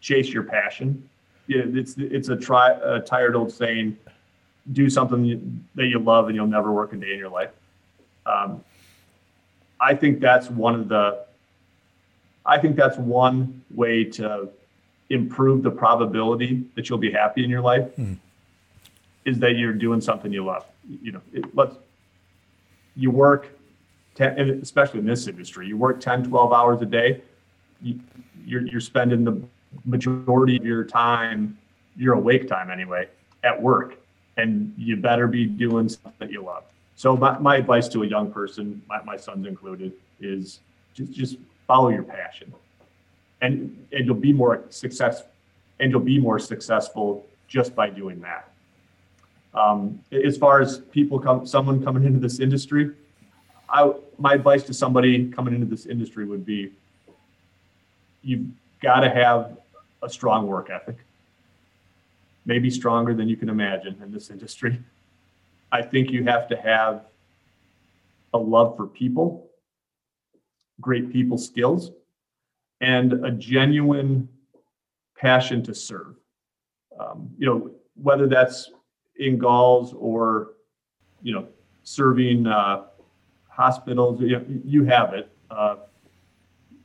chase 0.00 0.28
your 0.28 0.44
passion. 0.44 1.08
Yeah, 1.46 1.62
it's 1.64 1.96
it's 1.98 2.28
a 2.28 2.36
try 2.36 2.72
a 2.72 3.00
tired 3.00 3.34
old 3.34 3.50
saying, 3.50 3.96
do 4.72 4.88
something 4.90 5.64
that 5.74 5.86
you 5.86 5.98
love 5.98 6.26
and 6.28 6.36
you'll 6.36 6.46
never 6.46 6.72
work 6.72 6.92
a 6.92 6.96
day 6.96 7.12
in 7.12 7.18
your 7.18 7.30
life. 7.30 7.50
Um, 8.26 8.62
I 9.80 9.94
think 9.94 10.20
that's 10.20 10.50
one 10.50 10.74
of 10.74 10.88
the, 10.88 11.24
I 12.44 12.58
think 12.58 12.76
that's 12.76 12.98
one 12.98 13.62
way 13.74 14.04
to 14.04 14.50
improve 15.08 15.62
the 15.62 15.70
probability 15.70 16.64
that 16.74 16.88
you'll 16.88 16.98
be 16.98 17.10
happy 17.10 17.44
in 17.44 17.50
your 17.50 17.62
life 17.62 17.88
Hmm. 17.94 18.14
is 19.24 19.38
that 19.38 19.56
you're 19.56 19.72
doing 19.72 20.00
something 20.00 20.32
you 20.32 20.44
love. 20.44 20.66
You 21.02 21.12
know, 21.12 21.20
it, 21.32 21.44
let's, 21.56 21.76
you 22.96 23.10
work 23.10 23.57
10, 24.18 24.60
especially 24.62 24.98
in 24.98 25.06
this 25.06 25.28
industry, 25.28 25.68
you 25.68 25.76
work 25.76 26.00
10, 26.00 26.24
12 26.24 26.52
hours 26.52 26.82
a 26.82 26.86
day. 26.86 27.22
You, 27.80 28.00
you're, 28.44 28.66
you're 28.66 28.80
spending 28.80 29.24
the 29.24 29.40
majority 29.84 30.56
of 30.56 30.64
your 30.64 30.84
time, 30.84 31.56
your 31.96 32.14
awake 32.14 32.48
time 32.48 32.70
anyway, 32.70 33.08
at 33.44 33.60
work. 33.62 33.96
And 34.36 34.74
you 34.76 34.96
better 34.96 35.28
be 35.28 35.46
doing 35.46 35.88
something 35.88 36.12
that 36.18 36.32
you 36.32 36.42
love. 36.42 36.64
So 36.96 37.16
my, 37.16 37.38
my 37.38 37.56
advice 37.56 37.86
to 37.88 38.02
a 38.02 38.06
young 38.06 38.32
person, 38.32 38.82
my, 38.88 39.00
my 39.04 39.16
son's 39.16 39.46
included, 39.46 39.92
is 40.20 40.60
just, 40.94 41.12
just 41.12 41.36
follow 41.68 41.90
your 41.90 42.02
passion. 42.02 42.52
And, 43.40 43.86
and 43.92 44.04
you'll 44.04 44.16
be 44.16 44.32
more 44.32 44.64
success, 44.70 45.22
and 45.78 45.92
you'll 45.92 46.00
be 46.00 46.18
more 46.18 46.40
successful 46.40 47.24
just 47.46 47.76
by 47.76 47.88
doing 47.88 48.20
that. 48.22 48.50
Um, 49.54 50.00
as 50.10 50.36
far 50.36 50.60
as 50.60 50.78
people 50.78 51.20
come, 51.20 51.46
someone 51.46 51.84
coming 51.84 52.04
into 52.04 52.18
this 52.18 52.40
industry, 52.40 52.90
I, 53.70 53.92
my 54.18 54.34
advice 54.34 54.62
to 54.64 54.74
somebody 54.74 55.28
coming 55.28 55.54
into 55.54 55.66
this 55.66 55.86
industry 55.86 56.24
would 56.24 56.44
be, 56.44 56.72
you've 58.22 58.46
got 58.82 59.00
to 59.00 59.10
have 59.10 59.58
a 60.02 60.08
strong 60.08 60.46
work 60.46 60.70
ethic. 60.70 60.96
Maybe 62.46 62.70
stronger 62.70 63.14
than 63.14 63.28
you 63.28 63.36
can 63.36 63.48
imagine 63.48 64.00
in 64.02 64.10
this 64.10 64.30
industry. 64.30 64.80
I 65.70 65.82
think 65.82 66.10
you 66.10 66.24
have 66.24 66.48
to 66.48 66.56
have 66.56 67.04
a 68.32 68.38
love 68.38 68.76
for 68.76 68.86
people, 68.86 69.46
great 70.80 71.12
people 71.12 71.36
skills, 71.36 71.90
and 72.80 73.24
a 73.24 73.30
genuine 73.30 74.28
passion 75.16 75.62
to 75.64 75.74
serve. 75.74 76.14
Um, 76.98 77.30
you 77.38 77.46
know, 77.46 77.70
whether 78.00 78.26
that's 78.26 78.70
in 79.16 79.36
Galls 79.38 79.92
or, 79.98 80.52
you 81.22 81.34
know, 81.34 81.46
serving 81.82 82.46
uh, 82.46 82.84
hospitals, 83.58 84.20
you, 84.20 84.62
you 84.64 84.84
have 84.84 85.12
it. 85.12 85.28
Uh, 85.50 85.76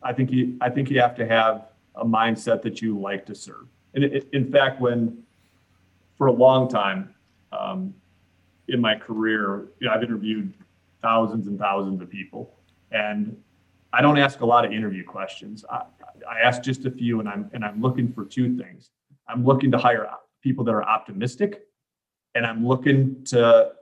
I 0.01 0.11
think 0.11 0.31
you, 0.31 0.57
I 0.59 0.69
think 0.69 0.89
you 0.89 0.99
have 0.99 1.15
to 1.15 1.27
have 1.27 1.67
a 1.95 2.03
mindset 2.03 2.63
that 2.63 2.81
you 2.81 2.99
like 2.99 3.25
to 3.27 3.35
serve. 3.35 3.67
And 3.93 4.03
it, 4.03 4.27
in 4.33 4.51
fact, 4.51 4.81
when 4.81 5.23
for 6.17 6.27
a 6.27 6.31
long 6.31 6.67
time 6.67 7.13
um, 7.51 7.93
in 8.67 8.81
my 8.81 8.95
career, 8.95 9.67
you 9.79 9.87
know, 9.87 9.93
I've 9.93 10.03
interviewed 10.03 10.51
thousands 11.01 11.47
and 11.47 11.59
thousands 11.59 12.01
of 12.01 12.09
people, 12.09 12.55
and 12.91 13.37
I 13.93 14.01
don't 14.01 14.17
ask 14.17 14.41
a 14.41 14.45
lot 14.45 14.65
of 14.65 14.71
interview 14.71 15.03
questions. 15.03 15.63
I, 15.69 15.83
I 16.27 16.39
ask 16.43 16.63
just 16.63 16.85
a 16.85 16.91
few, 16.91 17.19
and 17.19 17.29
I'm 17.29 17.51
and 17.53 17.63
I'm 17.63 17.81
looking 17.81 18.11
for 18.11 18.25
two 18.25 18.57
things. 18.57 18.89
I'm 19.27 19.45
looking 19.45 19.71
to 19.71 19.77
hire 19.77 20.09
people 20.41 20.65
that 20.65 20.71
are 20.71 20.83
optimistic, 20.83 21.67
and 22.33 22.47
I'm 22.47 22.65
looking 22.67 23.23
to 23.25 23.73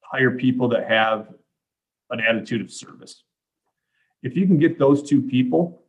hire 0.00 0.30
people 0.30 0.68
that 0.68 0.88
have 0.88 1.34
an 2.10 2.20
attitude 2.20 2.60
of 2.60 2.70
service. 2.70 3.24
If 4.22 4.36
you 4.36 4.46
can 4.46 4.58
get 4.58 4.78
those 4.78 5.02
two 5.02 5.22
people, 5.22 5.82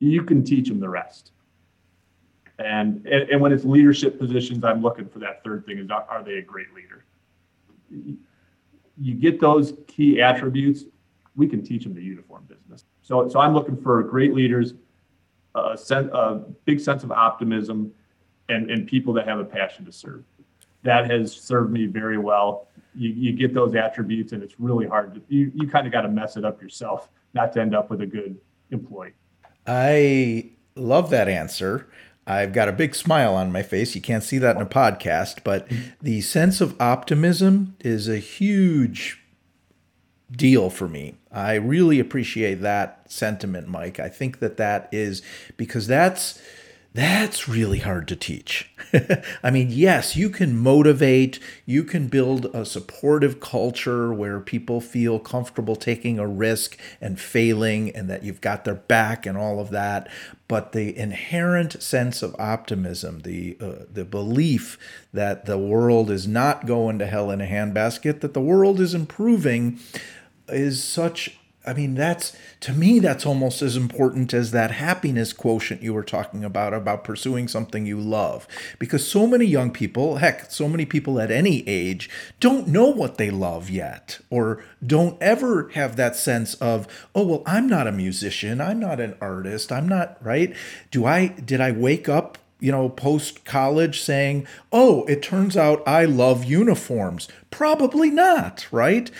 you 0.00 0.22
can 0.22 0.44
teach 0.44 0.68
them 0.68 0.80
the 0.80 0.88
rest. 0.88 1.32
And, 2.58 3.06
and, 3.06 3.30
and 3.30 3.40
when 3.40 3.52
it's 3.52 3.64
leadership 3.64 4.18
positions, 4.18 4.64
I'm 4.64 4.82
looking 4.82 5.08
for 5.08 5.20
that 5.20 5.44
third 5.44 5.64
thing 5.64 5.78
is 5.78 5.88
are, 5.90 6.22
they 6.24 6.34
a 6.34 6.42
great 6.42 6.66
leader? 6.74 7.04
You 9.00 9.14
get 9.14 9.40
those 9.40 9.74
key 9.86 10.20
attributes, 10.20 10.84
we 11.36 11.46
can 11.46 11.62
teach 11.62 11.84
them 11.84 11.94
the 11.94 12.02
uniform 12.02 12.48
business. 12.48 12.84
So, 13.02 13.28
so 13.28 13.38
I'm 13.38 13.54
looking 13.54 13.80
for 13.80 14.02
great 14.02 14.34
leaders, 14.34 14.74
a, 15.54 15.76
sen- 15.78 16.10
a 16.12 16.36
big 16.64 16.80
sense 16.80 17.04
of 17.04 17.12
optimism, 17.12 17.92
and, 18.48 18.70
and 18.70 18.86
people 18.86 19.12
that 19.14 19.28
have 19.28 19.38
a 19.38 19.44
passion 19.44 19.84
to 19.84 19.92
serve. 19.92 20.24
That 20.82 21.08
has 21.10 21.32
served 21.32 21.70
me 21.70 21.86
very 21.86 22.18
well. 22.18 22.68
You, 22.94 23.10
you 23.10 23.32
get 23.32 23.54
those 23.54 23.74
attributes, 23.74 24.32
and 24.32 24.42
it's 24.42 24.58
really 24.58 24.86
hard 24.86 25.14
to, 25.14 25.22
you, 25.28 25.52
you 25.54 25.68
kind 25.68 25.86
of 25.86 25.92
got 25.92 26.02
to 26.02 26.08
mess 26.08 26.36
it 26.36 26.44
up 26.44 26.60
yourself 26.60 27.08
not 27.34 27.52
to 27.52 27.60
end 27.60 27.74
up 27.74 27.90
with 27.90 28.00
a 28.00 28.06
good 28.06 28.38
employee. 28.70 29.12
I 29.66 30.50
love 30.74 31.10
that 31.10 31.28
answer. 31.28 31.88
I've 32.26 32.52
got 32.52 32.68
a 32.68 32.72
big 32.72 32.94
smile 32.94 33.34
on 33.34 33.52
my 33.52 33.62
face. 33.62 33.94
You 33.94 34.00
can't 34.00 34.22
see 34.22 34.38
that 34.38 34.56
in 34.56 34.62
a 34.62 34.66
podcast, 34.66 35.44
but 35.44 35.66
the 36.02 36.20
sense 36.20 36.60
of 36.60 36.78
optimism 36.80 37.76
is 37.80 38.08
a 38.08 38.18
huge 38.18 39.22
deal 40.30 40.68
for 40.68 40.88
me. 40.88 41.14
I 41.32 41.54
really 41.54 41.98
appreciate 41.98 42.56
that 42.56 43.10
sentiment, 43.10 43.68
Mike. 43.68 43.98
I 43.98 44.08
think 44.08 44.40
that 44.40 44.58
that 44.58 44.88
is 44.92 45.22
because 45.56 45.86
that's 45.86 46.40
that's 46.94 47.48
really 47.48 47.80
hard 47.80 48.08
to 48.08 48.16
teach. 48.16 48.70
I 49.42 49.50
mean, 49.50 49.68
yes, 49.70 50.16
you 50.16 50.30
can 50.30 50.58
motivate, 50.58 51.38
you 51.66 51.84
can 51.84 52.08
build 52.08 52.46
a 52.46 52.64
supportive 52.64 53.40
culture 53.40 54.12
where 54.12 54.40
people 54.40 54.80
feel 54.80 55.18
comfortable 55.18 55.76
taking 55.76 56.18
a 56.18 56.26
risk 56.26 56.78
and 57.00 57.20
failing 57.20 57.94
and 57.94 58.08
that 58.08 58.24
you've 58.24 58.40
got 58.40 58.64
their 58.64 58.74
back 58.74 59.26
and 59.26 59.36
all 59.36 59.60
of 59.60 59.70
that, 59.70 60.08
but 60.48 60.72
the 60.72 60.96
inherent 60.96 61.82
sense 61.82 62.22
of 62.22 62.34
optimism, 62.38 63.20
the 63.20 63.56
uh, 63.60 63.84
the 63.92 64.04
belief 64.04 64.78
that 65.12 65.44
the 65.44 65.58
world 65.58 66.10
is 66.10 66.26
not 66.26 66.66
going 66.66 66.98
to 66.98 67.06
hell 67.06 67.30
in 67.30 67.42
a 67.42 67.46
handbasket, 67.46 68.20
that 68.20 68.32
the 68.32 68.40
world 68.40 68.80
is 68.80 68.94
improving 68.94 69.78
is 70.48 70.82
such 70.82 71.38
I 71.68 71.74
mean, 71.74 71.94
that's 71.94 72.34
to 72.60 72.72
me, 72.72 72.98
that's 72.98 73.26
almost 73.26 73.60
as 73.60 73.76
important 73.76 74.32
as 74.32 74.52
that 74.52 74.70
happiness 74.70 75.34
quotient 75.34 75.82
you 75.82 75.92
were 75.92 76.02
talking 76.02 76.42
about, 76.42 76.72
about 76.72 77.04
pursuing 77.04 77.46
something 77.46 77.84
you 77.84 78.00
love. 78.00 78.48
Because 78.78 79.06
so 79.06 79.26
many 79.26 79.44
young 79.44 79.70
people, 79.70 80.16
heck, 80.16 80.50
so 80.50 80.66
many 80.66 80.86
people 80.86 81.20
at 81.20 81.30
any 81.30 81.68
age, 81.68 82.08
don't 82.40 82.66
know 82.68 82.88
what 82.88 83.18
they 83.18 83.30
love 83.30 83.68
yet, 83.68 84.18
or 84.30 84.64
don't 84.84 85.20
ever 85.22 85.68
have 85.74 85.96
that 85.96 86.16
sense 86.16 86.54
of, 86.54 86.88
oh, 87.14 87.26
well, 87.26 87.42
I'm 87.44 87.68
not 87.68 87.86
a 87.86 87.92
musician, 87.92 88.60
I'm 88.62 88.80
not 88.80 88.98
an 88.98 89.14
artist, 89.20 89.70
I'm 89.70 89.86
not, 89.86 90.16
right? 90.24 90.56
Do 90.90 91.04
I, 91.04 91.28
did 91.28 91.60
I 91.60 91.70
wake 91.70 92.08
up? 92.08 92.38
You 92.60 92.72
know, 92.72 92.88
post 92.88 93.44
college 93.44 94.00
saying, 94.00 94.46
oh, 94.72 95.04
it 95.04 95.22
turns 95.22 95.56
out 95.56 95.86
I 95.86 96.06
love 96.06 96.44
uniforms. 96.44 97.28
Probably 97.50 98.10
not, 98.10 98.66
right? 98.72 99.12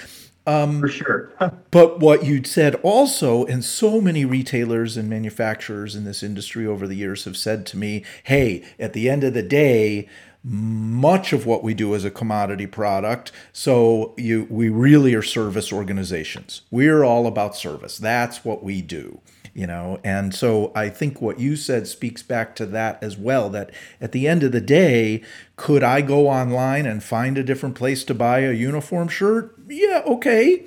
Um, 0.48 0.80
For 0.80 0.88
sure. 0.88 1.30
but 1.70 2.00
what 2.00 2.24
you 2.24 2.42
said 2.42 2.76
also, 2.76 3.44
and 3.44 3.62
so 3.62 4.00
many 4.00 4.24
retailers 4.24 4.96
and 4.96 5.08
manufacturers 5.08 5.94
in 5.94 6.04
this 6.04 6.22
industry 6.22 6.66
over 6.66 6.86
the 6.86 6.96
years 6.96 7.24
have 7.24 7.36
said 7.36 7.66
to 7.66 7.76
me, 7.76 8.04
hey, 8.24 8.64
at 8.78 8.94
the 8.94 9.10
end 9.10 9.24
of 9.24 9.34
the 9.34 9.42
day, 9.42 10.08
much 10.42 11.34
of 11.34 11.44
what 11.44 11.62
we 11.62 11.74
do 11.74 11.92
is 11.92 12.04
a 12.04 12.10
commodity 12.10 12.66
product. 12.66 13.30
So 13.52 14.14
you, 14.16 14.46
we 14.48 14.70
really 14.70 15.14
are 15.14 15.22
service 15.22 15.70
organizations. 15.70 16.62
We're 16.70 17.04
all 17.04 17.26
about 17.26 17.54
service. 17.54 17.98
That's 17.98 18.44
what 18.44 18.64
we 18.64 18.80
do 18.80 19.20
you 19.54 19.66
know 19.66 19.98
and 20.04 20.34
so 20.34 20.70
i 20.76 20.88
think 20.88 21.20
what 21.20 21.40
you 21.40 21.56
said 21.56 21.86
speaks 21.86 22.22
back 22.22 22.54
to 22.54 22.64
that 22.64 23.02
as 23.02 23.16
well 23.16 23.50
that 23.50 23.70
at 24.00 24.12
the 24.12 24.28
end 24.28 24.44
of 24.44 24.52
the 24.52 24.60
day 24.60 25.20
could 25.56 25.82
i 25.82 26.00
go 26.00 26.28
online 26.28 26.86
and 26.86 27.02
find 27.02 27.36
a 27.36 27.42
different 27.42 27.74
place 27.74 28.04
to 28.04 28.14
buy 28.14 28.40
a 28.40 28.52
uniform 28.52 29.08
shirt 29.08 29.57
yeah 29.68 30.02
okay 30.06 30.64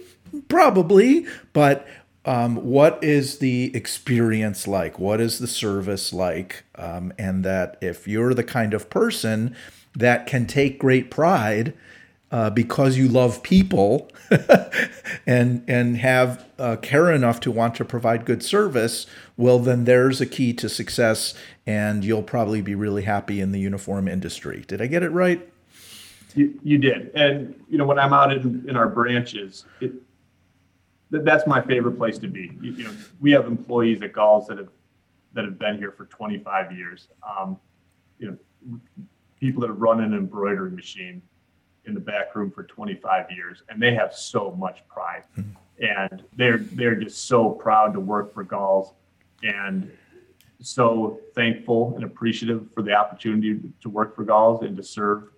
probably 0.47 1.25
but 1.53 1.87
um, 2.23 2.57
what 2.57 3.03
is 3.03 3.39
the 3.39 3.75
experience 3.75 4.67
like 4.67 4.99
what 4.99 5.19
is 5.19 5.39
the 5.39 5.47
service 5.47 6.13
like 6.13 6.63
um, 6.75 7.11
and 7.17 7.43
that 7.43 7.77
if 7.81 8.07
you're 8.07 8.33
the 8.33 8.43
kind 8.43 8.73
of 8.73 8.89
person 8.89 9.55
that 9.95 10.27
can 10.27 10.45
take 10.45 10.79
great 10.79 11.09
pride 11.09 11.73
uh, 12.31 12.49
because 12.49 12.97
you 12.97 13.07
love 13.07 13.43
people 13.43 14.09
and 15.27 15.63
and 15.67 15.97
have 15.97 16.45
uh, 16.57 16.77
care 16.77 17.11
enough 17.11 17.39
to 17.41 17.51
want 17.51 17.75
to 17.75 17.83
provide 17.83 18.23
good 18.23 18.41
service, 18.41 19.05
well, 19.35 19.59
then 19.59 19.83
there's 19.83 20.21
a 20.21 20.25
key 20.25 20.53
to 20.53 20.69
success, 20.69 21.33
and 21.65 22.05
you'll 22.05 22.23
probably 22.23 22.61
be 22.61 22.73
really 22.73 23.03
happy 23.03 23.41
in 23.41 23.51
the 23.51 23.59
uniform 23.59 24.07
industry. 24.07 24.63
Did 24.67 24.81
I 24.81 24.87
get 24.87 25.03
it 25.03 25.09
right? 25.09 25.50
You, 26.35 26.59
you 26.63 26.77
did, 26.77 27.11
and 27.15 27.55
you 27.69 27.77
know 27.77 27.85
when 27.85 27.99
I'm 27.99 28.13
out 28.13 28.31
in, 28.31 28.67
in 28.69 28.75
our 28.75 28.87
branches, 28.87 29.65
it, 29.79 29.93
that's 31.11 31.45
my 31.45 31.61
favorite 31.61 31.97
place 31.97 32.17
to 32.19 32.27
be. 32.27 32.51
You, 32.61 32.71
you, 32.71 32.83
know, 32.85 32.93
we 33.19 33.31
have 33.31 33.45
employees 33.45 34.01
at 34.01 34.13
Galls 34.13 34.47
that 34.47 34.57
have 34.57 34.69
that 35.33 35.45
have 35.45 35.59
been 35.59 35.77
here 35.77 35.91
for 35.91 36.05
25 36.05 36.71
years. 36.71 37.07
Um, 37.27 37.57
you 38.19 38.27
know, 38.31 38.79
people 39.39 39.61
that 39.61 39.67
have 39.67 39.81
run 39.81 40.01
an 40.01 40.13
embroidery 40.13 40.71
machine 40.71 41.21
in 41.85 41.93
the 41.93 41.99
back 41.99 42.35
room 42.35 42.51
for 42.51 42.63
25 42.63 43.31
years, 43.31 43.63
and 43.69 43.81
they 43.81 43.93
have 43.93 44.13
so 44.13 44.51
much 44.51 44.83
pride, 44.87 45.23
mm-hmm. 45.37 45.51
and 45.83 46.23
they're 46.35 46.59
they're 46.59 46.95
just 46.95 47.27
so 47.27 47.49
proud 47.49 47.93
to 47.93 47.99
work 47.99 48.33
for 48.33 48.43
Galls, 48.43 48.93
and 49.43 49.91
so 50.61 51.19
thankful 51.33 51.93
and 51.95 52.03
appreciative 52.03 52.67
for 52.73 52.83
the 52.83 52.93
opportunity 52.93 53.59
to 53.81 53.89
work 53.89 54.15
for 54.15 54.23
Galls 54.23 54.63
and 54.63 54.77
to 54.77 54.83
serve 54.83 55.29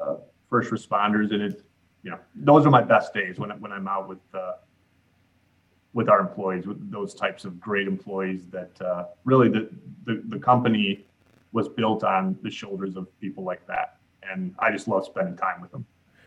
uh, 0.00 0.16
first 0.48 0.70
responders. 0.70 1.32
And 1.32 1.42
it, 1.42 1.62
you 2.02 2.10
know, 2.10 2.18
those 2.34 2.66
are 2.66 2.70
my 2.70 2.82
best 2.82 3.12
days 3.14 3.38
when 3.38 3.50
when 3.60 3.72
I'm 3.72 3.88
out 3.88 4.08
with 4.08 4.18
uh, 4.34 4.52
with 5.92 6.08
our 6.08 6.20
employees, 6.20 6.66
with 6.66 6.90
those 6.90 7.14
types 7.14 7.44
of 7.44 7.60
great 7.60 7.86
employees 7.86 8.46
that 8.48 8.80
uh, 8.80 9.04
really 9.24 9.48
the, 9.48 9.68
the 10.04 10.22
the 10.28 10.38
company 10.38 11.04
was 11.52 11.68
built 11.68 12.04
on 12.04 12.38
the 12.42 12.50
shoulders 12.50 12.96
of 12.96 13.08
people 13.20 13.42
like 13.42 13.66
that 13.66 13.96
and 14.30 14.54
I 14.58 14.70
just 14.70 14.88
love 14.88 15.04
spending 15.04 15.36
time 15.36 15.60
with 15.60 15.70
them. 15.70 15.84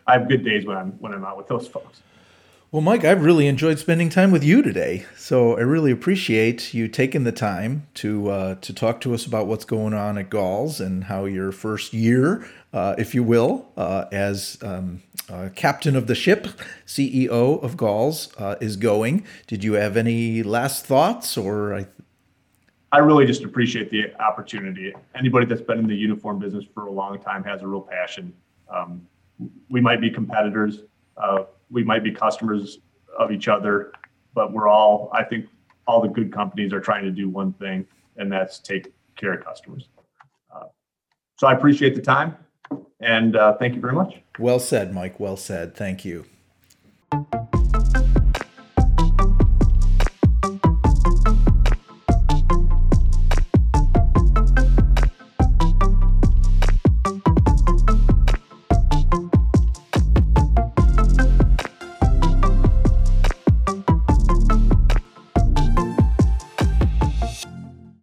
I 0.07 0.13
have 0.13 0.27
good 0.27 0.43
days 0.43 0.65
when 0.65 0.77
I'm 0.77 0.91
when 0.93 1.13
I'm 1.13 1.25
out 1.25 1.37
with 1.37 1.47
those 1.47 1.67
folks. 1.67 2.01
Well, 2.71 2.83
Mike, 2.83 3.03
I've 3.03 3.23
really 3.23 3.47
enjoyed 3.47 3.79
spending 3.79 4.09
time 4.09 4.29
with 4.29 4.43
you 4.43 4.61
today. 4.61 5.03
So 5.17 5.57
I 5.57 5.61
really 5.61 5.89
appreciate 5.89 6.71
you 6.71 6.87
taking 6.87 7.23
the 7.23 7.31
time 7.31 7.87
to 7.95 8.29
uh, 8.29 8.55
to 8.61 8.71
talk 8.71 9.01
to 9.01 9.15
us 9.15 9.25
about 9.25 9.47
what's 9.47 9.65
going 9.65 9.95
on 9.95 10.19
at 10.19 10.29
Galls 10.29 10.79
and 10.79 11.05
how 11.05 11.25
your 11.25 11.51
first 11.51 11.93
year, 11.93 12.47
uh, 12.71 12.93
if 12.99 13.15
you 13.15 13.23
will, 13.23 13.67
uh, 13.75 14.05
as 14.11 14.59
um, 14.61 15.01
uh, 15.27 15.49
captain 15.55 15.95
of 15.95 16.05
the 16.05 16.13
ship, 16.13 16.47
CEO 16.85 17.63
of 17.63 17.75
Galls, 17.75 18.31
uh, 18.37 18.55
is 18.61 18.75
going. 18.75 19.25
Did 19.47 19.63
you 19.63 19.73
have 19.73 19.97
any 19.97 20.43
last 20.43 20.85
thoughts, 20.85 21.39
or 21.39 21.73
I 21.73 21.87
I 22.91 22.99
really 22.99 23.25
just 23.25 23.43
appreciate 23.43 23.89
the 23.89 24.13
opportunity. 24.21 24.93
Anybody 25.15 25.47
that's 25.47 25.61
been 25.61 25.79
in 25.79 25.87
the 25.87 25.95
uniform 25.95 26.37
business 26.37 26.65
for 26.75 26.85
a 26.85 26.91
long 26.91 27.19
time 27.19 27.43
has 27.45 27.63
a 27.63 27.67
real 27.67 27.81
passion. 27.81 28.31
Um, 28.69 29.07
we 29.69 29.81
might 29.81 30.01
be 30.01 30.11
competitors, 30.11 30.83
uh, 31.17 31.45
we 31.69 31.83
might 31.83 32.03
be 32.03 32.11
customers 32.11 32.79
of 33.17 33.31
each 33.31 33.47
other, 33.47 33.91
but 34.33 34.53
we're 34.53 34.67
all, 34.67 35.09
I 35.13 35.23
think, 35.23 35.47
all 35.87 36.01
the 36.01 36.07
good 36.07 36.31
companies 36.31 36.71
are 36.73 36.79
trying 36.79 37.03
to 37.03 37.11
do 37.11 37.29
one 37.29 37.53
thing, 37.53 37.85
and 38.17 38.31
that's 38.31 38.59
take 38.59 38.91
care 39.15 39.33
of 39.33 39.43
customers. 39.43 39.89
Uh, 40.53 40.65
so 41.37 41.47
I 41.47 41.53
appreciate 41.53 41.95
the 41.95 42.01
time, 42.01 42.35
and 42.99 43.35
uh, 43.35 43.57
thank 43.57 43.75
you 43.75 43.81
very 43.81 43.93
much. 43.93 44.15
Well 44.37 44.59
said, 44.59 44.93
Mike. 44.93 45.19
Well 45.19 45.37
said. 45.37 45.75
Thank 45.75 46.05
you. 46.05 46.25